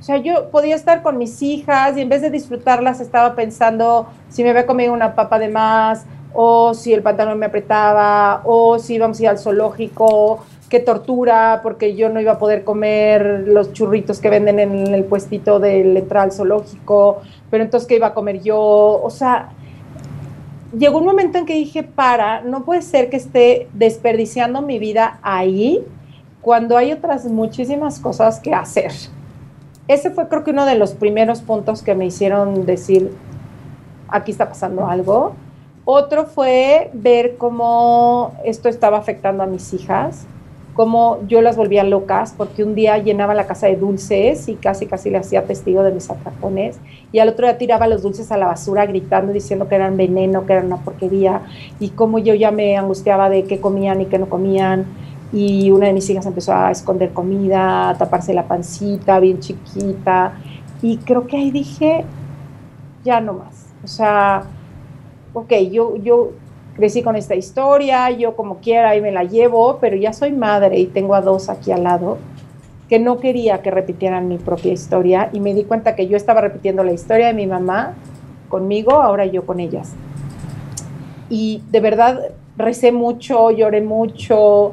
O 0.00 0.02
sea, 0.02 0.16
yo 0.18 0.50
podía 0.50 0.76
estar 0.76 1.02
con 1.02 1.18
mis 1.18 1.42
hijas 1.42 1.96
y 1.96 2.00
en 2.00 2.08
vez 2.08 2.22
de 2.22 2.30
disfrutarlas 2.30 3.00
estaba 3.00 3.34
pensando 3.34 4.06
si 4.28 4.42
me 4.42 4.50
había 4.50 4.66
comido 4.66 4.92
una 4.92 5.14
papa 5.14 5.38
de 5.38 5.48
más, 5.48 6.06
o 6.32 6.74
si 6.74 6.92
el 6.92 7.02
pantalón 7.02 7.38
me 7.38 7.46
apretaba, 7.46 8.42
o 8.44 8.78
si 8.78 8.94
íbamos 8.94 9.18
a 9.18 9.22
ir 9.22 9.28
al 9.28 9.38
zoológico, 9.38 10.44
qué 10.68 10.80
tortura, 10.80 11.60
porque 11.62 11.96
yo 11.96 12.08
no 12.10 12.20
iba 12.20 12.32
a 12.32 12.38
poder 12.38 12.64
comer 12.64 13.44
los 13.46 13.72
churritos 13.72 14.20
que 14.20 14.30
venden 14.30 14.58
en 14.58 14.94
el 14.94 15.04
puestito 15.04 15.58
del 15.58 15.96
entrar 15.96 16.24
al 16.24 16.32
zoológico, 16.32 17.22
pero 17.50 17.64
entonces 17.64 17.88
qué 17.88 17.96
iba 17.96 18.08
a 18.08 18.14
comer 18.14 18.40
yo, 18.42 18.58
o 18.58 19.10
sea, 19.10 19.50
llegó 20.76 20.98
un 20.98 21.06
momento 21.06 21.38
en 21.38 21.46
que 21.46 21.54
dije, 21.54 21.82
para, 21.82 22.42
no 22.42 22.64
puede 22.64 22.82
ser 22.82 23.08
que 23.08 23.16
esté 23.16 23.68
desperdiciando 23.72 24.62
mi 24.62 24.78
vida 24.78 25.18
ahí 25.22 25.82
cuando 26.40 26.76
hay 26.76 26.92
otras 26.92 27.24
muchísimas 27.24 27.98
cosas 27.98 28.38
que 28.40 28.54
hacer. 28.54 28.92
Ese 29.88 30.10
fue 30.10 30.28
creo 30.28 30.44
que 30.44 30.50
uno 30.50 30.66
de 30.66 30.74
los 30.74 30.92
primeros 30.92 31.40
puntos 31.40 31.82
que 31.82 31.94
me 31.94 32.04
hicieron 32.04 32.66
decir, 32.66 33.10
aquí 34.08 34.30
está 34.30 34.48
pasando 34.48 34.86
algo. 34.86 35.32
Otro 35.86 36.26
fue 36.26 36.90
ver 36.92 37.36
cómo 37.38 38.34
esto 38.44 38.68
estaba 38.68 38.98
afectando 38.98 39.42
a 39.42 39.46
mis 39.46 39.72
hijas, 39.72 40.26
cómo 40.74 41.18
yo 41.26 41.40
las 41.40 41.56
volvía 41.56 41.82
locas, 41.84 42.34
porque 42.36 42.62
un 42.62 42.74
día 42.74 42.98
llenaba 42.98 43.32
la 43.32 43.46
casa 43.46 43.66
de 43.66 43.76
dulces 43.76 44.46
y 44.48 44.56
casi 44.56 44.84
casi 44.84 45.08
le 45.08 45.16
hacía 45.16 45.44
testigo 45.44 45.82
de 45.82 45.92
mis 45.92 46.10
atracones, 46.10 46.78
y 47.10 47.20
al 47.20 47.30
otro 47.30 47.46
día 47.46 47.56
tiraba 47.56 47.88
los 47.88 48.02
dulces 48.02 48.30
a 48.30 48.36
la 48.36 48.46
basura 48.46 48.84
gritando, 48.84 49.32
diciendo 49.32 49.66
que 49.66 49.74
eran 49.76 49.96
veneno, 49.96 50.44
que 50.44 50.52
eran 50.52 50.66
una 50.66 50.76
porquería, 50.76 51.40
y 51.80 51.88
cómo 51.88 52.18
yo 52.18 52.34
ya 52.34 52.50
me 52.50 52.76
angustiaba 52.76 53.30
de 53.30 53.44
qué 53.44 53.58
comían 53.58 54.02
y 54.02 54.06
qué 54.06 54.18
no 54.18 54.28
comían, 54.28 54.84
y 55.32 55.70
una 55.70 55.86
de 55.86 55.92
mis 55.92 56.08
hijas 56.10 56.26
empezó 56.26 56.54
a 56.54 56.70
esconder 56.70 57.12
comida, 57.12 57.90
a 57.90 57.98
taparse 57.98 58.32
la 58.34 58.46
pancita 58.46 59.20
bien 59.20 59.40
chiquita, 59.40 60.34
y 60.82 60.98
creo 60.98 61.26
que 61.26 61.36
ahí 61.36 61.50
dije, 61.50 62.04
ya 63.04 63.20
no 63.20 63.34
más, 63.34 63.66
o 63.84 63.86
sea 63.86 64.44
ok, 65.32 65.52
yo, 65.70 65.96
yo 65.96 66.30
crecí 66.74 67.02
con 67.02 67.16
esta 67.16 67.34
historia, 67.34 68.10
yo 68.10 68.36
como 68.36 68.58
quiera 68.58 68.96
y 68.96 69.00
me 69.00 69.12
la 69.12 69.24
llevo, 69.24 69.78
pero 69.80 69.96
ya 69.96 70.12
soy 70.12 70.32
madre 70.32 70.78
y 70.78 70.86
tengo 70.86 71.14
a 71.14 71.20
dos 71.20 71.48
aquí 71.48 71.72
al 71.72 71.84
lado 71.84 72.18
que 72.88 72.98
no 72.98 73.18
quería 73.18 73.60
que 73.60 73.70
repitieran 73.70 74.28
mi 74.28 74.38
propia 74.38 74.72
historia. 74.72 75.28
Y 75.34 75.40
me 75.40 75.52
di 75.52 75.64
cuenta 75.64 75.94
que 75.94 76.08
yo 76.08 76.16
estaba 76.16 76.40
repitiendo 76.40 76.82
la 76.84 76.92
historia 76.92 77.26
de 77.26 77.34
mi 77.34 77.46
mamá 77.46 77.92
conmigo, 78.48 78.92
ahora 78.92 79.26
yo 79.26 79.44
con 79.44 79.60
ellas. 79.60 79.92
Y 81.28 81.62
de 81.70 81.80
verdad 81.80 82.30
recé 82.56 82.90
mucho, 82.90 83.50
lloré 83.50 83.82
mucho, 83.82 84.72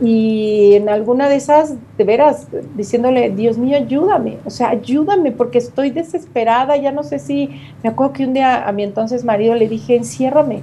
y 0.00 0.74
en 0.74 0.88
alguna 0.88 1.28
de 1.28 1.36
esas, 1.36 1.74
de 1.96 2.04
veras, 2.04 2.48
diciéndole, 2.74 3.30
Dios 3.30 3.58
mío, 3.58 3.76
ayúdame, 3.76 4.38
o 4.44 4.50
sea, 4.50 4.70
ayúdame 4.70 5.32
porque 5.32 5.58
estoy 5.58 5.90
desesperada, 5.90 6.76
ya 6.76 6.92
no 6.92 7.02
sé 7.02 7.18
si, 7.18 7.50
me 7.82 7.90
acuerdo 7.90 8.12
que 8.14 8.24
un 8.24 8.32
día 8.32 8.66
a 8.66 8.72
mi 8.72 8.82
entonces 8.82 9.24
marido 9.24 9.54
le 9.54 9.68
dije, 9.68 9.94
enciérrame, 9.94 10.62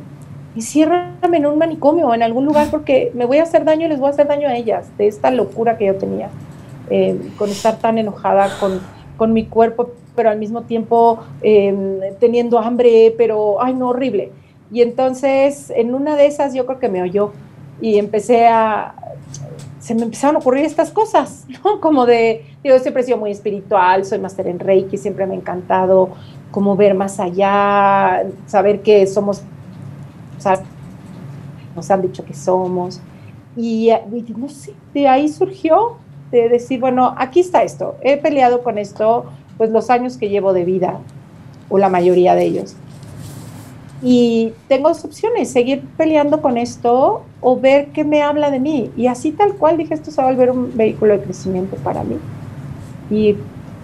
enciérrame 0.56 1.38
en 1.38 1.46
un 1.46 1.58
manicomio 1.58 2.08
o 2.08 2.14
en 2.14 2.24
algún 2.24 2.46
lugar 2.46 2.68
porque 2.72 3.12
me 3.14 3.26
voy 3.26 3.38
a 3.38 3.44
hacer 3.44 3.64
daño 3.66 3.86
y 3.86 3.90
les 3.90 4.00
voy 4.00 4.08
a 4.08 4.12
hacer 4.12 4.28
daño 4.28 4.48
a 4.48 4.56
ellas, 4.56 4.90
de 4.98 5.08
esta 5.08 5.32
locura 5.32 5.78
que 5.78 5.86
yo 5.86 5.96
tenía, 5.96 6.30
eh, 6.90 7.18
con 7.38 7.50
estar 7.50 7.78
tan 7.78 7.98
enojada 7.98 8.50
con, 8.60 8.82
con, 9.16 9.32
mi 9.32 9.46
cuerpo, 9.46 9.92
pero 10.16 10.32
al 10.32 10.40
mismo 10.40 10.64
tiempo 10.64 11.20
em, 11.42 12.00
teniendo 12.20 12.60
hambre, 12.60 13.14
pero, 13.18 13.62
ay, 13.62 13.74
no, 13.74 13.90
horrible. 13.90 14.32
Y 14.72 14.82
entonces, 14.82 15.72
en 15.76 15.96
una 15.96 16.16
de 16.16 16.26
esas 16.26 16.54
yo 16.54 16.66
creo 16.66 16.80
que 16.80 16.90
me 16.90 17.02
oyó 17.02 17.32
y 17.82 17.98
empecé 17.98 18.48
a, 18.48 18.96
se 19.80 19.96
me 19.96 20.04
empezaron 20.04 20.36
a 20.36 20.40
ocurrir 20.40 20.66
estas 20.66 20.92
cosas, 20.92 21.46
¿no? 21.64 21.80
Como 21.80 22.06
de, 22.06 22.46
yo 22.64 22.78
siempre 22.80 23.04
he 23.04 23.06
sido 23.06 23.18
muy 23.18 23.32
espiritual, 23.32 24.06
soy 24.06 24.20
máster 24.20 24.48
en 24.48 24.60
Reiki, 24.60 24.98
siempre 24.98 25.26
me 25.26 25.34
ha 25.34 25.38
encantado 25.38 26.10
como 26.52 26.76
ver 26.76 26.96
más 26.96 27.20
allá, 27.20 28.24
saber 28.48 28.82
que 28.82 29.06
somos, 29.06 29.44
o 30.38 30.42
sea, 30.42 30.62
nos 31.76 31.90
han 31.92 32.02
dicho 32.02 32.26
que 32.26 32.34
somos. 32.34 33.02
Y, 33.56 33.92
y, 33.92 34.36
no 34.36 34.50
sé, 34.50 34.74
de 34.94 35.08
ahí 35.08 35.28
surgió 35.28 35.98
de 36.32 36.50
decir, 36.50 36.80
bueno, 36.80 37.14
aquí 37.18 37.40
está 37.40 37.64
esto, 37.64 37.96
he 38.02 38.18
peleado 38.18 38.64
con 38.64 38.78
esto, 38.78 39.26
pues 39.58 39.70
los 39.70 39.90
años 39.90 40.18
que 40.18 40.30
llevo 40.30 40.54
de 40.54 40.66
vida, 40.66 41.00
o 41.70 41.78
la 41.78 41.90
mayoría 41.90 42.36
de 42.36 42.44
ellos. 42.46 42.76
Y 44.02 44.54
tengo 44.68 44.90
dos 44.90 45.04
opciones, 45.04 45.50
seguir 45.50 45.84
peleando 45.98 46.42
con 46.42 46.58
esto 46.58 47.24
o 47.42 47.60
ver 47.60 47.88
qué 47.88 48.06
me 48.06 48.22
habla 48.22 48.50
de 48.50 48.60
mí. 48.60 48.92
Y 48.96 49.08
así 49.08 49.32
tal 49.32 49.56
cual 49.56 49.78
dije, 49.78 49.94
esto 49.94 50.12
se 50.12 50.22
va 50.22 50.30
a 50.30 50.32
volver 50.32 50.52
un 50.52 50.76
vehículo 50.76 51.18
de 51.18 51.24
crecimiento 51.24 51.76
para 51.78 52.04
mí. 52.04 52.18
Y 53.10 53.36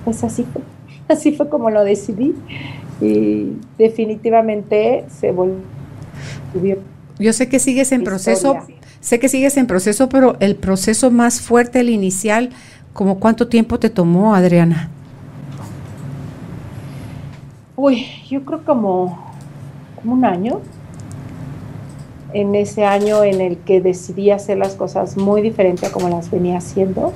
pues 0.05 0.23
así 0.23 0.45
fue, 0.45 0.61
así 1.15 1.33
fue 1.33 1.49
como 1.49 1.69
lo 1.69 1.83
decidí. 1.83 2.33
Y 3.01 3.53
definitivamente 3.77 5.05
se 5.19 5.33
volvió. 5.33 6.77
Yo 7.19 7.33
sé 7.33 7.49
que 7.49 7.59
sigues 7.59 7.91
en 7.91 8.03
proceso, 8.03 8.57
sé 9.01 9.19
que 9.19 9.27
sigues 9.27 9.57
en 9.57 9.67
proceso, 9.67 10.07
pero 10.07 10.37
el 10.39 10.55
proceso 10.55 11.11
más 11.11 11.41
fuerte, 11.41 11.81
el 11.81 11.89
inicial, 11.89 12.51
¿como 12.93 13.19
cuánto 13.19 13.47
tiempo 13.47 13.79
te 13.79 13.89
tomó, 13.89 14.33
Adriana? 14.33 14.89
Uy, 17.75 18.05
yo 18.29 18.43
creo 18.45 18.63
como 18.63 19.34
un 20.11 20.25
año, 20.25 20.61
en 22.33 22.53
ese 22.53 22.85
año 22.85 23.23
en 23.23 23.39
el 23.39 23.57
que 23.57 23.79
decidí 23.79 24.29
hacer 24.29 24.57
las 24.57 24.75
cosas 24.75 25.15
muy 25.15 25.41
diferente 25.41 25.85
a 25.85 25.91
como 25.91 26.09
las 26.09 26.29
venía 26.29 26.57
haciendo. 26.57 27.13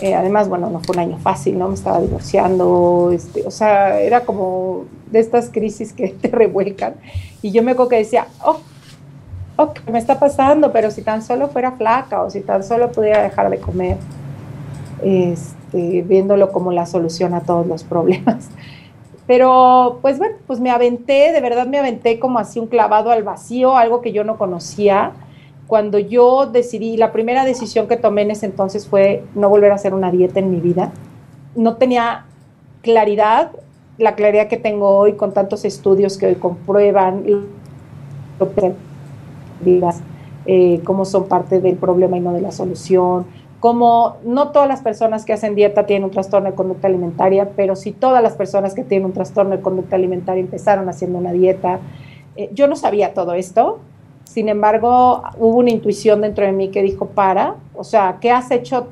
Eh, 0.00 0.14
además, 0.14 0.48
bueno, 0.48 0.70
no 0.70 0.80
fue 0.80 0.94
un 0.94 1.00
año 1.00 1.18
fácil, 1.18 1.58
¿no? 1.58 1.68
Me 1.68 1.74
estaba 1.74 2.00
divorciando, 2.00 3.10
este, 3.12 3.46
o 3.46 3.50
sea, 3.50 4.00
era 4.00 4.20
como 4.20 4.84
de 5.10 5.20
estas 5.20 5.50
crisis 5.50 5.92
que 5.92 6.08
te 6.20 6.28
revuelcan. 6.28 6.94
Y 7.42 7.50
yo 7.50 7.62
me 7.62 7.72
acuerdo 7.72 7.90
que 7.90 7.96
decía, 7.96 8.26
oh, 8.44 8.60
oh, 9.56 9.72
¿qué 9.72 9.90
me 9.90 9.98
está 9.98 10.18
pasando? 10.18 10.72
Pero 10.72 10.90
si 10.90 11.02
tan 11.02 11.22
solo 11.22 11.48
fuera 11.48 11.72
flaca 11.72 12.22
o 12.22 12.30
si 12.30 12.40
tan 12.40 12.62
solo 12.62 12.92
pudiera 12.92 13.22
dejar 13.22 13.50
de 13.50 13.58
comer, 13.58 13.96
este, 15.02 16.02
viéndolo 16.02 16.52
como 16.52 16.72
la 16.72 16.86
solución 16.86 17.34
a 17.34 17.40
todos 17.40 17.66
los 17.66 17.84
problemas. 17.84 18.48
Pero 19.30 20.00
pues 20.02 20.18
bueno, 20.18 20.34
pues 20.48 20.58
me 20.58 20.72
aventé, 20.72 21.30
de 21.30 21.40
verdad 21.40 21.64
me 21.68 21.78
aventé 21.78 22.18
como 22.18 22.40
así 22.40 22.58
un 22.58 22.66
clavado 22.66 23.12
al 23.12 23.22
vacío, 23.22 23.76
algo 23.76 24.00
que 24.00 24.10
yo 24.10 24.24
no 24.24 24.36
conocía. 24.36 25.12
Cuando 25.68 26.00
yo 26.00 26.46
decidí, 26.46 26.96
la 26.96 27.12
primera 27.12 27.44
decisión 27.44 27.86
que 27.86 27.96
tomé 27.96 28.22
en 28.22 28.32
ese 28.32 28.46
entonces 28.46 28.88
fue 28.88 29.22
no 29.36 29.48
volver 29.48 29.70
a 29.70 29.76
hacer 29.76 29.94
una 29.94 30.10
dieta 30.10 30.40
en 30.40 30.50
mi 30.50 30.58
vida. 30.58 30.90
No 31.54 31.76
tenía 31.76 32.24
claridad, 32.82 33.52
la 33.98 34.16
claridad 34.16 34.48
que 34.48 34.56
tengo 34.56 34.88
hoy 34.96 35.12
con 35.12 35.32
tantos 35.32 35.64
estudios 35.64 36.18
que 36.18 36.26
hoy 36.26 36.34
comprueban 36.34 37.22
eh, 40.46 40.80
cómo 40.82 41.04
son 41.04 41.28
parte 41.28 41.60
del 41.60 41.76
problema 41.76 42.16
y 42.16 42.20
no 42.20 42.32
de 42.32 42.40
la 42.40 42.50
solución, 42.50 43.26
como 43.60 44.16
no 44.24 44.48
todas 44.48 44.68
las 44.68 44.80
personas 44.80 45.24
que 45.24 45.34
hacen 45.34 45.54
dieta 45.54 45.86
tienen 45.86 46.04
un 46.04 46.10
trastorno 46.10 46.50
de 46.50 46.56
conducta 46.56 46.88
alimentaria, 46.88 47.50
pero 47.54 47.76
si 47.76 47.92
todas 47.92 48.22
las 48.22 48.34
personas 48.34 48.74
que 48.74 48.82
tienen 48.82 49.06
un 49.06 49.12
trastorno 49.12 49.56
de 49.56 49.62
conducta 49.62 49.96
alimentaria 49.96 50.40
empezaron 50.40 50.88
haciendo 50.88 51.18
una 51.18 51.32
dieta. 51.32 51.78
Eh, 52.36 52.50
yo 52.52 52.66
no 52.66 52.76
sabía 52.76 53.12
todo 53.12 53.34
esto, 53.34 53.80
sin 54.30 54.48
embargo, 54.48 55.24
hubo 55.38 55.58
una 55.58 55.70
intuición 55.70 56.20
dentro 56.20 56.46
de 56.46 56.52
mí 56.52 56.68
que 56.68 56.82
dijo, 56.82 57.06
para, 57.06 57.56
o 57.74 57.82
sea, 57.82 58.18
¿qué 58.20 58.30
has 58.30 58.52
hecho? 58.52 58.86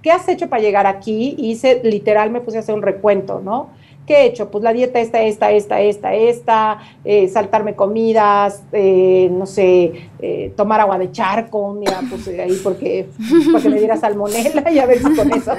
¿Qué 0.00 0.12
has 0.12 0.28
hecho 0.28 0.48
para 0.48 0.62
llegar 0.62 0.86
aquí? 0.86 1.34
Y 1.36 1.50
hice, 1.50 1.80
literal, 1.82 2.30
me 2.30 2.40
puse 2.40 2.58
a 2.58 2.60
hacer 2.60 2.72
un 2.72 2.82
recuento, 2.82 3.40
¿no? 3.44 3.70
¿Qué 4.06 4.18
he 4.18 4.26
hecho? 4.26 4.52
Pues 4.52 4.62
la 4.62 4.72
dieta 4.72 5.00
esta, 5.00 5.20
esta, 5.20 5.50
esta, 5.50 5.80
esta, 5.80 6.14
esta, 6.14 6.78
eh, 7.04 7.28
saltarme 7.28 7.74
comidas, 7.74 8.62
eh, 8.70 9.28
no 9.32 9.46
sé, 9.46 10.10
eh, 10.20 10.52
tomar 10.56 10.80
agua 10.80 10.96
de 10.96 11.10
charco, 11.10 11.72
mira, 11.72 12.00
pues 12.08 12.28
ahí 12.28 12.56
porque, 12.62 13.08
porque 13.50 13.68
me 13.68 13.78
diera 13.78 13.96
salmonela 13.96 14.70
y 14.70 14.78
a 14.78 14.86
ver 14.86 14.98
si 14.98 15.16
con 15.16 15.32
eso 15.32 15.52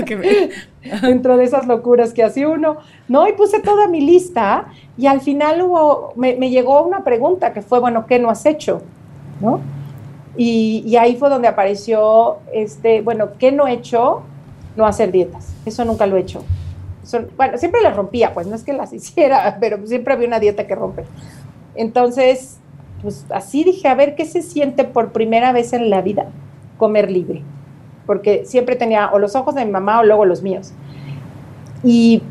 okay. 0.00 0.50
Dentro 1.02 1.36
de 1.36 1.42
esas 1.42 1.66
locuras 1.66 2.12
que 2.12 2.22
hacía 2.22 2.48
uno, 2.48 2.76
¿no? 3.08 3.26
Y 3.26 3.32
puse 3.32 3.58
toda 3.58 3.88
mi 3.88 4.00
lista 4.00 4.66
y 4.96 5.06
al 5.06 5.20
final 5.20 5.62
hubo, 5.62 6.12
me, 6.14 6.36
me 6.36 6.48
llegó 6.50 6.82
una 6.82 7.02
pregunta 7.02 7.52
que 7.52 7.60
fue, 7.60 7.80
bueno, 7.80 8.06
¿qué 8.06 8.20
no 8.20 8.30
has 8.30 8.46
hecho? 8.46 8.82
¿No? 9.40 9.60
Y, 10.36 10.84
y 10.86 10.96
ahí 10.96 11.16
fue 11.16 11.28
donde 11.28 11.48
apareció, 11.48 12.36
este, 12.52 13.00
bueno, 13.00 13.30
¿qué 13.36 13.50
no 13.50 13.66
he 13.66 13.72
hecho? 13.72 14.22
No 14.76 14.86
hacer 14.86 15.10
dietas. 15.10 15.52
Eso 15.64 15.84
nunca 15.84 16.06
lo 16.06 16.16
he 16.16 16.20
hecho. 16.20 16.44
bueno, 17.36 17.58
siempre 17.58 17.80
las 17.82 17.96
rompía, 17.96 18.34
pues 18.34 18.46
no 18.46 18.54
es 18.54 18.62
que 18.62 18.72
las 18.72 18.92
hiciera, 18.92 19.56
pero 19.60 19.84
siempre 19.86 20.14
había 20.14 20.28
una 20.28 20.40
dieta 20.40 20.66
que 20.66 20.74
romper. 20.74 21.06
Entonces, 21.74 22.58
pues 23.02 23.26
así 23.30 23.64
dije, 23.64 23.88
a 23.88 23.94
ver 23.94 24.14
qué 24.14 24.24
se 24.24 24.42
siente 24.42 24.84
por 24.84 25.12
primera 25.12 25.52
vez 25.52 25.72
en 25.72 25.90
la 25.90 26.02
vida 26.02 26.26
comer 26.78 27.10
libre. 27.10 27.42
Porque 28.06 28.44
siempre 28.44 28.76
tenía 28.76 29.10
o 29.12 29.18
los 29.18 29.34
ojos 29.34 29.54
de 29.54 29.64
mi 29.64 29.70
mamá 29.70 30.00
o 30.00 30.04
luego 30.04 30.24
los 30.24 30.42
míos. 30.42 30.72
Y 31.82 32.22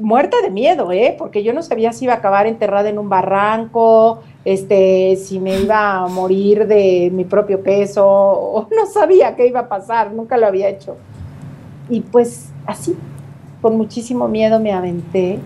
muerta 0.00 0.36
de 0.42 0.50
miedo, 0.50 0.90
¿eh? 0.90 1.14
Porque 1.18 1.42
yo 1.42 1.52
no 1.52 1.62
sabía 1.62 1.92
si 1.92 2.06
iba 2.06 2.14
a 2.14 2.16
acabar 2.16 2.46
enterrada 2.46 2.88
en 2.88 2.98
un 2.98 3.08
barranco, 3.08 4.20
este, 4.44 5.16
si 5.16 5.38
me 5.38 5.60
iba 5.60 5.98
a 5.98 6.06
morir 6.08 6.66
de 6.66 7.10
mi 7.12 7.24
propio 7.24 7.62
peso, 7.62 8.06
o 8.06 8.68
no 8.74 8.86
sabía 8.86 9.36
qué 9.36 9.46
iba 9.46 9.60
a 9.60 9.68
pasar, 9.68 10.12
nunca 10.12 10.36
lo 10.36 10.46
había 10.46 10.68
hecho. 10.68 10.96
Y 11.88 12.00
pues 12.00 12.50
así, 12.66 12.96
con 13.60 13.76
muchísimo 13.76 14.28
miedo 14.28 14.60
me 14.60 14.72
aventé. 14.72 15.38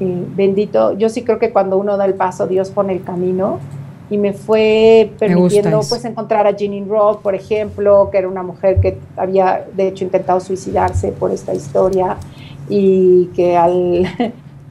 Eh, 0.00 0.24
bendito, 0.34 0.92
yo 0.98 1.08
sí 1.08 1.22
creo 1.22 1.38
que 1.38 1.50
cuando 1.52 1.78
uno 1.78 1.96
da 1.96 2.04
el 2.04 2.14
paso, 2.14 2.46
Dios 2.46 2.70
pone 2.70 2.92
el 2.92 3.02
camino 3.02 3.60
y 4.10 4.18
me 4.18 4.32
fue 4.32 5.10
permitiendo 5.18 5.80
pues 5.88 6.04
encontrar 6.04 6.46
a 6.46 6.54
Jeanine 6.54 6.86
Roth, 6.86 7.22
por 7.22 7.34
ejemplo, 7.34 8.08
que 8.10 8.18
era 8.18 8.28
una 8.28 8.42
mujer 8.42 8.80
que 8.80 8.98
había 9.16 9.66
de 9.74 9.88
hecho 9.88 10.04
intentado 10.04 10.38
suicidarse 10.40 11.12
por 11.12 11.32
esta 11.32 11.54
historia 11.54 12.16
y 12.68 13.26
que 13.34 13.56
al, 13.56 14.06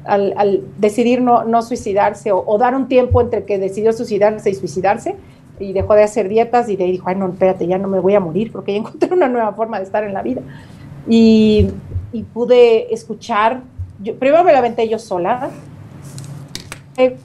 al, 0.06 0.64
decidir 0.78 1.22
no, 1.22 1.44
no 1.44 1.62
suicidarse 1.62 2.32
o, 2.32 2.44
o, 2.46 2.58
dar 2.58 2.76
un 2.76 2.88
tiempo 2.88 3.20
entre 3.20 3.44
que 3.44 3.58
decidió 3.58 3.92
suicidarse 3.92 4.50
y 4.50 4.56
suicidarse 4.56 5.16
y 5.60 5.74
dejó 5.74 5.96
de 5.96 6.04
hacer 6.04 6.30
dietas 6.30 6.70
y 6.70 6.76
de 6.76 6.86
ahí 6.86 6.92
dijo, 6.92 7.10
ay 7.10 7.16
no, 7.16 7.28
espérate, 7.28 7.68
ya 7.68 7.78
no 7.78 7.88
me 7.88 8.00
voy 8.00 8.14
a 8.16 8.20
morir 8.20 8.52
porque 8.52 8.74
ya 8.74 8.78
encontré 8.80 9.14
una 9.14 9.28
nueva 9.28 9.52
forma 9.54 9.80
de 9.80 9.86
estar 9.86 10.04
en 10.04 10.14
la 10.14 10.22
vida 10.22 10.42
y, 11.08 11.72
pude 12.34 12.94
escuchar, 12.94 13.62
yo, 14.02 14.16
primero 14.16 14.44
me 14.44 14.54
la 14.54 14.60
aventé 14.60 14.88
yo 14.88 14.98
sola, 14.98 15.50
eh, 16.98 17.18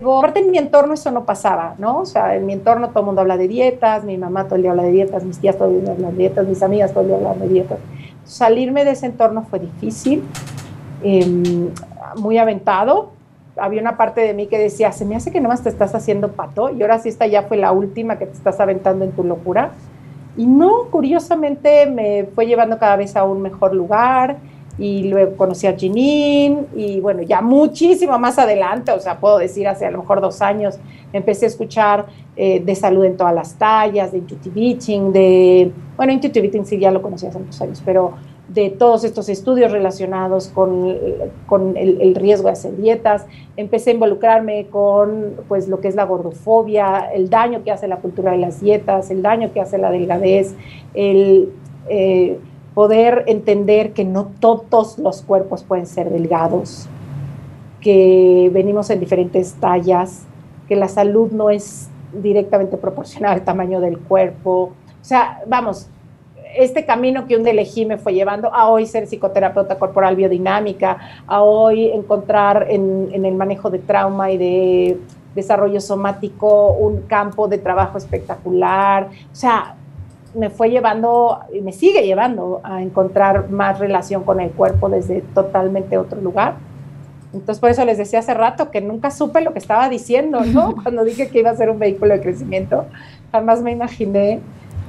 aparte 0.00 0.40
en 0.40 0.50
mi 0.50 0.58
entorno 0.58 0.94
eso 0.94 1.10
no 1.10 1.24
pasaba, 1.24 1.74
¿no? 1.78 2.00
O 2.00 2.06
sea, 2.06 2.36
en 2.36 2.46
mi 2.46 2.52
entorno 2.52 2.88
todo 2.88 3.00
el 3.00 3.06
mundo 3.06 3.20
habla 3.20 3.36
de 3.36 3.48
dietas, 3.48 4.04
mi 4.04 4.16
mamá 4.16 4.44
todo 4.44 4.56
el 4.56 4.62
día 4.62 4.70
habla 4.70 4.84
de 4.84 4.92
dietas, 4.92 5.24
mis 5.24 5.38
tías 5.38 5.56
todo 5.56 5.68
el 5.68 5.82
día 5.82 5.92
hablan 5.92 6.12
de 6.12 6.18
dietas, 6.18 6.46
mis 6.46 6.62
amigas 6.62 6.92
todo 6.92 7.02
el 7.02 7.08
día 7.08 7.16
hablan 7.16 7.40
de 7.40 7.48
dietas. 7.48 7.78
Salirme 8.24 8.84
de 8.84 8.92
ese 8.92 9.06
entorno 9.06 9.42
fue 9.42 9.58
difícil, 9.58 10.22
em, 11.02 11.70
muy 12.16 12.38
aventado. 12.38 13.10
Había 13.56 13.80
una 13.80 13.96
parte 13.96 14.20
de 14.20 14.32
mí 14.32 14.46
que 14.46 14.58
decía, 14.58 14.92
se 14.92 15.04
me 15.04 15.16
hace 15.16 15.32
que 15.32 15.40
nomás 15.40 15.62
te 15.62 15.68
estás 15.68 15.94
haciendo 15.94 16.32
pato 16.32 16.70
y 16.70 16.80
ahora 16.82 16.98
sí 16.98 17.08
esta 17.08 17.26
ya 17.26 17.42
fue 17.42 17.56
la 17.56 17.72
última 17.72 18.18
que 18.18 18.26
te 18.26 18.32
estás 18.32 18.60
aventando 18.60 19.04
en 19.04 19.12
tu 19.12 19.24
locura. 19.24 19.72
Y 20.40 20.46
no, 20.46 20.84
curiosamente 20.90 21.84
me 21.84 22.24
fue 22.34 22.46
llevando 22.46 22.78
cada 22.78 22.96
vez 22.96 23.14
a 23.14 23.24
un 23.24 23.42
mejor 23.42 23.74
lugar 23.74 24.38
y 24.78 25.02
luego 25.02 25.36
conocí 25.36 25.66
a 25.66 25.76
Janine 25.78 26.64
y 26.74 26.98
bueno, 26.98 27.20
ya 27.20 27.42
muchísimo 27.42 28.18
más 28.18 28.38
adelante, 28.38 28.90
o 28.90 29.00
sea, 29.00 29.20
puedo 29.20 29.36
decir 29.36 29.68
hace 29.68 29.84
a 29.84 29.90
lo 29.90 29.98
mejor 29.98 30.22
dos 30.22 30.40
años, 30.40 30.78
empecé 31.12 31.44
a 31.44 31.48
escuchar 31.48 32.06
eh, 32.36 32.58
de 32.64 32.74
salud 32.74 33.04
en 33.04 33.18
todas 33.18 33.34
las 33.34 33.52
tallas, 33.56 34.12
de 34.12 34.18
intuitive 34.18 34.60
eating, 34.62 35.12
de, 35.12 35.72
bueno, 35.98 36.10
intuitive 36.10 36.46
eating 36.46 36.64
sí 36.64 36.78
ya 36.78 36.90
lo 36.90 37.02
conocí 37.02 37.26
hace 37.26 37.38
muchos 37.38 37.60
años, 37.60 37.82
pero 37.84 38.14
de 38.52 38.70
todos 38.70 39.04
estos 39.04 39.28
estudios 39.28 39.70
relacionados 39.70 40.48
con, 40.48 40.96
con 41.46 41.76
el, 41.76 42.14
riesgo 42.16 42.46
de 42.46 42.52
hacer 42.52 42.76
dietas. 42.76 43.26
Empecé 43.56 43.90
a 43.90 43.94
involucrarme 43.94 44.66
con 44.66 45.36
pues, 45.46 45.68
lo 45.68 45.80
que 45.80 45.88
es 45.88 45.94
la 45.94 46.04
gordofobia, 46.04 47.10
el 47.12 47.30
daño 47.30 47.62
que 47.62 47.70
hace 47.70 47.86
la 47.86 47.98
cultura 47.98 48.32
de 48.32 48.38
las 48.38 48.60
dietas, 48.60 49.10
el 49.10 49.22
daño 49.22 49.52
que 49.52 49.60
hace 49.60 49.78
la 49.78 49.90
delgadez, 49.90 50.54
el 50.94 51.52
eh, 51.88 52.40
poder 52.74 53.24
entender 53.28 53.92
que 53.92 54.04
no 54.04 54.32
todos 54.40 54.98
los 54.98 55.22
cuerpos 55.22 55.62
pueden 55.62 55.86
ser 55.86 56.10
delgados, 56.10 56.88
que 57.80 58.50
venimos 58.52 58.90
en 58.90 58.98
diferentes 58.98 59.54
tallas, 59.54 60.24
que 60.68 60.74
la 60.74 60.88
salud 60.88 61.30
no 61.30 61.50
es 61.50 61.88
directamente 62.12 62.76
proporcional 62.76 63.32
al 63.34 63.44
tamaño 63.44 63.80
del 63.80 63.98
cuerpo. 63.98 64.72
O 65.00 65.04
sea, 65.04 65.42
vamos, 65.46 65.88
este 66.56 66.84
camino 66.84 67.26
que 67.26 67.36
un 67.36 67.42
día 67.42 67.52
elegí 67.52 67.86
me 67.86 67.98
fue 67.98 68.14
llevando 68.14 68.52
a 68.52 68.68
hoy 68.68 68.86
ser 68.86 69.06
psicoterapeuta 69.06 69.78
corporal 69.78 70.16
biodinámica, 70.16 70.98
a 71.26 71.42
hoy 71.42 71.86
encontrar 71.86 72.66
en, 72.68 73.10
el 73.12 73.34
manejo 73.34 73.70
de 73.70 73.78
trauma 73.78 74.30
y 74.30 74.38
de 74.38 75.00
desarrollo 75.34 75.80
somático, 75.80 76.72
un 76.72 77.02
campo 77.02 77.48
de 77.48 77.58
trabajo 77.58 77.98
espectacular. 77.98 79.08
O 79.32 79.34
sea, 79.34 79.76
me 80.34 80.50
fue 80.50 80.70
llevando 80.70 81.40
y 81.52 81.60
me 81.60 81.72
sigue 81.72 82.02
llevando 82.02 82.60
a 82.62 82.82
encontrar 82.82 83.50
más 83.50 83.78
relación 83.78 84.22
con 84.24 84.40
el 84.40 84.50
cuerpo 84.50 84.88
desde 84.88 85.22
totalmente 85.34 85.98
otro 85.98 86.20
lugar. 86.20 86.54
Entonces, 87.32 87.60
por 87.60 87.70
eso 87.70 87.84
les 87.84 87.96
decía 87.96 88.18
hace 88.18 88.34
rato 88.34 88.72
que 88.72 88.80
nunca 88.80 89.12
supe 89.12 89.40
lo 89.40 89.52
que 89.52 89.60
estaba 89.60 89.88
diciendo, 89.88 90.40
¿no? 90.40 90.74
Cuando 90.82 91.04
dije 91.04 91.28
que 91.28 91.38
iba 91.38 91.50
a 91.50 91.56
ser 91.56 91.70
un 91.70 91.78
vehículo 91.78 92.14
de 92.14 92.20
crecimiento, 92.20 92.86
jamás 93.30 93.62
me 93.62 93.70
imaginé 93.70 94.40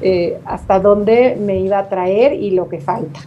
eh, 0.02 0.40
hasta 0.46 0.80
dónde 0.80 1.38
me 1.40 1.60
iba 1.60 1.80
a 1.80 1.90
traer 1.90 2.34
y 2.34 2.52
lo 2.52 2.70
que 2.70 2.80
falta. 2.80 3.20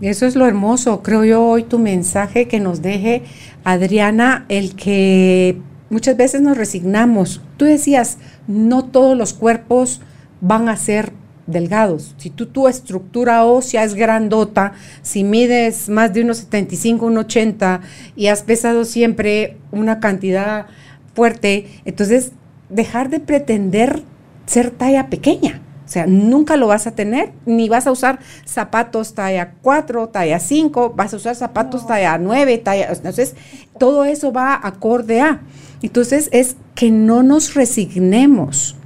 Eso 0.00 0.26
es 0.26 0.34
lo 0.34 0.46
hermoso, 0.46 1.00
creo 1.02 1.24
yo, 1.24 1.44
hoy 1.44 1.62
tu 1.62 1.78
mensaje 1.78 2.48
que 2.48 2.58
nos 2.58 2.82
deje, 2.82 3.22
Adriana, 3.62 4.46
el 4.48 4.74
que 4.74 5.58
muchas 5.90 6.16
veces 6.16 6.40
nos 6.40 6.56
resignamos. 6.56 7.40
Tú 7.56 7.66
decías, 7.66 8.18
no 8.48 8.84
todos 8.84 9.16
los 9.16 9.32
cuerpos 9.32 10.00
van 10.40 10.68
a 10.68 10.76
ser 10.76 11.12
delgados. 11.46 12.14
Si 12.18 12.30
tú 12.30 12.46
tu 12.46 12.66
estructura 12.66 13.44
ósea 13.44 13.84
es 13.84 13.94
grandota, 13.94 14.72
si 15.02 15.22
mides 15.22 15.88
más 15.88 16.12
de 16.12 16.22
unos 16.22 16.38
75, 16.38 17.08
1,80 17.08 17.80
y 18.16 18.26
has 18.26 18.42
pesado 18.42 18.84
siempre 18.84 19.56
una 19.70 20.00
cantidad 20.00 20.66
fuerte, 21.14 21.66
entonces 21.84 22.32
dejar 22.68 23.08
de 23.08 23.20
pretender 23.20 24.02
ser 24.46 24.70
talla 24.70 25.08
pequeña. 25.08 25.61
O 25.84 25.88
sea, 25.88 26.06
nunca 26.06 26.56
lo 26.56 26.68
vas 26.68 26.86
a 26.86 26.92
tener, 26.92 27.32
ni 27.44 27.68
vas 27.68 27.86
a 27.86 27.92
usar 27.92 28.20
zapatos 28.44 29.14
talla 29.14 29.54
4, 29.62 30.08
talla 30.08 30.38
5, 30.38 30.94
vas 30.96 31.12
a 31.12 31.16
usar 31.16 31.34
zapatos 31.34 31.86
talla 31.86 32.18
9, 32.18 32.58
talla... 32.58 32.92
Entonces, 32.92 33.34
todo 33.78 34.04
eso 34.04 34.32
va 34.32 34.58
acorde 34.62 35.20
a. 35.20 35.42
Entonces, 35.82 36.28
es 36.32 36.56
que 36.74 36.90
no 36.90 37.22
nos 37.22 37.54
resignemos, 37.54 38.76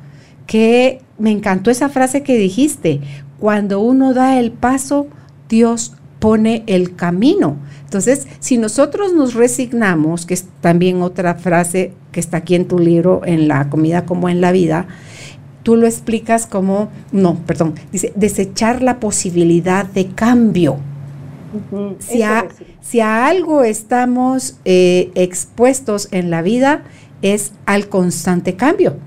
que 0.47 1.03
me 1.18 1.30
encantó 1.30 1.70
esa 1.70 1.88
frase 1.88 2.22
que 2.22 2.36
dijiste, 2.36 3.01
cuando 3.38 3.80
uno 3.80 4.14
da 4.14 4.38
el 4.38 4.53
paso, 4.53 5.07
Dios 5.49 5.94
pone 6.18 6.64
el 6.66 6.97
camino. 6.97 7.57
Entonces, 7.84 8.26
si 8.40 8.59
nosotros 8.59 9.12
nos 9.12 9.34
resignamos, 9.34 10.26
que 10.26 10.34
es 10.34 10.47
también 10.61 11.03
otra 11.03 11.34
frase 11.34 11.92
que 12.11 12.20
está 12.20 12.38
aquí 12.38 12.55
en 12.55 12.66
tu 12.66 12.78
libro, 12.78 13.22
en 13.24 13.49
la 13.49 13.68
comida 13.68 14.07
como 14.07 14.28
en 14.28 14.40
la 14.40 14.53
vida, 14.53 14.88
tú 15.67 15.75
lo 15.75 15.89
explicas 15.89 16.47
como, 16.47 16.91
no, 17.11 17.41
perdón, 17.45 17.75
dice, 17.91 18.12
desechar 18.14 18.85
la 18.85 19.01
posibilidad 19.01 19.85
de 19.85 20.07
cambio. 20.07 20.77
si, 21.99 22.23
a, 22.23 23.27
algo 23.27 23.64
estamos 23.64 24.61
eh, 24.64 25.11
expuestos 25.17 26.07
en 26.12 26.31
la 26.31 26.43
vida, 26.43 26.85
es 27.21 27.53
al 27.67 27.89
constante 27.89 28.55
cambio. 28.55 28.99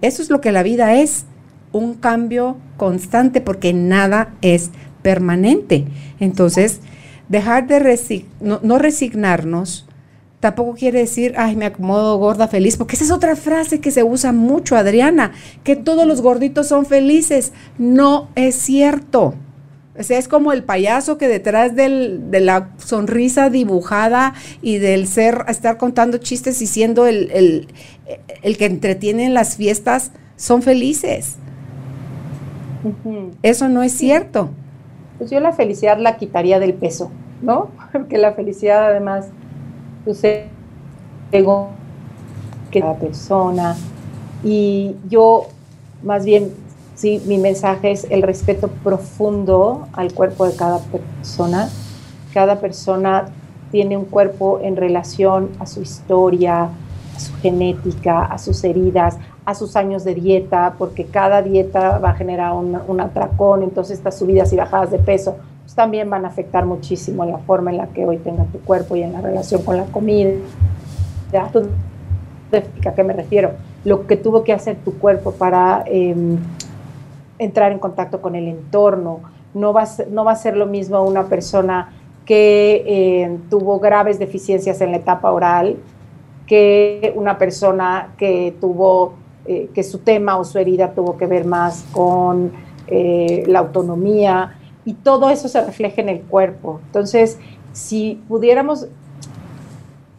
Eso 0.00 0.20
es 0.20 0.30
lo 0.30 0.40
que 0.40 0.50
la 0.50 0.64
vida 0.64 0.96
es 0.96 1.26
un 1.70 1.94
cambio 1.94 2.56
constante 2.76 3.40
porque 3.40 3.72
nada 3.72 4.34
es 4.42 4.72
permanente. 5.02 5.84
Entonces, 6.18 6.80
dejar 7.28 7.68
de 7.68 8.24
no, 8.40 8.78
resignarnos 8.78 9.83
tampoco 10.44 10.74
quiere 10.74 10.98
decir, 10.98 11.32
ay, 11.38 11.56
me 11.56 11.64
acomodo 11.64 12.18
gorda 12.18 12.48
feliz, 12.48 12.76
porque 12.76 12.96
esa 12.96 13.04
es 13.04 13.10
otra 13.10 13.34
frase 13.34 13.80
que 13.80 13.90
se 13.90 14.02
usa 14.02 14.30
mucho, 14.30 14.76
Adriana, 14.76 15.32
que 15.62 15.74
todos 15.74 16.06
los 16.06 16.20
gorditos 16.20 16.68
son 16.68 16.84
felices. 16.84 17.54
No 17.78 18.28
es 18.34 18.54
cierto. 18.54 19.32
O 19.98 20.02
sea, 20.02 20.18
es 20.18 20.28
como 20.28 20.52
el 20.52 20.62
payaso 20.62 21.16
que 21.16 21.28
detrás 21.28 21.74
del, 21.74 22.30
de 22.30 22.40
la 22.40 22.68
sonrisa 22.76 23.48
dibujada 23.48 24.34
y 24.60 24.76
del 24.76 25.06
ser, 25.06 25.46
estar 25.48 25.78
contando 25.78 26.18
chistes 26.18 26.60
y 26.60 26.66
siendo 26.66 27.06
el, 27.06 27.30
el, 27.30 27.68
el 28.42 28.58
que 28.58 28.66
entretiene 28.66 29.24
en 29.24 29.32
las 29.32 29.56
fiestas, 29.56 30.12
son 30.36 30.60
felices. 30.60 31.36
Eso 33.42 33.70
no 33.70 33.82
es 33.82 33.92
cierto. 33.92 34.50
Pues 35.16 35.30
yo 35.30 35.40
la 35.40 35.52
felicidad 35.52 35.96
la 35.98 36.18
quitaría 36.18 36.60
del 36.60 36.74
peso, 36.74 37.10
¿no? 37.40 37.70
Porque 37.92 38.18
la 38.18 38.34
felicidad 38.34 38.84
además, 38.88 39.28
que 42.70 42.80
cada 42.80 42.94
persona. 42.94 43.76
Y 44.42 44.96
yo, 45.08 45.46
más 46.02 46.24
bien, 46.24 46.52
sí, 46.94 47.22
mi 47.26 47.38
mensaje 47.38 47.92
es 47.92 48.06
el 48.10 48.22
respeto 48.22 48.68
profundo 48.68 49.88
al 49.92 50.12
cuerpo 50.12 50.46
de 50.46 50.56
cada 50.56 50.78
persona. 50.78 51.68
Cada 52.32 52.60
persona 52.60 53.26
tiene 53.70 53.96
un 53.96 54.04
cuerpo 54.04 54.60
en 54.62 54.76
relación 54.76 55.50
a 55.58 55.66
su 55.66 55.82
historia, 55.82 56.68
a 57.16 57.20
su 57.20 57.32
genética, 57.36 58.24
a 58.24 58.38
sus 58.38 58.62
heridas, 58.64 59.16
a 59.44 59.54
sus 59.54 59.76
años 59.76 60.04
de 60.04 60.14
dieta, 60.14 60.74
porque 60.78 61.06
cada 61.06 61.42
dieta 61.42 61.98
va 61.98 62.10
a 62.10 62.14
generar 62.14 62.52
un, 62.52 63.00
atracón, 63.00 63.62
entonces 63.62 63.98
estas 63.98 64.18
subidas 64.18 64.52
y 64.52 64.56
bajadas 64.56 64.90
de 64.90 64.98
peso 64.98 65.36
pues, 65.64 65.74
también 65.74 66.10
van 66.10 66.24
a 66.24 66.28
afectar 66.28 66.66
muchísimo 66.66 67.24
la 67.24 67.38
forma 67.38 67.70
en 67.70 67.78
la 67.78 67.86
que 67.88 68.04
hoy 68.04 68.18
tenga 68.18 68.44
tu 68.44 68.60
cuerpo 68.60 68.96
y 68.96 69.02
en 69.02 69.12
la 69.12 69.20
relación 69.20 69.62
con 69.62 69.76
la 69.76 69.84
comida. 69.86 70.30
¿A 71.32 72.94
qué 72.94 73.02
me 73.02 73.12
refiero? 73.12 73.52
Lo 73.84 74.06
que 74.06 74.16
tuvo 74.16 74.44
que 74.44 74.52
hacer 74.52 74.76
tu 74.84 74.98
cuerpo 74.98 75.32
para 75.32 75.82
em, 75.86 76.38
entrar 77.38 77.72
en 77.72 77.78
contacto 77.78 78.20
con 78.20 78.34
el 78.34 78.46
entorno. 78.46 79.20
No 79.54 79.72
va, 79.72 79.82
a 79.82 79.86
ser, 79.86 80.10
no 80.10 80.24
va 80.24 80.32
a 80.32 80.36
ser 80.36 80.56
lo 80.56 80.66
mismo 80.66 81.02
una 81.02 81.24
persona 81.24 81.92
que 82.24 83.22
em, 83.22 83.38
tuvo 83.48 83.80
graves 83.80 84.18
deficiencias 84.18 84.80
en 84.80 84.90
la 84.90 84.98
etapa 84.98 85.32
oral 85.32 85.76
que 86.46 87.12
una 87.16 87.38
persona 87.38 88.12
que 88.18 88.54
tuvo 88.60 89.14
eh, 89.46 89.70
que 89.74 89.82
su 89.82 89.98
tema 89.98 90.38
o 90.38 90.44
su 90.44 90.58
herida 90.58 90.92
tuvo 90.92 91.16
que 91.16 91.26
ver 91.26 91.44
más 91.44 91.84
con 91.92 92.52
eh, 92.86 93.44
la 93.46 93.58
autonomía 93.60 94.58
y 94.84 94.94
todo 94.94 95.30
eso 95.30 95.48
se 95.48 95.64
refleja 95.64 96.02
en 96.02 96.08
el 96.08 96.22
cuerpo. 96.22 96.80
Entonces, 96.86 97.38
si 97.72 98.22
pudiéramos 98.28 98.86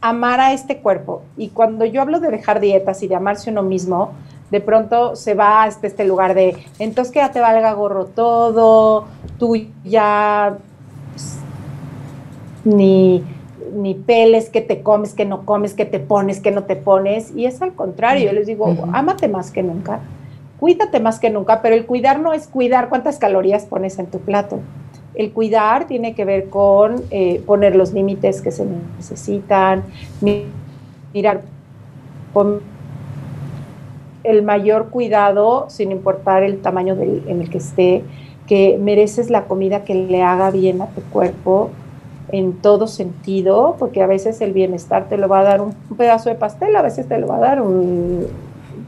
amar 0.02 0.40
a 0.40 0.54
este 0.54 0.78
cuerpo, 0.78 1.24
y 1.38 1.50
cuando 1.50 1.86
yo 1.86 2.02
hablo 2.02 2.20
de 2.20 2.30
dejar 2.30 2.60
dietas 2.60 3.02
y 3.04 3.08
de 3.08 3.16
amarse 3.16 3.50
uno 3.50 3.64
mismo, 3.64 4.12
de 4.52 4.62
pronto 4.62 5.16
se 5.16 5.34
va 5.34 5.64
hasta 5.64 5.88
este 5.88 6.06
lugar 6.06 6.36
de, 6.36 6.56
entonces 6.78 7.12
que 7.12 7.20
ya 7.20 7.32
te 7.32 7.40
valga 7.40 7.74
gorro 7.74 8.06
todo, 8.06 9.06
tú 9.40 9.56
ya 9.84 10.58
pues, 11.14 11.40
ni 12.64 13.24
ni 13.76 13.94
peles, 13.94 14.50
que 14.50 14.62
te 14.62 14.82
comes, 14.82 15.14
que 15.14 15.26
no 15.26 15.46
comes, 15.46 15.74
que 15.74 15.86
te 15.86 16.00
pones, 16.00 16.40
que 16.40 16.52
no 16.52 16.64
te 16.64 16.76
pones. 16.76 17.36
Y 17.36 17.46
es 17.46 17.62
al 17.62 17.74
contrario, 17.74 18.28
yo 18.28 18.34
les 18.34 18.48
digo, 18.48 18.74
ámate 18.94 19.28
más 19.28 19.52
que 19.52 19.64
nunca, 19.64 20.00
cuídate 20.60 21.00
más 21.00 21.20
que 21.20 21.30
nunca, 21.30 21.62
pero 21.62 21.76
el 21.76 21.86
cuidar 21.86 22.20
no 22.20 22.34
es 22.34 22.48
cuidar 22.48 22.90
cuántas 22.90 23.18
calorías 23.18 23.66
pones 23.66 24.00
en 24.00 24.08
tu 24.08 24.20
plato. 24.20 24.60
El 25.14 25.32
cuidar 25.32 25.88
tiene 25.88 26.14
que 26.14 26.26
ver 26.26 26.50
con 26.50 27.04
eh, 27.10 27.42
poner 27.46 27.76
los 27.76 27.94
límites 27.94 28.42
que 28.42 28.52
se 28.52 28.66
necesitan, 28.98 29.84
mirar 31.14 31.42
con 32.34 32.60
el 34.24 34.44
mayor 34.44 34.90
cuidado, 34.90 35.70
sin 35.70 35.92
importar 35.92 36.44
el 36.44 36.62
tamaño 36.62 36.96
en 37.00 37.42
el 37.42 37.50
que 37.50 37.60
esté, 37.60 38.04
que 38.48 38.78
mereces 38.78 39.30
la 39.30 39.46
comida 39.46 39.84
que 39.84 39.96
le 39.96 40.22
haga 40.22 40.52
bien 40.52 40.82
a 40.82 40.88
tu 40.88 41.02
cuerpo, 41.02 41.70
en 42.30 42.54
todo 42.54 42.88
sentido, 42.88 43.76
porque 43.78 44.02
a 44.02 44.08
veces 44.08 44.42
el 44.42 44.52
bienestar 44.52 45.08
te 45.08 45.18
lo 45.18 45.28
va 45.28 45.40
a 45.40 45.44
dar 45.44 45.62
un, 45.62 45.74
pedazo 45.96 46.30
de 46.30 46.36
pastel, 46.36 46.76
a 46.76 46.82
veces 46.82 47.08
te 47.08 47.18
lo 47.18 47.28
va 47.28 47.38
a 47.38 47.40
dar 47.40 47.62
un 47.62 48.28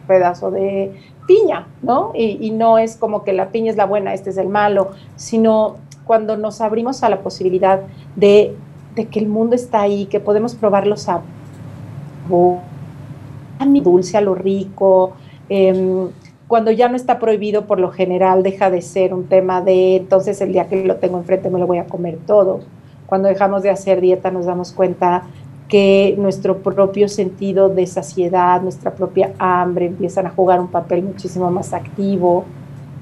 pedazo 0.07 0.51
de 0.51 0.91
piña, 1.27 1.67
¿no? 1.81 2.11
Y, 2.15 2.51
no 2.51 2.77
es 2.77 2.95
como 2.95 3.23
que 3.23 3.33
la 3.33 3.49
piña 3.49 3.69
es 3.69 3.77
la 3.77 3.85
buena, 3.85 4.13
este 4.13 4.29
es 4.29 4.37
el 4.37 4.47
malo, 4.47 4.91
sino 5.15 5.75
cuando 6.05 6.37
nos 6.37 6.61
abrimos 6.61 7.03
a 7.03 7.09
la 7.09 7.21
posibilidad 7.21 7.81
de, 8.15 8.55
que 8.95 9.19
el 9.19 9.27
mundo 9.27 9.55
está 9.55 9.81
ahí, 9.81 10.05
que 10.05 10.19
podemos 10.19 10.55
probar 10.55 10.87
los 10.87 11.01
sabores, 11.01 11.29
a 13.59 13.65
mi 13.65 13.81
dulce, 13.81 14.17
a 14.17 14.21
lo 14.21 14.35
rico, 14.35 15.13
em, 15.49 16.09
cuando 16.47 16.71
ya 16.71 16.87
no 16.87 16.95
está 16.95 17.19
prohibido 17.19 17.65
por 17.65 17.79
lo 17.79 17.91
general, 17.91 18.41
deja 18.41 18.69
de 18.69 18.81
ser 18.81 19.13
un 19.13 19.25
tema 19.27 19.61
de 19.61 19.97
entonces 19.97 20.39
el 20.41 20.53
día 20.53 20.67
que 20.67 20.85
lo 20.85 20.95
tengo 20.95 21.17
enfrente 21.17 21.49
me 21.49 21.59
lo 21.59 21.67
voy 21.67 21.79
a 21.79 21.85
comer 21.85 22.19
todo 22.25 22.61
cuando 23.07 23.29
dejamos 23.29 23.63
de 23.63 23.71
hacer 23.71 24.01
dieta 24.01 24.29
nos 24.29 24.45
damos 24.45 24.73
cuenta 24.73 25.23
que 25.67 26.15
nuestro 26.17 26.59
propio 26.59 27.09
sentido 27.09 27.69
de 27.69 27.85
saciedad, 27.87 28.61
nuestra 28.61 28.93
propia 28.93 29.33
hambre 29.37 29.87
empiezan 29.87 30.25
a 30.25 30.29
jugar 30.29 30.59
un 30.59 30.67
papel 30.67 31.03
muchísimo 31.03 31.51
más 31.51 31.73
activo, 31.73 32.45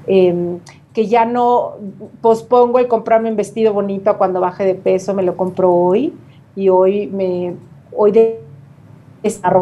em, 0.06 0.58
que 0.92 1.06
ya 1.06 1.24
no 1.24 1.74
pospongo 2.20 2.78
el 2.78 2.88
comprarme 2.88 3.30
un 3.30 3.36
vestido 3.36 3.72
bonito 3.72 4.16
cuando 4.16 4.40
baje 4.40 4.64
de 4.64 4.74
peso, 4.74 5.14
me 5.14 5.22
lo 5.22 5.36
compro 5.36 5.72
hoy 5.72 6.12
y 6.54 6.68
hoy 6.68 7.06
me 7.06 7.54
hoy 7.94 8.12
de 8.12 8.40
esta 9.22 9.52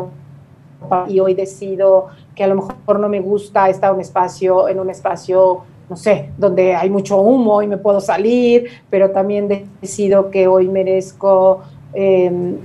y 1.09 1.19
hoy 1.21 1.35
decido 1.35 2.07
que 2.35 2.45
a 2.45 2.47
lo 2.47 2.57
mejor 2.57 3.01
no 3.01 3.09
me 3.09 3.21
gusta 3.21 3.69
estar 3.69 3.93
un 3.93 4.01
espacio 4.01 4.69
en 4.69 4.79
un 4.79 4.91
espacio 4.91 5.63
no 5.89 5.97
sé, 5.97 6.31
donde 6.39 6.75
hay 6.75 6.89
mucho 6.89 7.19
humo 7.21 7.61
y 7.63 7.67
me 7.67 7.77
puedo 7.77 8.01
salir, 8.01 8.69
pero 8.89 9.11
también 9.11 9.69
decido 9.81 10.31
que 10.31 10.49
hoy 10.49 10.69
merezco 10.69 11.61
em, 11.93 12.57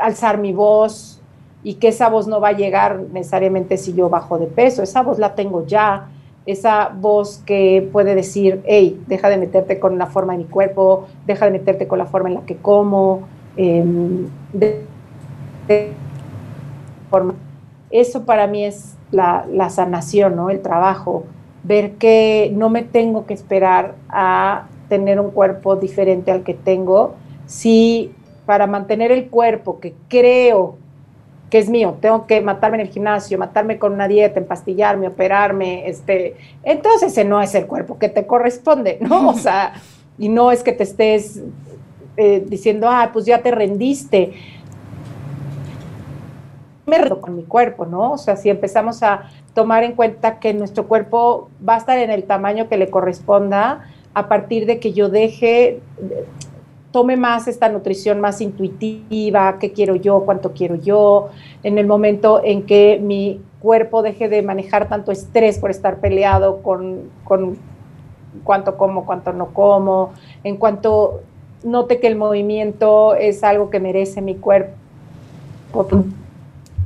alzar 0.00 0.38
mi 0.38 0.52
voz 0.52 1.20
y 1.62 1.74
que 1.74 1.88
esa 1.88 2.08
voz 2.08 2.26
no 2.26 2.40
va 2.40 2.48
a 2.48 2.52
llegar 2.52 3.00
necesariamente 3.12 3.76
si 3.76 3.92
yo 3.92 4.08
bajo 4.08 4.38
de 4.38 4.46
peso, 4.46 4.82
esa 4.82 5.02
voz 5.02 5.18
la 5.18 5.34
tengo 5.34 5.66
ya, 5.66 6.08
esa 6.46 6.88
voz 6.88 7.42
que 7.44 7.88
puede 7.92 8.14
decir, 8.14 8.62
hey, 8.64 9.00
deja 9.06 9.28
de 9.28 9.36
meterte 9.36 9.78
con 9.78 9.98
la 9.98 10.06
forma 10.06 10.32
de 10.32 10.38
mi 10.38 10.44
cuerpo, 10.44 11.06
deja 11.26 11.44
de 11.44 11.52
meterte 11.52 11.86
con 11.86 11.98
la 11.98 12.06
forma 12.06 12.28
en 12.28 12.34
la 12.36 12.40
que 12.42 12.56
como, 12.56 13.28
em, 13.56 14.26
eso 17.90 18.24
para 18.24 18.46
mí 18.46 18.64
es 18.64 18.96
la, 19.10 19.70
sanación, 19.70 20.36
¿no? 20.36 20.50
El 20.50 20.60
trabajo, 20.60 21.24
ver 21.62 21.92
que 21.92 22.52
no 22.56 22.70
me 22.70 22.82
tengo 22.82 23.26
que 23.26 23.34
esperar 23.34 23.94
a 24.08 24.66
tener 24.88 25.20
un 25.20 25.30
cuerpo 25.30 25.76
diferente 25.76 26.32
al 26.32 26.42
que 26.42 26.54
tengo, 26.54 27.14
si 27.46 28.12
para 28.50 28.66
mantener 28.66 29.12
el 29.12 29.28
cuerpo 29.28 29.78
que 29.78 29.94
creo 30.08 30.76
que 31.50 31.58
es 31.58 31.68
mío, 31.68 31.98
tengo 32.00 32.26
que 32.26 32.40
matarme 32.40 32.78
en 32.78 32.80
el 32.80 32.88
gimnasio, 32.88 33.38
matarme 33.38 33.78
con 33.78 33.92
una 33.92 34.08
dieta, 34.08 34.40
empastillarme, 34.40 35.06
operarme, 35.06 35.88
este, 35.88 36.34
entonces 36.64 37.12
ese 37.12 37.24
no 37.24 37.40
es 37.40 37.54
el 37.54 37.68
cuerpo 37.68 37.96
que 38.00 38.08
te 38.08 38.26
corresponde, 38.26 38.98
¿no? 39.00 39.28
O 39.28 39.34
sea, 39.34 39.74
y 40.18 40.28
no 40.28 40.50
es 40.50 40.64
que 40.64 40.72
te 40.72 40.82
estés 40.82 41.40
eh, 42.16 42.44
diciendo, 42.44 42.88
ah, 42.90 43.10
pues 43.12 43.24
ya 43.24 43.40
te 43.40 43.52
rendiste. 43.52 44.32
Me 46.86 46.98
rendo 46.98 47.20
con 47.20 47.36
mi 47.36 47.44
cuerpo, 47.44 47.86
¿no? 47.86 48.14
O 48.14 48.18
sea, 48.18 48.34
si 48.34 48.50
empezamos 48.50 49.04
a 49.04 49.30
tomar 49.54 49.84
en 49.84 49.92
cuenta 49.92 50.40
que 50.40 50.52
nuestro 50.54 50.88
cuerpo 50.88 51.50
va 51.68 51.76
a 51.76 51.78
estar 51.78 51.98
en 51.98 52.10
el 52.10 52.24
tamaño 52.24 52.68
que 52.68 52.76
le 52.76 52.90
corresponda 52.90 53.84
a 54.12 54.28
partir 54.28 54.66
de 54.66 54.80
que 54.80 54.92
yo 54.92 55.08
deje 55.08 55.78
tome 56.92 57.16
más 57.16 57.48
esta 57.48 57.68
nutrición 57.68 58.20
más 58.20 58.40
intuitiva, 58.40 59.58
qué 59.58 59.72
quiero 59.72 59.94
yo, 59.94 60.22
cuánto 60.24 60.52
quiero 60.52 60.74
yo, 60.74 61.28
en 61.62 61.78
el 61.78 61.86
momento 61.86 62.40
en 62.44 62.64
que 62.64 63.00
mi 63.02 63.40
cuerpo 63.60 64.02
deje 64.02 64.28
de 64.28 64.42
manejar 64.42 64.88
tanto 64.88 65.12
estrés 65.12 65.58
por 65.58 65.70
estar 65.70 65.98
peleado 65.98 66.62
con, 66.62 67.10
con 67.24 67.58
cuánto 68.44 68.76
como, 68.76 69.06
cuánto 69.06 69.32
no 69.32 69.48
como, 69.52 70.12
en 70.42 70.56
cuanto 70.56 71.20
note 71.62 72.00
que 72.00 72.06
el 72.06 72.16
movimiento 72.16 73.14
es 73.14 73.44
algo 73.44 73.70
que 73.70 73.80
merece 73.80 74.20
mi 74.20 74.34
cuerpo, 74.34 74.76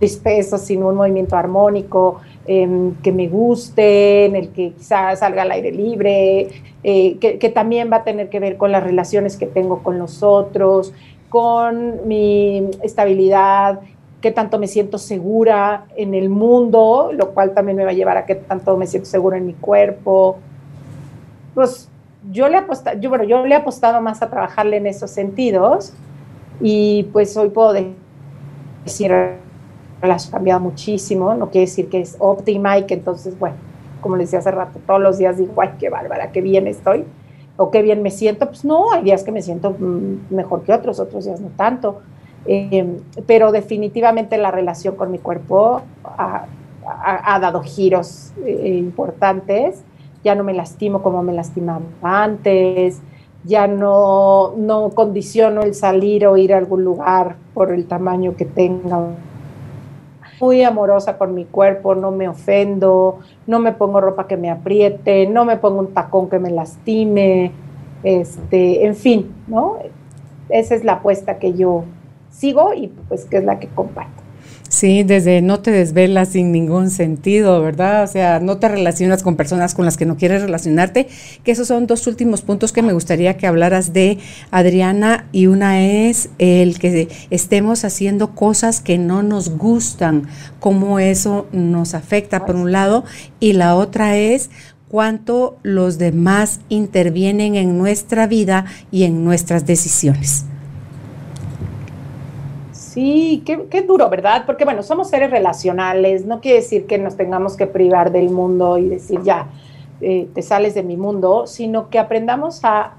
dispeso, 0.00 0.58
sin 0.58 0.82
un 0.82 0.96
movimiento 0.96 1.36
armónico, 1.36 2.20
Em, 2.46 2.94
que 2.96 3.10
me 3.10 3.26
guste, 3.26 4.26
en 4.26 4.36
el 4.36 4.50
que 4.50 4.72
quizás 4.72 5.20
salga 5.20 5.42
al 5.42 5.52
aire 5.52 5.72
libre, 5.72 6.48
eh, 6.86 7.16
que, 7.18 7.48
también 7.48 7.90
va 7.90 7.96
a 7.96 8.04
tener 8.04 8.28
que 8.28 8.40
ver 8.40 8.58
con 8.58 8.70
las 8.70 8.84
relaciones 8.84 9.38
que 9.38 9.46
tengo 9.46 9.82
con 9.82 9.98
los 9.98 10.22
otros, 10.22 10.92
con 11.30 12.06
mi 12.06 12.68
estabilidad, 12.82 13.80
qué 14.20 14.30
tanto 14.30 14.58
me 14.58 14.68
siento 14.68 14.98
segura 14.98 15.86
en 15.96 16.12
el 16.12 16.28
mundo, 16.28 17.10
lo 17.14 17.30
cual 17.32 17.54
también 17.54 17.78
me 17.78 17.84
va 17.84 17.90
a 17.90 17.94
llevar 17.94 18.18
a 18.18 18.26
qué 18.26 18.34
tanto 18.34 18.76
me 18.76 18.86
siento 18.86 19.08
segura 19.08 19.38
en 19.38 19.46
mi 19.46 19.54
cuerpo. 19.54 20.36
Pues 21.54 21.88
yo 22.30 22.50
le, 22.50 22.58
apostado, 22.58 23.00
yo, 23.00 23.08
bueno, 23.08 23.24
yo 23.24 23.46
le 23.46 23.54
he 23.54 23.58
apostado 23.58 24.02
más 24.02 24.20
a 24.20 24.28
trabajarle 24.28 24.76
en 24.76 24.86
esos 24.86 25.10
sentidos 25.10 25.94
y 26.60 27.04
pues 27.12 27.34
hoy 27.36 27.48
puedo 27.48 27.74
decir 28.84 29.10
las 30.02 30.28
ha 30.28 30.32
cambiado 30.32 30.60
muchísimo, 30.60 31.34
no 31.34 31.50
quiere 31.50 31.66
decir 31.66 31.88
que 31.88 32.02
es 32.02 32.16
óptima 32.18 32.76
y 32.78 32.84
que 32.84 32.92
entonces, 32.92 33.38
bueno, 33.38 33.56
como 34.04 34.16
les 34.16 34.26
decía 34.26 34.40
hace 34.40 34.50
rato, 34.50 34.78
todos 34.86 35.00
los 35.00 35.16
días 35.16 35.38
digo, 35.38 35.54
ay, 35.62 35.70
qué 35.78 35.88
bárbara, 35.88 36.30
qué 36.30 36.42
bien 36.42 36.66
estoy, 36.66 37.06
o 37.56 37.70
qué 37.70 37.80
bien 37.80 38.02
me 38.02 38.10
siento, 38.10 38.48
pues 38.48 38.62
no, 38.62 38.92
hay 38.92 39.02
días 39.02 39.24
que 39.24 39.32
me 39.32 39.40
siento 39.40 39.70
mm, 39.70 40.26
mejor 40.28 40.62
que 40.62 40.74
otros, 40.74 41.00
otros 41.00 41.24
días 41.24 41.40
no 41.40 41.48
tanto, 41.56 42.02
em, 42.44 42.98
pero 43.26 43.50
definitivamente 43.50 44.36
la 44.36 44.50
relación 44.50 44.94
con 44.94 45.10
mi 45.10 45.18
cuerpo 45.18 45.80
ha, 46.04 46.46
dado 47.40 47.62
giros 47.62 48.34
eh, 48.44 48.76
importantes, 48.78 49.82
ya 50.22 50.34
no 50.34 50.44
me 50.44 50.52
lastimo 50.52 51.02
como 51.02 51.22
me 51.22 51.32
lastimaba 51.32 51.80
antes, 52.02 53.00
ya 53.44 53.66
no, 53.66 54.52
no 54.58 54.90
condiciono 54.90 55.62
el 55.62 55.74
salir 55.74 56.26
o 56.26 56.36
ir 56.36 56.52
a 56.52 56.58
algún 56.58 56.84
lugar 56.84 57.36
por 57.54 57.72
el 57.72 57.86
tamaño 57.86 58.36
que 58.36 58.44
tenga 58.44 58.98
muy 60.40 60.62
amorosa 60.62 61.16
con 61.18 61.34
mi 61.34 61.44
cuerpo, 61.44 61.94
no 61.94 62.10
me 62.10 62.28
ofendo, 62.28 63.20
no 63.46 63.58
me 63.58 63.72
pongo 63.72 64.00
ropa 64.00 64.26
que 64.26 64.36
me 64.36 64.50
apriete, 64.50 65.26
no 65.26 65.44
me 65.44 65.56
pongo 65.56 65.80
un 65.80 65.94
tacón 65.94 66.28
que 66.28 66.38
me 66.38 66.50
lastime, 66.50 67.52
este, 68.02 68.84
en 68.86 68.94
fin, 68.94 69.34
¿no? 69.46 69.78
Esa 70.48 70.74
es 70.74 70.84
la 70.84 70.94
apuesta 70.94 71.38
que 71.38 71.54
yo 71.54 71.84
sigo 72.30 72.74
y 72.74 72.88
pues 73.08 73.24
que 73.24 73.38
es 73.38 73.44
la 73.44 73.58
que 73.58 73.68
comparto. 73.68 74.23
Sí, 74.68 75.04
desde 75.04 75.40
no 75.40 75.60
te 75.60 75.70
desvelas 75.70 76.30
sin 76.30 76.50
ningún 76.50 76.90
sentido, 76.90 77.60
¿verdad? 77.62 78.02
O 78.02 78.06
sea, 78.06 78.40
no 78.40 78.56
te 78.58 78.68
relacionas 78.68 79.22
con 79.22 79.36
personas 79.36 79.74
con 79.74 79.84
las 79.84 79.96
que 79.96 80.06
no 80.06 80.16
quieres 80.16 80.42
relacionarte, 80.42 81.06
que 81.44 81.52
esos 81.52 81.68
son 81.68 81.86
dos 81.86 82.06
últimos 82.06 82.42
puntos 82.42 82.72
que 82.72 82.82
me 82.82 82.92
gustaría 82.92 83.36
que 83.36 83.46
hablaras 83.46 83.92
de 83.92 84.18
Adriana 84.50 85.28
y 85.32 85.46
una 85.46 85.82
es 85.82 86.28
el 86.38 86.78
que 86.78 87.08
estemos 87.30 87.84
haciendo 87.84 88.34
cosas 88.34 88.80
que 88.80 88.98
no 88.98 89.22
nos 89.22 89.50
gustan, 89.50 90.26
cómo 90.60 90.98
eso 90.98 91.46
nos 91.52 91.94
afecta 91.94 92.44
por 92.44 92.56
un 92.56 92.72
lado 92.72 93.04
y 93.38 93.52
la 93.52 93.76
otra 93.76 94.16
es 94.16 94.50
cuánto 94.88 95.58
los 95.62 95.98
demás 95.98 96.60
intervienen 96.68 97.54
en 97.54 97.78
nuestra 97.78 98.26
vida 98.26 98.64
y 98.90 99.04
en 99.04 99.24
nuestras 99.24 99.66
decisiones. 99.66 100.46
Sí, 102.94 103.42
qué, 103.44 103.82
duro, 103.82 104.08
¿verdad? 104.08 104.44
Porque 104.46 104.64
bueno, 104.64 104.84
somos 104.84 105.10
seres 105.10 105.28
relacionales, 105.28 106.26
no 106.26 106.40
quiere 106.40 106.58
decir 106.58 106.86
que 106.86 106.96
nos 106.96 107.16
tengamos 107.16 107.56
que 107.56 107.66
privar 107.66 108.12
del 108.12 108.30
mundo 108.30 108.78
y 108.78 108.88
decir 108.88 109.20
ya, 109.24 109.48
eh, 110.00 110.28
te 110.32 110.42
sales 110.42 110.74
de 110.76 110.84
mi 110.84 110.96
mundo, 110.96 111.48
sino 111.48 111.90
que 111.90 111.98
aprendamos 111.98 112.60
a 112.62 112.94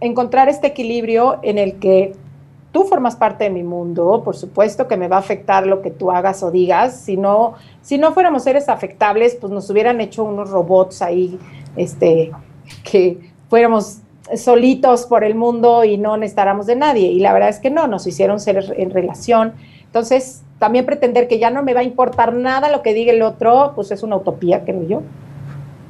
encontrar 0.00 0.48
este 0.48 0.68
equilibrio 0.68 1.38
en 1.42 1.58
el 1.58 1.74
que 1.74 2.14
tú 2.72 2.84
formas 2.84 3.14
parte 3.14 3.44
de 3.44 3.50
mi 3.50 3.62
mundo, 3.62 4.22
por 4.24 4.36
supuesto 4.36 4.88
que 4.88 4.96
me 4.96 5.06
va 5.06 5.16
a 5.16 5.20
afectar 5.20 5.66
lo 5.66 5.82
que 5.82 5.90
tú 5.90 6.10
hagas 6.10 6.42
o 6.42 6.50
digas, 6.50 6.98
si 6.98 7.18
no, 7.18 7.56
si 7.82 7.98
no 7.98 8.14
fuéramos 8.14 8.44
seres 8.44 8.70
afectables, 8.70 9.34
pues 9.34 9.52
nos 9.52 9.68
hubieran 9.68 10.00
hecho 10.00 10.24
unos 10.24 10.48
robots 10.48 11.02
ahí, 11.02 11.38
este, 11.76 12.32
que 12.90 13.18
fuéramos 13.50 13.98
solitos 14.36 15.06
por 15.06 15.24
el 15.24 15.34
mundo 15.34 15.84
y 15.84 15.98
no 15.98 16.16
necesitáramos 16.16 16.66
de 16.66 16.76
nadie. 16.76 17.08
Y 17.08 17.20
la 17.20 17.32
verdad 17.32 17.48
es 17.48 17.58
que 17.58 17.70
no, 17.70 17.86
nos 17.86 18.06
hicieron 18.06 18.40
ser 18.40 18.74
en 18.76 18.90
relación. 18.90 19.54
Entonces, 19.84 20.42
también 20.58 20.84
pretender 20.84 21.28
que 21.28 21.38
ya 21.38 21.50
no 21.50 21.62
me 21.62 21.74
va 21.74 21.80
a 21.80 21.84
importar 21.84 22.34
nada 22.34 22.70
lo 22.70 22.82
que 22.82 22.94
diga 22.94 23.12
el 23.12 23.22
otro, 23.22 23.72
pues 23.74 23.90
es 23.90 24.02
una 24.02 24.16
utopía, 24.16 24.64
creo 24.64 24.86
yo. 24.86 25.02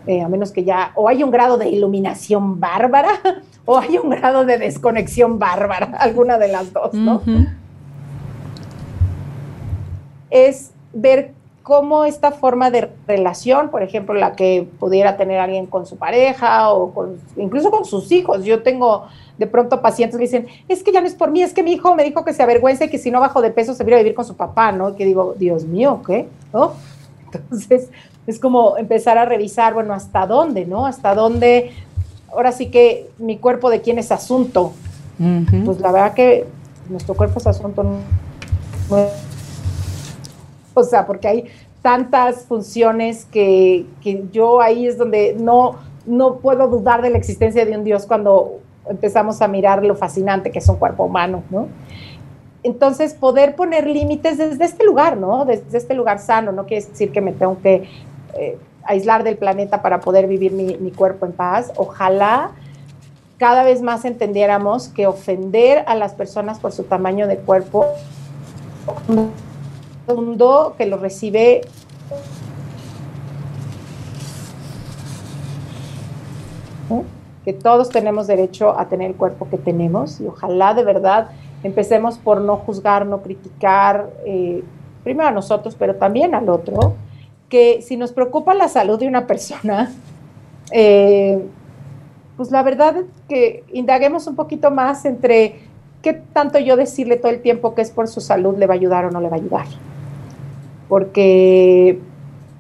Eh, 0.07 0.23
a 0.23 0.29
menos 0.29 0.53
que 0.53 0.65
ya 0.65 0.93
o 0.95 1.07
hay 1.07 1.23
un 1.23 1.31
grado 1.31 1.59
de 1.59 1.69
iluminación 1.69 2.59
bárbara 2.59 3.11
o 3.67 3.77
hay 3.77 3.99
un 3.99 4.09
grado 4.09 4.47
de 4.47 4.57
desconexión 4.57 5.39
bárbara, 5.39 5.93
alguna 5.99 6.39
de 6.39 6.49
las 6.49 6.73
dos, 6.73 6.95
¿no? 6.95 7.23
Es 10.31 10.73
ver 10.93 11.35
cómo 11.69 12.07
esta 12.07 12.33
forma 12.33 12.71
de 12.71 12.89
relación, 13.07 13.69
por 13.69 13.83
ejemplo, 13.83 14.15
la 14.15 14.33
que 14.33 14.67
pudiera 14.81 15.19
tener 15.19 15.39
alguien 15.39 15.67
con 15.67 15.85
su 15.85 15.99
pareja 15.99 16.73
o 16.73 16.95
con, 16.95 17.19
incluso 17.37 17.71
con 17.71 17.85
sus 17.85 18.11
hijos. 18.11 18.43
Yo 18.43 18.63
tengo 18.63 19.05
de 19.37 19.47
pronto 19.47 19.83
pacientes 19.83 20.17
que 20.17 20.25
dicen, 20.25 20.47
es 20.67 20.83
que 20.83 20.93
ya 20.93 21.03
no 21.03 21.07
es 21.07 21.15
por 21.15 21.31
mí, 21.31 21.43
es 21.43 21.53
que 21.53 21.63
mi 21.63 21.73
hijo 21.73 21.95
me 21.95 22.05
dijo 22.05 22.25
que 22.25 22.33
se 22.33 22.43
avergüenza 22.43 22.87
y 22.87 22.89
que 22.89 22.97
si 22.97 23.11
no 23.11 23.21
bajo 23.21 23.43
de 23.43 23.51
peso 23.51 23.75
se 23.75 23.85
viene 23.85 23.97
a 23.97 24.03
vivir 24.03 24.15
con 24.15 24.25
su 24.25 24.35
papá, 24.35 24.73
¿no? 24.73 24.89
Y 24.89 24.93
que 24.95 25.05
digo, 25.05 25.35
Dios 25.37 25.65
mío, 25.65 26.01
¿qué? 26.07 26.27
¿No? 26.55 26.73
Entonces, 27.35 27.91
es 28.27 28.39
como 28.39 28.79
empezar 28.79 29.19
a 29.19 29.27
revisar, 29.27 29.75
bueno, 29.75 29.93
hasta 29.93 30.27
dónde, 30.27 30.65
¿no? 30.65 30.87
Hasta 30.87 31.15
dónde, 31.15 31.73
ahora 32.33 32.51
sí 32.53 32.71
que 32.71 33.11
mi 33.19 33.37
cuerpo 33.37 33.69
de 33.69 33.83
quién 33.83 33.99
es 33.99 34.11
asunto. 34.11 34.73
Pues 35.67 35.81
la 35.81 35.93
verdad 35.93 36.15
que 36.15 36.47
nuestro 36.89 37.15
cuerpo 37.15 37.41
es 37.41 37.47
asunto 37.47 37.83
no 37.83 37.99
o 40.81 40.85
sea, 40.85 41.07
porque 41.07 41.29
hay 41.29 41.45
tantas 41.83 42.45
funciones 42.45 43.25
que, 43.27 43.87
yo 44.33 44.61
ahí 44.61 44.87
es 44.87 44.99
donde 44.99 45.37
no, 45.39 45.77
no 46.07 46.37
puedo 46.37 46.69
dudar 46.69 47.03
de 47.03 47.11
la 47.11 47.19
existencia 47.19 47.65
de 47.65 47.77
un 47.77 47.85
Dios 47.85 48.07
cuando 48.07 48.61
empezamos 48.89 49.43
a 49.43 49.49
mirar 49.49 49.85
lo 49.85 49.95
fascinante 49.95 50.51
que 50.51 50.59
es 50.59 50.69
un 50.69 50.77
cuerpo 50.77 51.05
humano, 51.05 51.43
¿no? 51.51 51.69
Entonces, 52.63 53.15
poder 53.15 53.55
poner 53.55 53.87
límites 53.87 54.39
desde 54.39 54.65
este 54.65 54.85
lugar, 54.85 55.17
¿no? 55.17 55.45
Desde 55.45 55.79
este 55.79 55.95
lugar 55.95 56.19
sano, 56.19 56.51
no 56.51 56.67
quiere 56.67 56.85
decir 56.85 57.13
que 57.13 57.21
me 57.21 57.33
tengo 57.33 57.59
que 57.63 57.89
eh, 58.35 58.59
aislar 58.83 59.23
del 59.23 59.37
planeta 59.37 59.81
para 59.81 60.01
poder 60.01 60.27
vivir 60.27 60.53
mi, 60.53 60.77
mi 60.79 60.91
cuerpo 60.91 61.27
en 61.27 61.33
paz. 61.33 61.73
Ojalá 61.77 62.51
cada 63.39 63.63
vez 63.63 63.81
más 63.81 64.05
entendiéramos 64.05 64.89
que 64.89 65.07
ofender 65.07 65.85
a 65.87 65.95
las 65.95 66.15
personas 66.15 66.59
por 66.59 66.73
su 66.73 66.83
tamaño 66.83 67.29
de 67.29 67.37
cuerpo 67.37 67.87
mundo 70.15 70.75
que 70.77 70.87
lo 70.87 70.97
recibe 70.99 71.63
que 77.49 77.55
todos 77.55 77.89
tenemos 77.89 78.27
derecho 78.27 78.79
a 78.79 78.91
tener 78.91 79.11
el 79.11 79.17
cuerpo 79.17 79.49
que 79.49 79.57
tenemos 79.57 80.21
y 80.21 80.27
ojalá 80.27 80.75
de 80.75 80.85
verdad 80.85 81.31
empecemos 81.63 82.19
por 82.19 82.43
no 82.43 82.59
juzgar, 82.59 83.07
no 83.07 83.23
criticar, 83.23 84.11
eh, 84.27 84.63
primero 85.03 85.31
a 85.31 85.33
nosotros, 85.33 85.75
pero 85.75 85.95
también 85.95 86.35
al 86.35 86.51
otro, 86.51 86.93
que 87.49 87.81
si 87.81 87.97
nos 87.97 88.13
preocupa 88.13 88.53
la 88.53 88.69
salud 88.69 88.99
de 88.99 89.09
una 89.09 89.27
persona, 89.27 89.91
eh, 90.73 91.43
pues 92.37 92.51
la 92.51 92.63
verdad 92.63 92.99
es 92.99 93.07
que 93.29 93.65
indaguemos 93.73 94.27
un 94.27 94.37
poquito 94.37 94.71
más 94.71 95.07
entre 95.07 95.61
qué 96.03 96.13
tanto 96.13 96.59
yo 96.59 96.77
decirle 96.77 97.17
todo 97.17 97.33
el 97.33 97.41
tiempo 97.41 97.75
que 97.75 97.81
es 97.81 97.91
por 97.91 98.09
su 98.09 98.21
salud 98.21 98.59
le 98.59 98.67
va 98.67 98.75
a 98.75 98.77
ayudar 98.77 99.07
o 99.07 99.11
no 99.11 99.23
le 99.23 99.31
va 99.31 99.37
a 99.37 99.41
ayudar. 99.41 99.67
Porque 100.89 102.01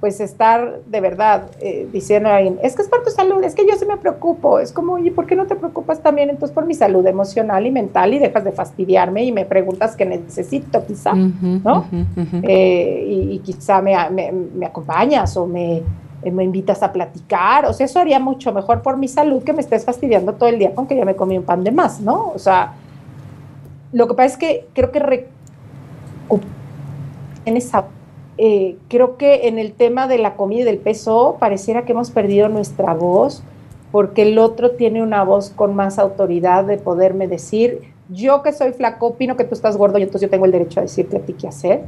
pues 0.00 0.20
estar 0.20 0.80
de 0.86 1.00
verdad 1.00 1.50
eh, 1.60 1.88
diciendo 1.92 2.28
a 2.28 2.36
alguien, 2.36 2.58
es 2.62 2.76
que 2.76 2.82
es 2.82 2.88
por 2.88 3.02
tu 3.02 3.10
salud, 3.10 3.42
es 3.42 3.54
que 3.54 3.66
yo 3.66 3.76
sí 3.76 3.84
me 3.84 3.96
preocupo, 3.96 4.60
es 4.60 4.72
como, 4.72 4.92
oye, 4.92 5.10
¿por 5.10 5.26
qué 5.26 5.34
no 5.34 5.46
te 5.46 5.56
preocupas 5.56 6.00
también 6.00 6.30
entonces 6.30 6.54
por 6.54 6.66
mi 6.66 6.74
salud 6.74 7.04
emocional 7.06 7.66
y 7.66 7.72
mental 7.72 8.14
y 8.14 8.20
dejas 8.20 8.44
de 8.44 8.52
fastidiarme 8.52 9.24
y 9.24 9.32
me 9.32 9.44
preguntas 9.44 9.96
qué 9.96 10.04
necesito 10.04 10.86
quizá, 10.86 11.14
¿no? 11.14 11.86
Eh, 12.42 13.04
y, 13.32 13.38
quizá 13.40 13.82
me, 13.82 13.96
me, 14.54 14.66
acompañas 14.66 15.36
o 15.36 15.46
me, 15.46 15.82
eh, 16.22 16.30
me 16.30 16.44
invitas 16.44 16.82
a 16.82 16.92
platicar, 16.92 17.66
o 17.66 17.72
sea, 17.72 17.86
eso 17.86 17.98
haría 17.98 18.20
mucho 18.20 18.52
mejor 18.52 18.82
por 18.82 18.96
mi 18.96 19.08
salud 19.08 19.42
que 19.42 19.52
me 19.52 19.60
estés 19.60 19.84
fastidiando 19.84 20.34
todo 20.34 20.48
el 20.48 20.60
día 20.60 20.74
con 20.74 20.86
que 20.86 20.94
ya 20.96 21.04
me 21.04 21.16
comí 21.16 21.36
un 21.36 21.44
pan 21.44 21.64
de 21.64 21.72
más, 21.72 22.00
¿no? 22.00 22.30
O 22.34 22.38
sea, 22.38 22.74
lo 23.92 24.06
que 24.06 24.14
pasa 24.14 24.26
es 24.26 24.36
que 24.36 24.68
creo 24.74 24.92
que 24.92 25.26
en 27.44 27.56
esa 27.56 27.86
eh, 28.38 28.76
creo 28.88 29.16
que 29.16 29.48
en 29.48 29.58
el 29.58 29.72
tema 29.72 30.06
de 30.06 30.18
la 30.18 30.36
comida 30.36 30.60
y 30.60 30.64
del 30.64 30.78
peso 30.78 31.36
pareciera 31.40 31.84
que 31.84 31.92
hemos 31.92 32.10
perdido 32.10 32.48
nuestra 32.48 32.94
voz 32.94 33.42
porque 33.90 34.22
el 34.22 34.38
otro 34.38 34.72
tiene 34.72 35.02
una 35.02 35.24
voz 35.24 35.50
con 35.50 35.74
más 35.74 35.98
autoridad 35.98 36.64
de 36.64 36.78
poderme 36.78 37.26
decir, 37.26 37.80
yo 38.10 38.42
que 38.42 38.52
soy 38.52 38.72
flaco, 38.72 39.08
opino 39.08 39.36
que 39.36 39.44
tú 39.44 39.54
estás 39.54 39.76
gordo 39.76 39.98
y 39.98 40.02
entonces 40.02 40.28
yo 40.28 40.30
tengo 40.30 40.44
el 40.44 40.52
derecho 40.52 40.80
a 40.80 40.82
decirte 40.84 41.16
a 41.16 41.20
ti 41.20 41.32
qué 41.32 41.48
hacer. 41.48 41.84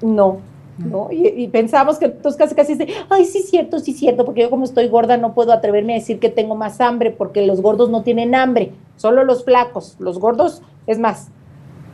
No, 0.00 0.38
¿no? 0.78 1.08
Y, 1.10 1.48
pensamos 1.48 1.98
que 1.98 2.06
entonces 2.06 2.38
casi 2.38 2.54
casi 2.54 2.74
dice, 2.74 2.94
ay, 3.10 3.24
sí 3.24 3.42
cierto, 3.42 3.80
sí 3.80 3.92
cierto, 3.92 4.24
porque 4.24 4.42
yo 4.42 4.50
como 4.50 4.64
estoy 4.64 4.88
gorda 4.88 5.16
no 5.16 5.34
puedo 5.34 5.52
atreverme 5.52 5.94
a 5.94 5.96
decir 5.96 6.20
que 6.20 6.28
tengo 6.28 6.54
más 6.54 6.80
hambre, 6.80 7.10
porque 7.10 7.44
los 7.44 7.60
gordos 7.60 7.90
no 7.90 8.02
tienen 8.02 8.34
hambre, 8.34 8.72
solo 8.96 9.24
los 9.24 9.44
flacos, 9.44 9.96
los 9.98 10.20
gordos, 10.20 10.62
es 10.86 10.98
más, 10.98 11.28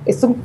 es 0.05 0.22
un 0.22 0.37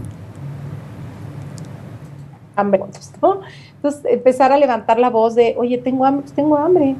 hambre. 2.59 2.81
Entonces, 2.83 4.05
empezar 4.05 4.51
a 4.51 4.57
levantar 4.57 4.99
la 4.99 5.09
voz 5.09 5.35
de, 5.35 5.55
oye, 5.57 5.77
tengo 5.77 6.05
hambre, 6.05 6.23
pues 6.23 6.33
tengo 6.33 6.57
hambre. 6.57 6.95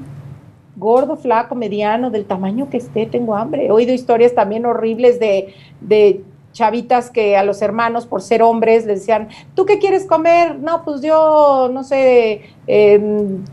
Gordo, 0.76 1.18
flaco, 1.18 1.56
mediano, 1.56 2.10
del 2.10 2.26
tamaño 2.26 2.70
que 2.70 2.78
esté, 2.78 3.06
tengo 3.06 3.36
hambre. 3.36 3.66
He 3.66 3.72
oído 3.72 3.94
historias 3.94 4.34
también 4.34 4.66
horribles 4.66 5.20
de, 5.20 5.54
de 5.82 6.24
chavitas 6.54 7.10
que 7.10 7.38
a 7.38 7.44
los 7.44 7.62
hermanos, 7.62 8.06
por 8.06 8.22
ser 8.22 8.42
hombres, 8.42 8.86
les 8.86 9.00
decían, 9.00 9.30
¿tú 9.56 9.66
qué 9.66 9.80
quieres 9.80 10.06
comer? 10.06 10.58
No, 10.60 10.84
pues 10.84 11.02
yo, 11.02 11.70
no 11.72 11.84
sé, 11.84 12.44
em, 12.68 13.44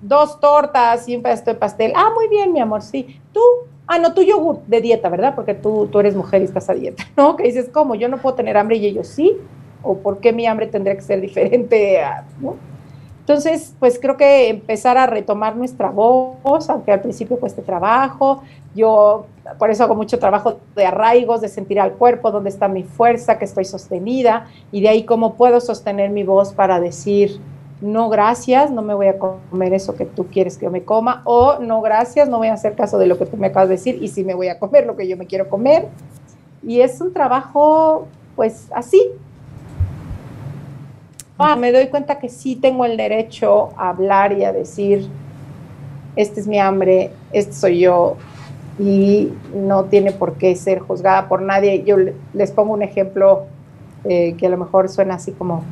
dos 0.00 0.40
tortas 0.40 1.08
y 1.08 1.16
un 1.16 1.22
de 1.22 1.54
pastel. 1.54 1.92
Ah, 1.94 2.10
muy 2.14 2.28
bien, 2.28 2.52
mi 2.52 2.60
amor, 2.60 2.82
sí. 2.82 3.20
¿Tú? 3.32 3.40
Ah, 3.86 3.98
no, 3.98 4.14
tú 4.14 4.22
yogur 4.22 4.60
de 4.66 4.80
dieta, 4.80 5.08
¿verdad? 5.08 5.34
Porque 5.34 5.54
tú, 5.54 5.88
tú 5.90 6.00
eres 6.00 6.14
mujer 6.14 6.42
y 6.42 6.44
estás 6.44 6.70
a 6.70 6.74
dieta, 6.74 7.04
¿no? 7.16 7.36
Que 7.36 7.44
dices, 7.44 7.68
¿cómo? 7.72 7.94
Yo 7.94 8.08
no 8.08 8.18
puedo 8.18 8.36
tener 8.36 8.56
hambre 8.56 8.76
y 8.76 8.86
ellos 8.86 9.08
sí 9.08 9.36
o 9.82 9.98
por 9.98 10.18
qué 10.18 10.32
mi 10.32 10.46
hambre 10.46 10.66
tendría 10.66 10.94
que 10.94 11.02
ser 11.02 11.20
diferente. 11.20 12.00
Entonces, 13.20 13.74
pues 13.78 14.00
creo 14.00 14.16
que 14.16 14.48
empezar 14.48 14.98
a 14.98 15.06
retomar 15.06 15.54
nuestra 15.56 15.90
voz, 15.90 16.68
aunque 16.68 16.90
al 16.90 17.00
principio 17.00 17.38
cueste 17.38 17.62
trabajo. 17.62 18.42
Yo 18.74 19.26
por 19.58 19.70
eso 19.70 19.84
hago 19.84 19.94
mucho 19.94 20.18
trabajo 20.18 20.58
de 20.74 20.86
arraigos, 20.86 21.40
de 21.40 21.48
sentir 21.48 21.78
al 21.78 21.92
cuerpo, 21.92 22.30
dónde 22.30 22.50
está 22.50 22.66
mi 22.68 22.82
fuerza, 22.82 23.38
que 23.38 23.44
estoy 23.44 23.64
sostenida, 23.64 24.48
y 24.72 24.80
de 24.80 24.88
ahí 24.88 25.04
cómo 25.04 25.34
puedo 25.34 25.60
sostener 25.60 26.10
mi 26.10 26.24
voz 26.24 26.52
para 26.52 26.80
decir, 26.80 27.38
no 27.80 28.08
gracias, 28.08 28.70
no 28.70 28.82
me 28.82 28.94
voy 28.94 29.08
a 29.08 29.18
comer 29.18 29.74
eso 29.74 29.94
que 29.94 30.04
tú 30.04 30.26
quieres 30.26 30.56
que 30.56 30.64
yo 30.64 30.70
me 30.70 30.84
coma, 30.84 31.22
o 31.24 31.58
no 31.58 31.80
gracias, 31.80 32.28
no 32.28 32.38
voy 32.38 32.48
a 32.48 32.54
hacer 32.54 32.74
caso 32.74 32.98
de 32.98 33.06
lo 33.06 33.18
que 33.18 33.26
tú 33.26 33.36
me 33.36 33.48
acabas 33.48 33.68
de 33.68 33.74
decir, 33.74 34.02
y 34.02 34.08
sí 34.08 34.24
me 34.24 34.34
voy 34.34 34.48
a 34.48 34.58
comer 34.58 34.86
lo 34.86 34.96
que 34.96 35.06
yo 35.06 35.16
me 35.16 35.26
quiero 35.26 35.48
comer. 35.48 35.88
Y 36.62 36.80
es 36.80 37.00
un 37.00 37.12
trabajo, 37.12 38.06
pues 38.36 38.68
así, 38.72 39.00
Ah, 41.44 41.56
me 41.56 41.72
doy 41.72 41.88
cuenta 41.88 42.18
que 42.18 42.28
sí 42.28 42.56
tengo 42.56 42.84
el 42.84 42.96
derecho 42.96 43.70
a 43.76 43.88
hablar 43.88 44.32
y 44.32 44.44
a 44.44 44.52
decir, 44.52 45.08
este 46.14 46.40
es 46.40 46.46
mi 46.46 46.58
hambre, 46.58 47.10
este 47.32 47.52
soy 47.52 47.80
yo, 47.80 48.16
y 48.78 49.32
no 49.54 49.84
tiene 49.84 50.12
por 50.12 50.34
qué 50.34 50.54
ser 50.54 50.78
juzgada 50.78 51.28
por 51.28 51.42
nadie. 51.42 51.82
Yo 51.84 51.96
les 52.32 52.52
pongo 52.52 52.72
un 52.72 52.82
ejemplo 52.82 53.46
eh, 54.04 54.34
que 54.38 54.46
a 54.46 54.50
lo 54.50 54.56
mejor 54.56 54.88
suena 54.88 55.14
así 55.14 55.32
como, 55.32 55.64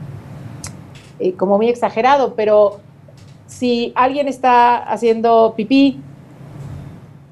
eh, 1.18 1.34
como 1.34 1.56
muy 1.56 1.68
exagerado, 1.68 2.34
pero 2.34 2.80
si 3.46 3.92
alguien 3.94 4.28
está 4.28 4.76
haciendo 4.76 5.54
pipí 5.56 6.00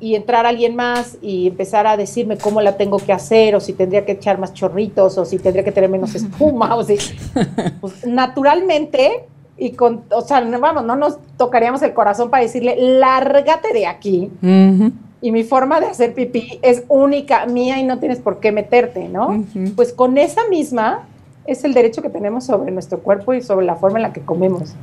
y 0.00 0.14
entrar 0.14 0.46
alguien 0.46 0.76
más 0.76 1.18
y 1.20 1.48
empezar 1.48 1.86
a 1.86 1.96
decirme 1.96 2.38
cómo 2.38 2.60
la 2.60 2.76
tengo 2.76 2.98
que 2.98 3.12
hacer, 3.12 3.56
o 3.56 3.60
si 3.60 3.72
tendría 3.72 4.04
que 4.04 4.12
echar 4.12 4.38
más 4.38 4.54
chorritos, 4.54 5.18
o 5.18 5.24
si 5.24 5.38
tendría 5.38 5.64
que 5.64 5.72
tener 5.72 5.90
menos 5.90 6.14
espuma, 6.14 6.76
o 6.76 6.84
si, 6.84 6.96
pues, 7.80 8.06
naturalmente, 8.06 9.24
y 9.56 9.72
con, 9.72 10.04
o 10.10 10.20
sea, 10.20 10.40
vamos, 10.40 10.84
no 10.84 10.96
nos 10.96 11.18
tocaríamos 11.36 11.82
el 11.82 11.92
corazón 11.92 12.30
para 12.30 12.42
decirle, 12.44 12.76
lárgate 12.78 13.72
de 13.72 13.86
aquí. 13.86 14.30
Y 15.20 15.32
mi 15.32 15.42
forma 15.42 15.80
de 15.80 15.86
hacer 15.86 16.14
pipí 16.14 16.60
es 16.62 16.84
única, 16.88 17.44
mía, 17.46 17.78
y 17.80 17.84
no 17.84 17.98
tienes 17.98 18.20
por 18.20 18.38
qué 18.38 18.52
meterte, 18.52 19.08
¿no? 19.08 19.44
Pues 19.74 19.92
con 19.92 20.16
esa 20.16 20.46
misma 20.48 21.06
es 21.44 21.64
el 21.64 21.74
derecho 21.74 22.02
que 22.02 22.10
tenemos 22.10 22.44
sobre 22.44 22.70
nuestro 22.70 23.00
cuerpo 23.00 23.34
y 23.34 23.42
sobre 23.42 23.66
la 23.66 23.74
forma 23.74 23.98
en 23.98 24.02
la 24.02 24.12
que 24.12 24.20
comemos. 24.20 24.74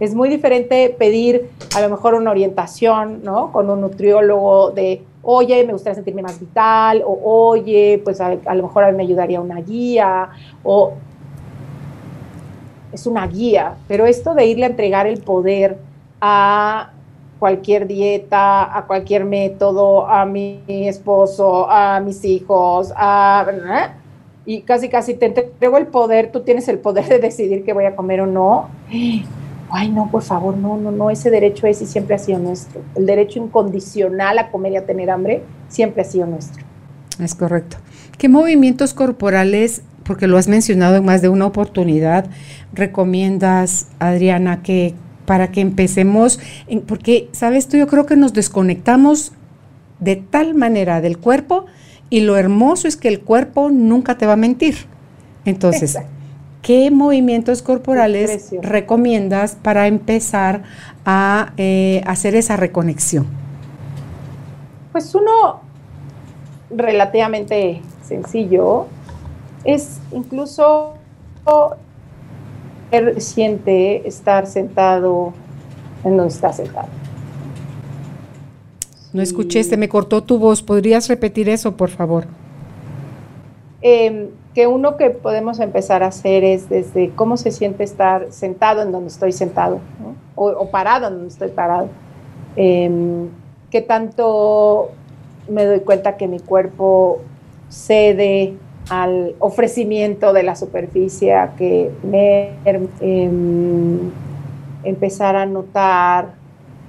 Es 0.00 0.14
muy 0.14 0.28
diferente 0.28 0.94
pedir 0.96 1.50
a 1.74 1.80
lo 1.80 1.88
mejor 1.88 2.14
una 2.14 2.30
orientación, 2.30 3.22
¿no? 3.24 3.50
Con 3.50 3.68
un 3.68 3.80
nutriólogo 3.80 4.70
de, 4.70 5.02
oye, 5.22 5.64
me 5.66 5.72
gustaría 5.72 5.96
sentirme 5.96 6.22
más 6.22 6.38
vital, 6.38 7.02
o 7.04 7.18
oye, 7.24 8.00
pues 8.04 8.20
a, 8.20 8.34
lo 8.34 8.62
mejor 8.62 8.84
a 8.84 8.90
mí 8.92 8.96
me 8.96 9.02
ayudaría 9.02 9.40
una 9.40 9.60
guía, 9.60 10.28
o 10.62 10.92
es 12.92 13.06
una 13.06 13.26
guía, 13.26 13.74
pero 13.88 14.06
esto 14.06 14.34
de 14.34 14.46
irle 14.46 14.66
a 14.66 14.68
entregar 14.68 15.06
el 15.08 15.20
poder 15.20 15.78
a 16.20 16.92
cualquier 17.40 17.86
dieta, 17.86 18.76
a 18.76 18.86
cualquier 18.86 19.24
método, 19.24 20.06
a 20.06 20.24
mi 20.24 20.62
esposo, 20.68 21.68
a 21.68 22.00
mis 22.00 22.24
hijos, 22.24 22.92
a... 22.96 23.46
Y 24.46 24.62
casi, 24.62 24.88
casi 24.88 25.12
te 25.12 25.26
entrego 25.26 25.76
el 25.76 25.88
poder, 25.88 26.32
tú 26.32 26.40
tienes 26.40 26.68
el 26.68 26.78
poder 26.78 27.06
de 27.06 27.18
decidir 27.18 27.64
qué 27.64 27.74
voy 27.74 27.84
a 27.84 27.94
comer 27.94 28.22
o 28.22 28.26
no 28.26 28.68
ay, 29.70 29.90
no, 29.90 30.10
por 30.10 30.22
favor, 30.22 30.56
no, 30.56 30.76
no, 30.76 30.90
no, 30.90 31.10
ese 31.10 31.30
derecho 31.30 31.66
es 31.66 31.82
y 31.82 31.86
siempre 31.86 32.14
ha 32.14 32.18
sido 32.18 32.38
nuestro. 32.38 32.82
El 32.94 33.06
derecho 33.06 33.38
incondicional 33.38 34.38
a 34.38 34.50
comer 34.50 34.72
y 34.72 34.76
a 34.76 34.86
tener 34.86 35.10
hambre 35.10 35.42
siempre 35.68 36.02
ha 36.02 36.04
sido 36.04 36.26
nuestro. 36.26 36.64
Es 37.20 37.34
correcto. 37.34 37.78
¿Qué 38.16 38.28
movimientos 38.28 38.94
corporales, 38.94 39.82
porque 40.04 40.26
lo 40.26 40.38
has 40.38 40.48
mencionado 40.48 40.96
en 40.96 41.04
más 41.04 41.22
de 41.22 41.28
una 41.28 41.46
oportunidad, 41.46 42.26
recomiendas, 42.72 43.88
Adriana, 43.98 44.62
que 44.62 44.94
para 45.24 45.52
que 45.52 45.60
empecemos, 45.60 46.40
porque, 46.86 47.28
sabes 47.32 47.68
tú, 47.68 47.76
yo 47.76 47.86
creo 47.86 48.06
que 48.06 48.16
nos 48.16 48.32
desconectamos 48.32 49.32
de 50.00 50.16
tal 50.16 50.54
manera 50.54 51.00
del 51.02 51.18
cuerpo 51.18 51.66
y 52.08 52.20
lo 52.20 52.36
hermoso 52.38 52.88
es 52.88 52.96
que 52.96 53.08
el 53.08 53.20
cuerpo 53.20 53.68
nunca 53.70 54.16
te 54.16 54.26
va 54.26 54.32
a 54.34 54.36
mentir. 54.36 54.86
Entonces, 55.44 55.98
¿Qué 56.68 56.90
movimientos 56.90 57.62
corporales 57.62 58.50
recomiendas 58.60 59.56
para 59.56 59.86
empezar 59.86 60.64
a 61.06 61.54
eh, 61.56 62.02
hacer 62.06 62.34
esa 62.34 62.58
reconexión? 62.58 63.26
Pues 64.92 65.14
uno 65.14 65.62
relativamente 66.68 67.80
sencillo 68.06 68.84
es 69.64 69.98
incluso 70.12 70.92
siente 73.16 74.06
estar 74.06 74.46
sentado 74.46 75.32
en 76.04 76.18
donde 76.18 76.34
está 76.34 76.52
sentado. 76.52 76.88
No 79.14 79.22
escuché, 79.22 79.64
se 79.64 79.78
me 79.78 79.88
cortó 79.88 80.22
tu 80.22 80.38
voz. 80.38 80.62
¿Podrías 80.62 81.08
repetir 81.08 81.48
eso, 81.48 81.78
por 81.78 81.88
favor? 81.88 82.26
Eh, 83.80 84.28
que 84.58 84.66
uno 84.66 84.96
que 84.96 85.10
podemos 85.10 85.60
empezar 85.60 86.02
a 86.02 86.08
hacer 86.08 86.42
es 86.42 86.68
desde 86.68 87.10
cómo 87.10 87.36
se 87.36 87.52
siente 87.52 87.84
estar 87.84 88.32
sentado 88.32 88.82
en 88.82 88.90
donde 88.90 89.06
estoy 89.06 89.30
sentado 89.30 89.78
o, 90.34 90.68
parado 90.68 91.06
en 91.06 91.12
donde 91.12 91.28
estoy 91.28 91.50
parado. 91.50 91.86
Eh, 92.56 92.90
qué 93.70 93.82
tanto 93.82 94.90
me 95.48 95.64
doy 95.64 95.78
cuenta 95.78 96.16
que 96.16 96.26
mi 96.26 96.40
cuerpo 96.40 97.20
cede 97.68 98.56
al 98.90 99.36
ofrecimiento 99.38 100.32
de 100.32 100.42
la 100.42 100.56
superficie, 100.56 101.34
a 101.34 101.54
que 101.54 101.92
me, 102.02 102.54
em, 102.98 104.10
empezar 104.82 105.36
a 105.36 105.46
notar 105.46 106.30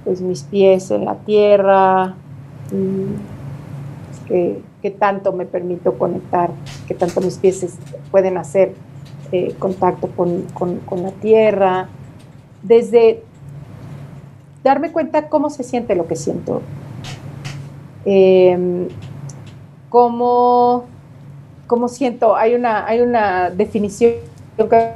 pues 0.06 0.22
mis 0.22 0.42
pies 0.42 0.90
en 0.90 1.06
la 1.06 1.14
tierra, 1.18 2.16
mm, 2.72 4.28
que 4.28 4.69
qué 4.82 4.92
tanto 4.92 5.34
me 5.34 5.46
permito 5.46 5.98
conectar, 5.98 6.52
qué 6.88 6.94
tanto 6.94 7.22
mis 7.22 7.38
pies 7.38 7.78
pueden 8.12 8.38
hacer 8.38 8.74
eh, 9.32 9.54
contacto 9.60 10.10
con, 10.16 10.46
la 11.04 11.12
tierra, 11.22 11.90
desde 12.64 13.24
darme 14.64 14.92
cuenta 14.92 15.30
cómo 15.30 15.50
se 15.50 15.64
siente 15.64 15.96
lo 15.96 16.08
que 16.08 16.16
siento, 16.16 16.62
em, 18.06 18.88
cómo, 19.90 20.86
siento, 21.88 22.36
hay 22.36 22.56
una, 22.56 22.86
hay 22.88 23.02
una 23.02 23.50
definición 23.50 24.14
que 24.58 24.94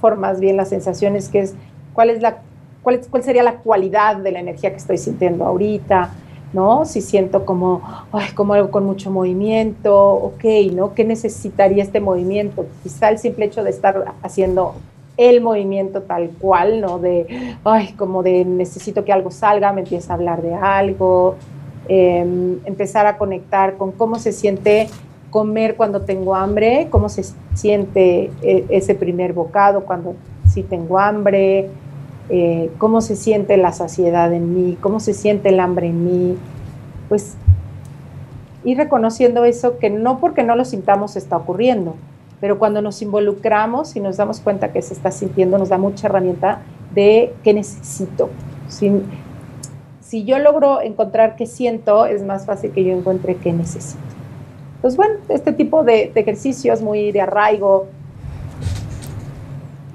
formas 0.00 0.40
bien 0.40 0.56
las 0.56 0.68
sensaciones 0.68 1.28
que 1.28 1.40
es 1.40 1.54
cuál 1.92 2.10
es 2.10 2.22
la 2.22 2.38
cuál, 2.82 3.00
cuál 3.10 3.22
sería 3.22 3.42
la 3.42 3.56
cualidad 3.56 4.16
de 4.16 4.32
la 4.32 4.40
energía 4.40 4.70
que 4.70 4.76
estoy 4.76 4.98
sintiendo 4.98 5.44
ahorita, 5.44 6.10
¿no? 6.52 6.84
Si 6.84 7.00
siento 7.00 7.44
como, 7.44 7.82
ay, 8.12 8.30
como 8.34 8.54
algo 8.54 8.70
con 8.70 8.84
mucho 8.84 9.10
movimiento, 9.10 9.96
ok, 9.96 10.44
¿no? 10.72 10.94
¿Qué 10.94 11.04
necesitaría 11.04 11.82
este 11.82 12.00
movimiento? 12.00 12.66
Quizá 12.82 13.08
el 13.08 13.18
simple 13.18 13.46
hecho 13.46 13.64
de 13.64 13.70
estar 13.70 14.14
haciendo 14.22 14.74
el 15.16 15.40
movimiento 15.40 16.02
tal 16.02 16.30
cual, 16.40 16.80
¿no? 16.80 16.98
De, 16.98 17.56
ay, 17.64 17.92
como 17.96 18.22
de 18.22 18.44
necesito 18.44 19.04
que 19.04 19.12
algo 19.12 19.30
salga, 19.30 19.72
me 19.72 19.82
empieza 19.82 20.12
a 20.12 20.16
hablar 20.16 20.42
de 20.42 20.54
algo, 20.54 21.36
em, 21.88 22.58
empezar 22.64 23.06
a 23.06 23.18
conectar 23.18 23.76
con 23.76 23.92
cómo 23.92 24.18
se 24.18 24.32
siente 24.32 24.88
comer 25.30 25.76
cuando 25.76 26.02
tengo 26.02 26.34
hambre, 26.34 26.88
cómo 26.90 27.08
se 27.08 27.24
siente 27.54 28.30
eh, 28.42 28.66
ese 28.68 28.94
primer 28.94 29.32
bocado 29.32 29.84
cuando 29.84 30.14
sí 30.48 30.62
tengo 30.62 30.98
hambre, 30.98 31.70
eh, 32.28 32.70
cómo 32.78 33.00
se 33.00 33.16
siente 33.16 33.56
la 33.56 33.72
saciedad 33.72 34.32
en 34.32 34.54
mí, 34.54 34.78
cómo 34.80 35.00
se 35.00 35.12
siente 35.12 35.48
el 35.48 35.60
hambre 35.60 35.88
en 35.88 36.04
mí, 36.04 36.38
pues 37.08 37.36
ir 38.64 38.78
reconociendo 38.78 39.44
eso 39.44 39.78
que 39.78 39.90
no 39.90 40.18
porque 40.18 40.42
no 40.42 40.54
lo 40.54 40.64
sintamos 40.64 41.16
está 41.16 41.36
ocurriendo, 41.36 41.94
pero 42.40 42.58
cuando 42.58 42.80
nos 42.80 43.02
involucramos 43.02 43.96
y 43.96 44.00
nos 44.00 44.16
damos 44.16 44.40
cuenta 44.40 44.72
que 44.72 44.82
se 44.82 44.94
está 44.94 45.10
sintiendo, 45.10 45.58
nos 45.58 45.68
da 45.68 45.78
mucha 45.78 46.06
herramienta 46.06 46.62
de 46.94 47.34
qué 47.42 47.54
necesito. 47.54 48.30
Si, 48.68 49.02
si 50.00 50.24
yo 50.24 50.38
logro 50.38 50.80
encontrar 50.80 51.36
qué 51.36 51.46
siento, 51.46 52.06
es 52.06 52.22
más 52.24 52.46
fácil 52.46 52.72
que 52.72 52.84
yo 52.84 52.96
encuentre 52.96 53.36
qué 53.36 53.52
necesito. 53.52 54.00
Pues 54.80 54.96
bueno, 54.96 55.14
este 55.28 55.52
tipo 55.52 55.84
de, 55.84 56.10
de 56.12 56.20
ejercicios 56.20 56.82
muy 56.82 57.12
de 57.12 57.20
arraigo, 57.20 57.86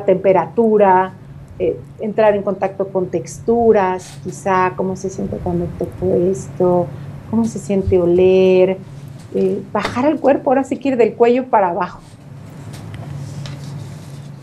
temperatura, 0.06 1.14
eh, 1.60 1.80
entrar 2.00 2.36
en 2.36 2.44
contacto 2.44 2.88
con 2.90 3.08
texturas, 3.08 4.20
quizá 4.24 4.74
cómo 4.76 4.96
se 4.96 5.10
siente 5.10 5.38
cuando 5.38 5.66
toco 5.80 6.14
esto, 6.14 6.88
cómo 7.32 7.46
se 7.46 7.60
siente 7.60 8.00
oler, 8.00 8.78
eh, 9.34 9.62
bajar 9.74 10.06
el 10.06 10.20
cuerpo, 10.20 10.52
ahora 10.52 10.64
sí 10.64 10.78
que 10.78 10.90
ir 10.90 10.98
del 10.98 11.14
cuello 11.14 11.46
para 11.48 11.70
abajo. 11.70 12.00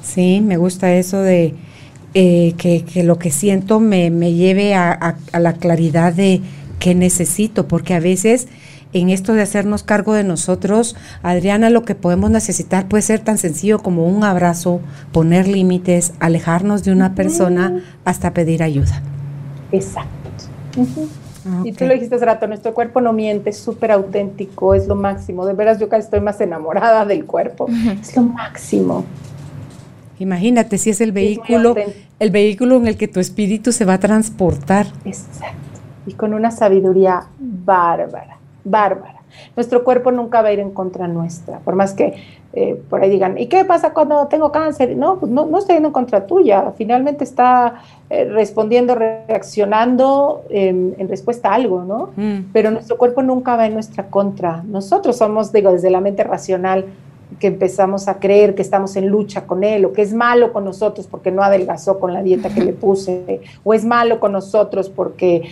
Sí, 0.03 0.41
me 0.41 0.57
gusta 0.57 0.93
eso 0.93 1.21
de 1.21 1.55
eh, 2.15 2.55
que, 2.57 3.03
lo 3.05 3.19
que 3.19 3.31
siento 3.31 3.81
me, 3.81 4.11
lleve 4.33 4.75
a, 4.75 5.17
a 5.33 5.41
la 5.41 5.55
claridad 5.55 6.13
de 6.13 6.41
qué 6.79 6.95
necesito, 6.95 7.69
porque 7.69 7.95
a 7.95 8.01
veces 8.01 8.49
en 8.95 9.11
esto 9.11 9.35
de 9.35 9.43
hacernos 9.43 9.83
cargo 9.83 10.15
de 10.15 10.23
nosotros, 10.23 10.97
Adriana, 11.23 11.69
lo 11.69 11.83
que 11.83 11.97
podemos 11.97 12.31
necesitar 12.31 12.87
puede 12.89 13.03
ser 13.03 13.21
tan 13.21 13.39
sencillo 13.39 13.81
como 13.81 14.07
un 14.07 14.23
abrazo, 14.23 14.81
poner 15.13 15.49
límites, 15.49 16.15
alejarnos 16.21 16.85
de 16.85 16.93
una 16.93 17.15
persona 17.15 17.83
hasta 18.05 18.33
pedir 18.33 18.63
ayuda. 18.63 19.03
Exacto. 19.73 20.11
Y 21.65 21.73
tú 21.73 21.87
lo 21.87 21.93
dijiste 21.93 22.15
hace 22.15 22.25
rato, 22.25 22.47
nuestro 22.47 22.73
cuerpo 22.73 23.01
no 23.01 23.13
miente, 23.13 23.51
es 23.51 23.59
súper 23.59 23.91
auténtico, 23.91 24.75
es 24.75 24.87
lo 24.87 24.95
máximo. 24.95 25.45
De 25.45 25.55
veras, 25.55 25.81
yo 25.81 25.89
casi 25.89 26.05
estoy 26.05 26.21
más 26.21 26.41
enamorada 26.41 27.05
del 27.05 27.27
cuerpo. 27.27 27.67
Es 28.01 28.17
lo 28.17 28.23
máximo. 28.23 29.05
Imagínate 30.21 30.79
si 30.79 30.91
es 30.91 31.01
el 31.01 31.11
vehículo, 31.11 31.75
el 32.21 32.31
vehículo 32.31 32.77
en 32.77 32.87
el 32.87 32.97
que 32.97 33.09
tu 33.09 33.19
espíritu 33.19 33.73
se 33.73 33.85
va 33.85 33.95
a 33.95 33.99
transportar. 33.99 34.87
Exacto. 35.05 35.59
Y 36.07 36.13
con 36.13 36.33
una 36.33 36.53
sabiduría 36.53 37.25
bárbara 37.41 38.34
bárbara. 38.65 39.21
Nuestro 39.57 39.85
cuerpo 39.85 40.11
nunca 40.13 40.43
va 40.43 40.49
a 40.49 40.53
ir 40.53 40.61
en 40.61 40.71
contra 40.71 41.09
nuestra, 41.09 41.59
por 41.59 41.75
más 41.75 41.93
que 41.93 42.15
eh, 42.57 42.81
por 42.89 43.03
ahí 43.03 43.11
digan, 43.11 43.37
¿y 43.37 43.47
qué 43.47 43.65
pasa 43.65 43.93
cuando 43.93 44.29
tengo 44.29 44.53
cáncer? 44.53 44.97
No, 44.97 45.19
pues 45.19 45.33
no, 45.33 45.45
no 45.45 45.59
estoy 45.59 45.75
yendo 45.75 45.89
en 45.89 45.93
contra 45.93 46.25
tuya, 46.25 46.73
finalmente 46.77 47.25
está 47.25 47.83
eh, 48.09 48.27
respondiendo, 48.27 48.95
reaccionando 48.95 50.45
en 50.51 51.09
respuesta 51.09 51.51
a 51.51 51.55
algo, 51.55 51.83
¿no? 51.83 52.11
Mm. 52.15 52.53
Pero 52.53 52.71
nuestro 52.71 52.97
cuerpo 52.97 53.23
nunca 53.23 53.57
va 53.57 53.67
en 53.67 53.75
nuestra 53.75 54.07
contra. 54.07 54.63
Nosotros 54.63 55.17
somos, 55.17 55.53
digo, 55.53 55.73
desde 55.73 55.91
la 55.91 56.01
mente 56.01 56.23
racional, 56.23 56.85
que 57.41 57.49
empezamos 57.49 58.07
a 58.07 58.21
creer 58.21 58.55
que 58.55 58.63
estamos 58.63 58.95
en 58.95 59.09
lucha 59.09 59.47
con 59.47 59.65
él, 59.65 59.85
o 59.85 59.93
que 59.93 60.03
es 60.03 60.15
malo 60.15 60.53
con 60.53 60.65
nosotros 60.65 61.07
porque 61.07 61.33
no 61.33 61.43
adelgazó 61.43 61.99
con 61.99 62.13
la 62.13 62.23
dieta 62.23 62.51
que 62.51 62.63
le 62.63 62.73
puse, 62.85 63.41
o 63.65 63.75
es 63.75 63.85
malo 63.85 64.21
con 64.21 64.31
nosotros 64.31 64.89
porque 64.89 65.43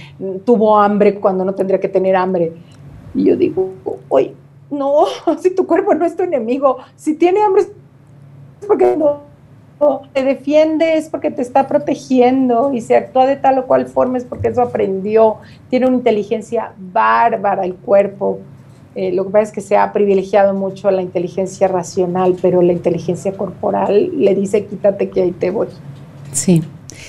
tuvo 0.44 0.78
hambre 0.78 1.16
cuando 1.16 1.44
no 1.44 1.54
tendría 1.54 1.80
que 1.80 1.88
tener 1.88 2.14
hambre. 2.14 2.52
Y 3.14 3.24
yo 3.24 3.36
digo, 3.36 3.70
oye, 4.08 4.34
no, 4.70 5.04
si 5.40 5.54
tu 5.54 5.66
cuerpo 5.66 5.94
no 5.94 6.04
es 6.04 6.16
tu 6.16 6.22
enemigo, 6.22 6.78
si 6.96 7.14
tiene 7.14 7.42
hambre 7.42 7.62
es 7.62 7.72
porque 8.66 8.96
no, 8.96 9.20
te 10.12 10.22
defiende, 10.22 10.96
es 10.96 11.08
porque 11.08 11.30
te 11.30 11.42
está 11.42 11.66
protegiendo 11.66 12.72
y 12.72 12.80
se 12.80 12.96
actúa 12.96 13.26
de 13.26 13.36
tal 13.36 13.58
o 13.58 13.66
cual 13.66 13.86
forma 13.86 14.18
es 14.18 14.24
porque 14.24 14.48
eso 14.48 14.62
aprendió, 14.62 15.36
tiene 15.70 15.86
una 15.86 15.96
inteligencia 15.96 16.72
bárbara 16.78 17.64
el 17.64 17.74
cuerpo. 17.74 18.38
Eh, 18.94 19.12
lo 19.12 19.24
que 19.24 19.30
pasa 19.30 19.44
es 19.44 19.52
que 19.52 19.60
se 19.60 19.76
ha 19.76 19.92
privilegiado 19.92 20.54
mucho 20.54 20.90
la 20.90 21.02
inteligencia 21.02 21.66
racional, 21.66 22.36
pero 22.40 22.62
la 22.62 22.72
inteligencia 22.72 23.32
corporal 23.32 24.10
le 24.16 24.34
dice 24.34 24.66
quítate 24.66 25.08
que 25.10 25.22
ahí 25.22 25.32
te 25.32 25.50
voy. 25.50 25.68
Sí. 26.32 26.62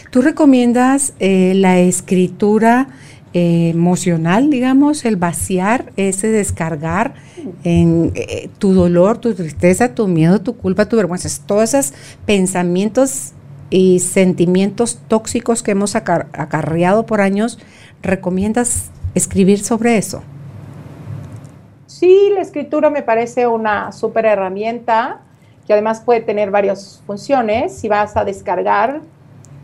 ¿Tú 0.09 0.21
recomiendas 0.21 1.13
eh, 1.19 1.53
la 1.55 1.79
escritura 1.79 2.87
emocional, 3.33 4.49
digamos, 4.49 5.05
el 5.05 5.15
vaciar, 5.15 5.91
ese 5.97 6.27
descargar 6.27 7.15
en 7.63 8.11
eh, 8.15 8.49
tu 8.59 8.73
dolor, 8.73 9.17
tu 9.17 9.33
tristeza, 9.33 9.95
tu 9.95 10.07
miedo, 10.07 10.41
tu 10.41 10.55
culpa, 10.55 10.87
tu 10.87 10.95
vergüenza, 10.95 11.29
todos 11.45 11.73
esos 11.73 11.93
pensamientos 12.25 13.33
y 13.69 13.99
sentimientos 13.99 14.99
tóxicos 15.07 15.63
que 15.63 15.71
hemos 15.71 15.95
acarreado 15.95 17.05
por 17.05 17.21
años, 17.21 17.57
¿recomiendas 18.03 18.91
escribir 19.15 19.63
sobre 19.63 19.97
eso? 19.97 20.21
Sí, 21.87 22.31
la 22.33 22.41
escritura 22.41 22.89
me 22.89 23.01
parece 23.01 23.47
una 23.47 23.91
súper 23.91 24.25
herramienta 24.25 25.21
que 25.65 25.73
además 25.73 26.01
puede 26.01 26.21
tener 26.21 26.51
varias 26.51 27.01
funciones. 27.07 27.73
Si 27.73 27.87
vas 27.87 28.17
a 28.17 28.25
descargar, 28.25 29.01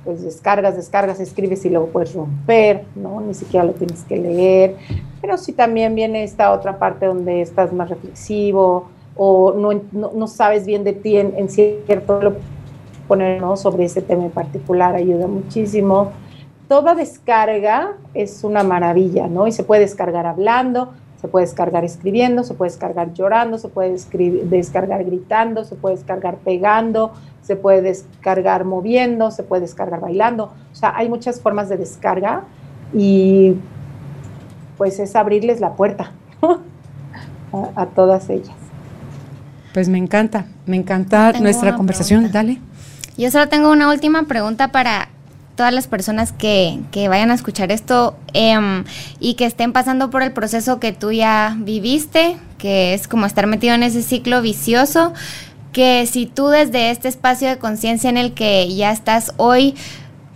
pues 0.04 0.24
descargas, 0.24 0.76
descargas, 0.76 1.20
escribes 1.20 1.66
y 1.66 1.70
luego 1.70 1.88
puedes 1.88 2.14
romper, 2.14 2.86
¿no? 2.96 3.22
Ni 3.22 3.34
siquiera 3.34 3.66
lo 3.66 3.74
tienes 3.74 4.04
que 4.04 4.18
leer. 4.18 4.76
Pero 5.22 5.38
si 5.38 5.54
también 5.54 5.96
viene 5.96 6.24
esta 6.24 6.52
otra 6.52 6.80
parte 6.80 7.06
donde 7.06 7.42
estás 7.42 7.74
más 7.74 7.90
reflexivo 7.90 8.90
o 9.16 9.54
no, 9.54 10.28
sabes 10.28 10.66
bien 10.66 10.84
de 10.84 10.94
ti 10.94 11.18
en, 11.18 11.50
cierto 11.50 12.22
lo 12.22 12.36
poner 13.08 13.42
¿no? 13.42 13.58
sobre 13.58 13.86
ese 13.86 14.02
tema 14.02 14.26
en 14.26 14.32
particular 14.32 14.96
ayuda 14.96 15.28
muchísimo. 15.28 16.12
Toda 16.70 16.96
descarga 16.96 17.98
es 18.14 18.44
una 18.44 18.64
maravilla, 18.64 19.28
¿no? 19.28 19.48
Y 19.48 19.52
se 19.52 19.64
puede 19.64 19.82
descargar 19.82 20.26
hablando, 20.26 20.94
se 21.20 21.28
puede 21.28 21.46
descargar 21.46 21.84
escribiendo, 21.84 22.44
se 22.44 22.54
puede 22.54 22.72
descargar 22.72 23.14
llorando, 23.14 23.58
se 23.58 23.68
puede 23.68 23.98
descargar 24.46 25.04
gritando, 25.04 25.66
se 25.66 25.76
puede 25.76 25.96
descargar 25.98 26.38
pegando, 26.38 27.14
se 27.42 27.58
puede 27.58 27.82
descargar 27.82 28.64
moviendo, 28.64 29.30
se 29.32 29.44
puede 29.44 29.64
descargar 29.64 30.00
bailando. 30.00 30.54
O 30.72 30.76
sea, 30.76 30.94
hay 30.96 31.10
muchas 31.10 31.42
formas 31.42 31.68
de 31.68 31.78
descarga 31.78 32.44
y 32.94 33.56
pues 34.78 35.00
es 35.00 35.16
abrirles 35.16 35.60
la 35.60 35.74
puerta 35.74 36.12
a, 37.76 37.86
todas 37.88 38.30
ellas. 38.30 38.56
Pues 39.74 39.90
me 39.90 39.98
encanta, 39.98 40.46
me 40.66 40.78
encanta 40.78 41.34
nuestra 41.34 41.76
conversación. 41.76 42.32
Dale. 42.32 42.60
Yo 43.18 43.30
solo 43.30 43.50
tengo 43.50 43.70
una 43.72 43.92
última 43.92 44.24
pregunta 44.24 44.70
para 44.70 45.10
todas 45.60 45.74
las 45.74 45.88
personas 45.88 46.32
que, 46.32 46.80
vayan 47.10 47.32
a 47.32 47.34
escuchar 47.34 47.70
esto 47.74 48.16
em, 48.32 48.86
y 49.20 49.34
que 49.34 49.44
estén 49.44 49.74
pasando 49.74 50.10
por 50.10 50.24
el 50.24 50.32
proceso 50.32 50.80
que 50.80 50.94
tú 50.94 51.12
ya 51.12 51.58
viviste, 51.60 52.38
que 52.58 52.94
es 52.94 53.10
como 53.10 53.26
estar 53.26 53.46
metido 53.46 53.76
en 53.76 53.84
ese 53.84 54.02
ciclo 54.02 54.42
vicioso 54.42 55.12
que 55.74 56.08
si 56.10 56.28
tú 56.28 56.48
desde 56.48 56.92
este 56.92 57.10
espacio 57.10 57.50
de 57.50 57.58
conciencia 57.58 58.10
en 58.10 58.16
el 58.16 58.34
que 58.34 58.74
ya 58.74 58.94
estás 58.94 59.34
hoy 59.36 59.76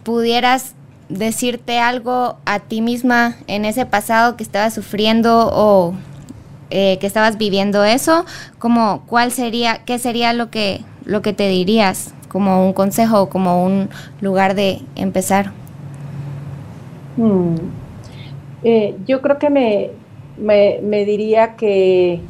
pudieras 0.04 0.74
decirte 1.08 1.80
algo 1.80 2.36
a 2.44 2.60
ti 2.60 2.82
misma 2.82 3.38
en 3.48 3.64
ese 3.64 3.86
pasado 3.86 4.36
que 4.36 4.44
estabas 4.44 4.74
sufriendo 4.74 5.50
o 5.54 5.94
eh, 6.70 6.98
que 7.00 7.08
estabas 7.08 7.38
viviendo 7.38 7.86
eso, 7.86 8.26
como 8.60 9.04
cuál 9.06 9.32
sería, 9.32 9.86
qué 9.86 10.00
sería 10.00 10.34
lo 10.34 10.50
que, 10.50 10.82
lo 11.06 11.22
que 11.22 11.32
te 11.32 11.48
dirías 11.48 12.14
como 12.34 12.66
un 12.66 12.74
consejo 12.74 13.22
o 13.22 13.30
como 13.30 13.64
un 13.64 13.90
lugar 14.20 14.56
de 14.56 14.82
empezar. 14.96 15.52
Hmm. 17.16 17.56
Eh, 18.64 18.98
yo 19.06 19.22
creo 19.22 19.38
que 19.38 19.52
me, 19.52 19.92
me, 20.40 21.06
diría 21.06 21.56
que, 21.56 22.22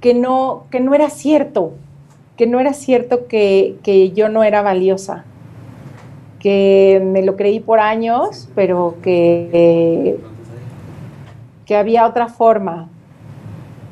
que, 0.00 0.14
no, 0.14 0.66
que 0.70 0.78
no 0.78 0.94
era 0.94 1.10
cierto, 1.10 1.72
que 2.36 2.46
no 2.46 2.60
era 2.60 2.72
cierto 2.72 3.26
que, 3.26 3.74
que 3.82 4.12
yo 4.12 4.28
no 4.28 4.44
era 4.44 4.62
valiosa, 4.62 5.24
que 6.38 7.02
me 7.04 7.22
lo 7.22 7.34
creí 7.34 7.58
por 7.58 7.80
años, 7.80 8.48
pero 8.54 8.94
que, 9.02 10.18
que 11.66 11.74
había 11.74 12.06
otra 12.06 12.28
forma. 12.28 12.88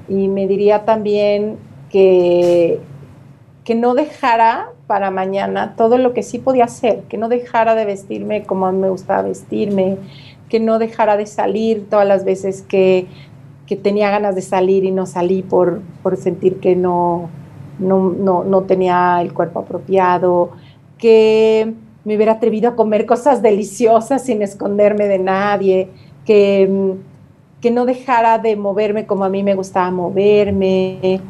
Y 0.09 0.29
me 0.29 0.47
diría 0.47 0.85
también 0.85 1.57
que, 1.91 2.79
que 3.70 3.76
no 3.76 3.94
dejara 3.94 4.72
para 4.88 5.12
mañana 5.12 5.76
todo 5.76 5.97
lo 5.97 6.12
que 6.12 6.24
sí 6.24 6.40
podía 6.40 6.64
hacer, 6.64 7.05
que 7.05 7.16
no 7.16 7.28
dejara 7.28 7.76
de 7.76 7.84
vestirme 7.84 8.42
como 8.42 8.72
me 8.72 8.90
gustaba 8.90 9.22
vestirme, 9.22 9.97
que 10.48 10.59
no 10.59 10.80
dejara 10.80 11.16
de 11.16 11.24
salir 11.26 11.88
todas 11.88 12.05
las 12.05 12.24
veces 12.24 12.62
que, 12.62 13.06
tenía 13.80 14.10
ganas 14.10 14.34
de 14.34 14.42
salir 14.42 14.82
y 14.82 14.90
no 14.90 15.06
salí 15.06 15.42
por, 15.42 15.82
sentir 16.16 16.59
que 16.59 16.74
no, 16.74 17.30
no, 17.78 18.62
tenía 18.62 19.22
el 19.22 19.32
cuerpo 19.32 19.60
apropiado, 19.60 20.51
que 20.98 21.72
me 22.05 22.16
hubiera 22.16 22.32
atrevido 22.32 22.70
a 22.70 22.74
comer 22.74 23.06
cosas 23.06 23.40
deliciosas 23.40 24.24
sin 24.24 24.42
esconderme 24.42 25.06
de 25.06 25.20
nadie, 25.20 25.90
que, 26.26 26.97
que 27.60 27.70
no 27.70 27.84
dejara 27.84 28.38
de 28.38 28.56
moverme 28.56 29.06
como 29.06 29.22
a 29.22 29.28
mí 29.28 29.44
me 29.44 29.55
gustaba 29.55 29.92
moverme, 29.92 31.20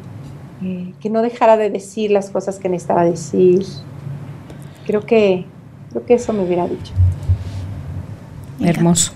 eh, 0.63 0.93
que 0.99 1.09
no 1.09 1.21
dejara 1.21 1.57
de 1.57 1.69
decir 1.69 2.11
las 2.11 2.29
cosas 2.29 2.59
que 2.59 2.69
necesitaba 2.69 3.03
decir. 3.03 3.65
Creo 4.85 5.05
que, 5.05 5.45
creo 5.91 6.05
que 6.05 6.13
eso 6.15 6.33
me 6.33 6.43
hubiera 6.43 6.67
dicho. 6.67 6.93
Hermoso. 8.59 9.13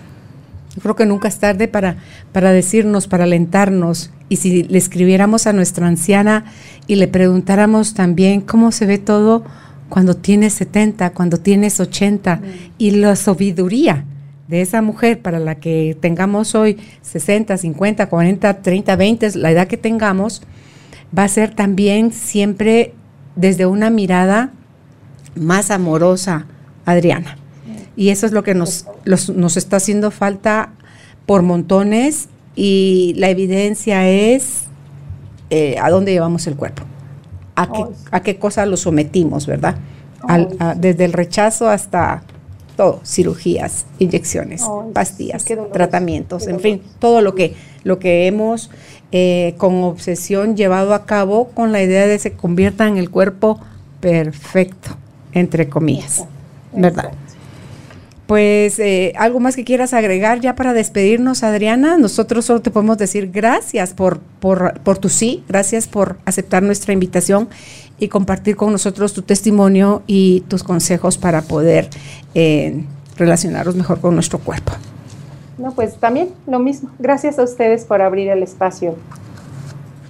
Yo 0.75 0.81
creo 0.81 0.95
que 0.95 1.05
nunca 1.05 1.27
es 1.27 1.39
tarde 1.39 1.67
para, 1.67 1.97
para 2.31 2.51
decirnos, 2.51 3.07
para 3.07 3.23
alentarnos. 3.23 4.11
Y 4.27 4.37
si 4.37 4.63
le 4.63 4.77
escribiéramos 4.77 5.47
a 5.47 5.53
nuestra 5.53 5.87
anciana 5.87 6.45
y 6.87 6.95
le 6.95 7.07
preguntáramos 7.07 7.93
también 7.93 8.41
cómo 8.41 8.71
se 8.71 8.85
ve 8.85 8.97
todo 8.97 9.43
cuando 9.87 10.15
tienes 10.15 10.53
70, 10.53 11.11
cuando 11.11 11.37
tienes 11.37 11.79
80, 11.79 12.41
y 12.77 12.91
la 12.91 13.15
sabiduría 13.15 14.03
de 14.47 14.61
esa 14.61 14.81
mujer 14.81 15.21
para 15.21 15.39
la 15.39 15.55
que 15.55 15.97
tengamos 15.99 16.55
hoy 16.55 16.77
60, 17.01 17.57
50, 17.57 18.07
40, 18.09 18.61
30, 18.61 18.95
20, 18.95 19.37
la 19.37 19.51
edad 19.51 19.67
que 19.67 19.77
tengamos, 19.77 20.41
va 21.17 21.23
a 21.23 21.27
ser 21.27 21.53
también 21.53 22.11
siempre 22.11 22.93
desde 23.35 23.65
una 23.65 23.89
mirada 23.89 24.51
más 25.35 25.71
amorosa, 25.71 26.45
Adriana. 26.85 27.37
Y 27.95 28.09
eso 28.09 28.25
es 28.25 28.31
lo 28.31 28.43
que 28.43 28.53
nos, 28.53 28.85
nos 29.05 29.57
está 29.57 29.77
haciendo 29.77 30.11
falta 30.11 30.73
por 31.25 31.41
montones 31.41 32.29
y 32.55 33.13
la 33.17 33.29
evidencia 33.29 34.07
es 34.07 34.63
eh, 35.49 35.77
a 35.81 35.89
dónde 35.89 36.11
llevamos 36.11 36.47
el 36.47 36.55
cuerpo, 36.55 36.83
a 37.55 37.71
qué, 37.71 37.85
a 38.11 38.19
qué 38.21 38.37
cosa 38.37 38.65
lo 38.65 38.77
sometimos, 38.77 39.47
¿verdad? 39.47 39.77
desde 40.77 41.05
el 41.05 41.13
rechazo 41.13 41.69
hasta 41.69 42.23
todo, 42.75 43.01
cirugías, 43.05 43.85
inyecciones, 43.99 44.63
pastillas, 44.93 45.45
tratamientos, 45.71 46.47
en 46.47 46.59
fin, 46.59 46.81
todo 46.99 47.21
lo 47.21 47.35
que, 47.35 47.55
lo 47.83 47.99
que 47.99 48.27
hemos 48.27 48.69
eh, 49.11 49.55
con 49.57 49.83
obsesión 49.83 50.55
llevado 50.55 50.93
a 50.93 51.05
cabo 51.05 51.49
con 51.49 51.71
la 51.71 51.81
idea 51.81 52.07
de 52.07 52.15
que 52.15 52.19
se 52.19 52.33
convierta 52.33 52.87
en 52.87 52.97
el 52.97 53.09
cuerpo 53.09 53.59
perfecto, 53.99 54.97
entre 55.33 55.69
comillas, 55.69 56.25
¿verdad? 56.73 57.11
Pues 58.27 58.79
eh, 58.79 59.13
algo 59.17 59.39
más 59.39 59.55
que 59.55 59.63
quieras 59.63 59.93
agregar 59.93 60.39
ya 60.41 60.55
para 60.55 60.73
despedirnos, 60.73 61.43
Adriana. 61.43 61.97
Nosotros 61.97 62.45
solo 62.45 62.61
te 62.61 62.71
podemos 62.71 62.97
decir 62.97 63.29
gracias 63.31 63.93
por, 63.93 64.19
por, 64.39 64.79
por, 64.79 64.97
tu 64.97 65.09
sí, 65.09 65.43
gracias 65.47 65.87
por 65.87 66.17
aceptar 66.25 66.63
nuestra 66.63 66.91
invitación 66.91 67.49
y 67.99 68.07
compartir 68.07 68.55
con 68.55 68.71
nosotros 68.71 69.13
tu 69.13 69.21
testimonio 69.21 70.01
y 70.07 70.41
tus 70.47 70.63
consejos 70.63 71.19
para 71.19 71.43
poder 71.43 71.87
eh, 72.33 72.83
relacionarnos 73.15 73.75
mejor 73.75 74.01
con 74.01 74.15
nuestro 74.15 74.39
cuerpo. 74.39 74.71
No, 75.59 75.73
pues 75.73 75.95
también 75.97 76.29
lo 76.47 76.59
mismo. 76.59 76.89
Gracias 76.97 77.37
a 77.37 77.43
ustedes 77.43 77.85
por 77.85 78.01
abrir 78.01 78.29
el 78.29 78.41
espacio. 78.41 78.95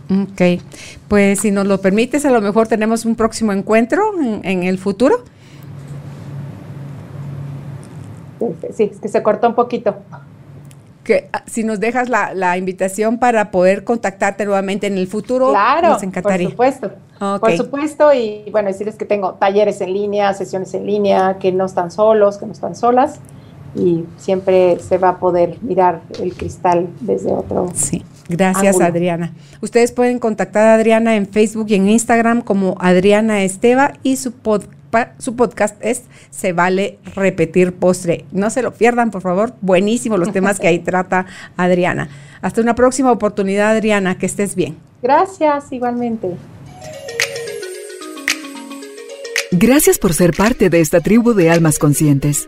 Ok, 0.10 0.62
pues 1.08 1.40
si 1.40 1.52
nos 1.52 1.68
lo 1.68 1.82
permites, 1.82 2.26
a 2.26 2.32
lo 2.32 2.40
mejor 2.40 2.68
tenemos 2.68 3.06
un 3.06 3.16
próximo 3.16 3.52
encuentro 3.52 4.02
en 4.44 4.64
el 4.64 4.78
futuro. 4.78 5.24
Sí, 8.74 8.90
es 8.92 9.00
que 9.00 9.08
se 9.08 9.24
cortó 9.24 9.48
un 9.48 9.56
poquito. 9.56 9.96
Que 11.04 11.30
ah, 11.34 11.44
si 11.46 11.64
nos 11.64 11.80
dejas 11.80 12.10
la, 12.10 12.58
invitación 12.58 13.20
para 13.20 13.52
poder 13.52 13.84
contactarte 13.84 14.46
nuevamente 14.46 14.88
en 14.88 14.98
el 14.98 15.08
futuro, 15.08 15.50
claro, 15.50 15.90
nos 15.90 16.04
encantaría. 16.04 16.48
Por 16.48 16.52
supuesto. 16.52 16.92
Por 17.40 17.56
supuesto, 17.56 18.14
y 18.14 18.50
bueno, 18.52 18.68
decirles 18.68 18.96
que 18.96 19.06
tengo 19.06 19.34
talleres 19.34 19.80
en 19.82 19.94
línea, 19.94 20.34
sesiones 20.34 20.74
en 20.74 20.86
línea, 20.86 21.38
que 21.40 21.52
no 21.52 21.66
están 21.66 21.92
solos, 21.92 22.38
que 22.38 22.46
no 22.46 22.52
están 22.52 22.76
solas, 22.76 23.20
y 23.74 24.04
siempre 24.18 24.80
se 24.80 24.98
va 24.98 25.10
a 25.10 25.20
poder 25.20 25.58
mirar 25.62 26.02
el 26.22 26.34
cristal 26.34 26.88
desde 27.02 27.32
otro. 27.32 27.72
Sí. 27.74 28.04
Gracias, 28.28 28.82
Adriana. 28.82 29.34
Ustedes 29.62 29.92
pueden 29.92 30.20
contactar 30.20 30.68
a 30.68 30.76
Adriana 30.76 31.16
en 31.16 31.28
Facebook 31.28 31.68
y 31.70 31.76
en 31.76 31.90
Instagram 31.90 32.42
como 32.42 32.76
Adriana 32.80 33.44
Esteva 33.44 33.94
y 34.02 34.16
su 34.16 34.32
podcast 34.32 34.72
su 35.18 35.36
podcast 35.36 35.76
es 35.82 36.04
Se 36.30 36.54
vale 36.54 37.00
repetir 37.16 37.74
postre. 37.74 38.26
No 38.32 38.50
se 38.50 38.62
lo 38.62 38.74
pierdan, 38.74 39.12
por 39.12 39.22
favor. 39.22 39.54
Buenísimo 39.62 40.18
los 40.18 40.32
temas 40.32 40.60
que 40.60 40.68
ahí 40.68 40.80
trata 40.86 41.26
Adriana. 41.58 42.10
Hasta 42.42 42.62
una 42.62 42.76
próxima 42.76 43.12
oportunidad, 43.12 43.72
Adriana. 43.72 44.18
Que 44.18 44.26
estés 44.26 44.56
bien. 44.56 44.78
Gracias, 45.02 45.72
igualmente. 45.72 46.36
Gracias 49.52 50.00
por 50.00 50.14
ser 50.14 50.36
parte 50.36 50.70
de 50.70 50.82
esta 50.82 51.00
tribu 51.00 51.34
de 51.34 51.50
almas 51.50 51.80
conscientes. 51.80 52.48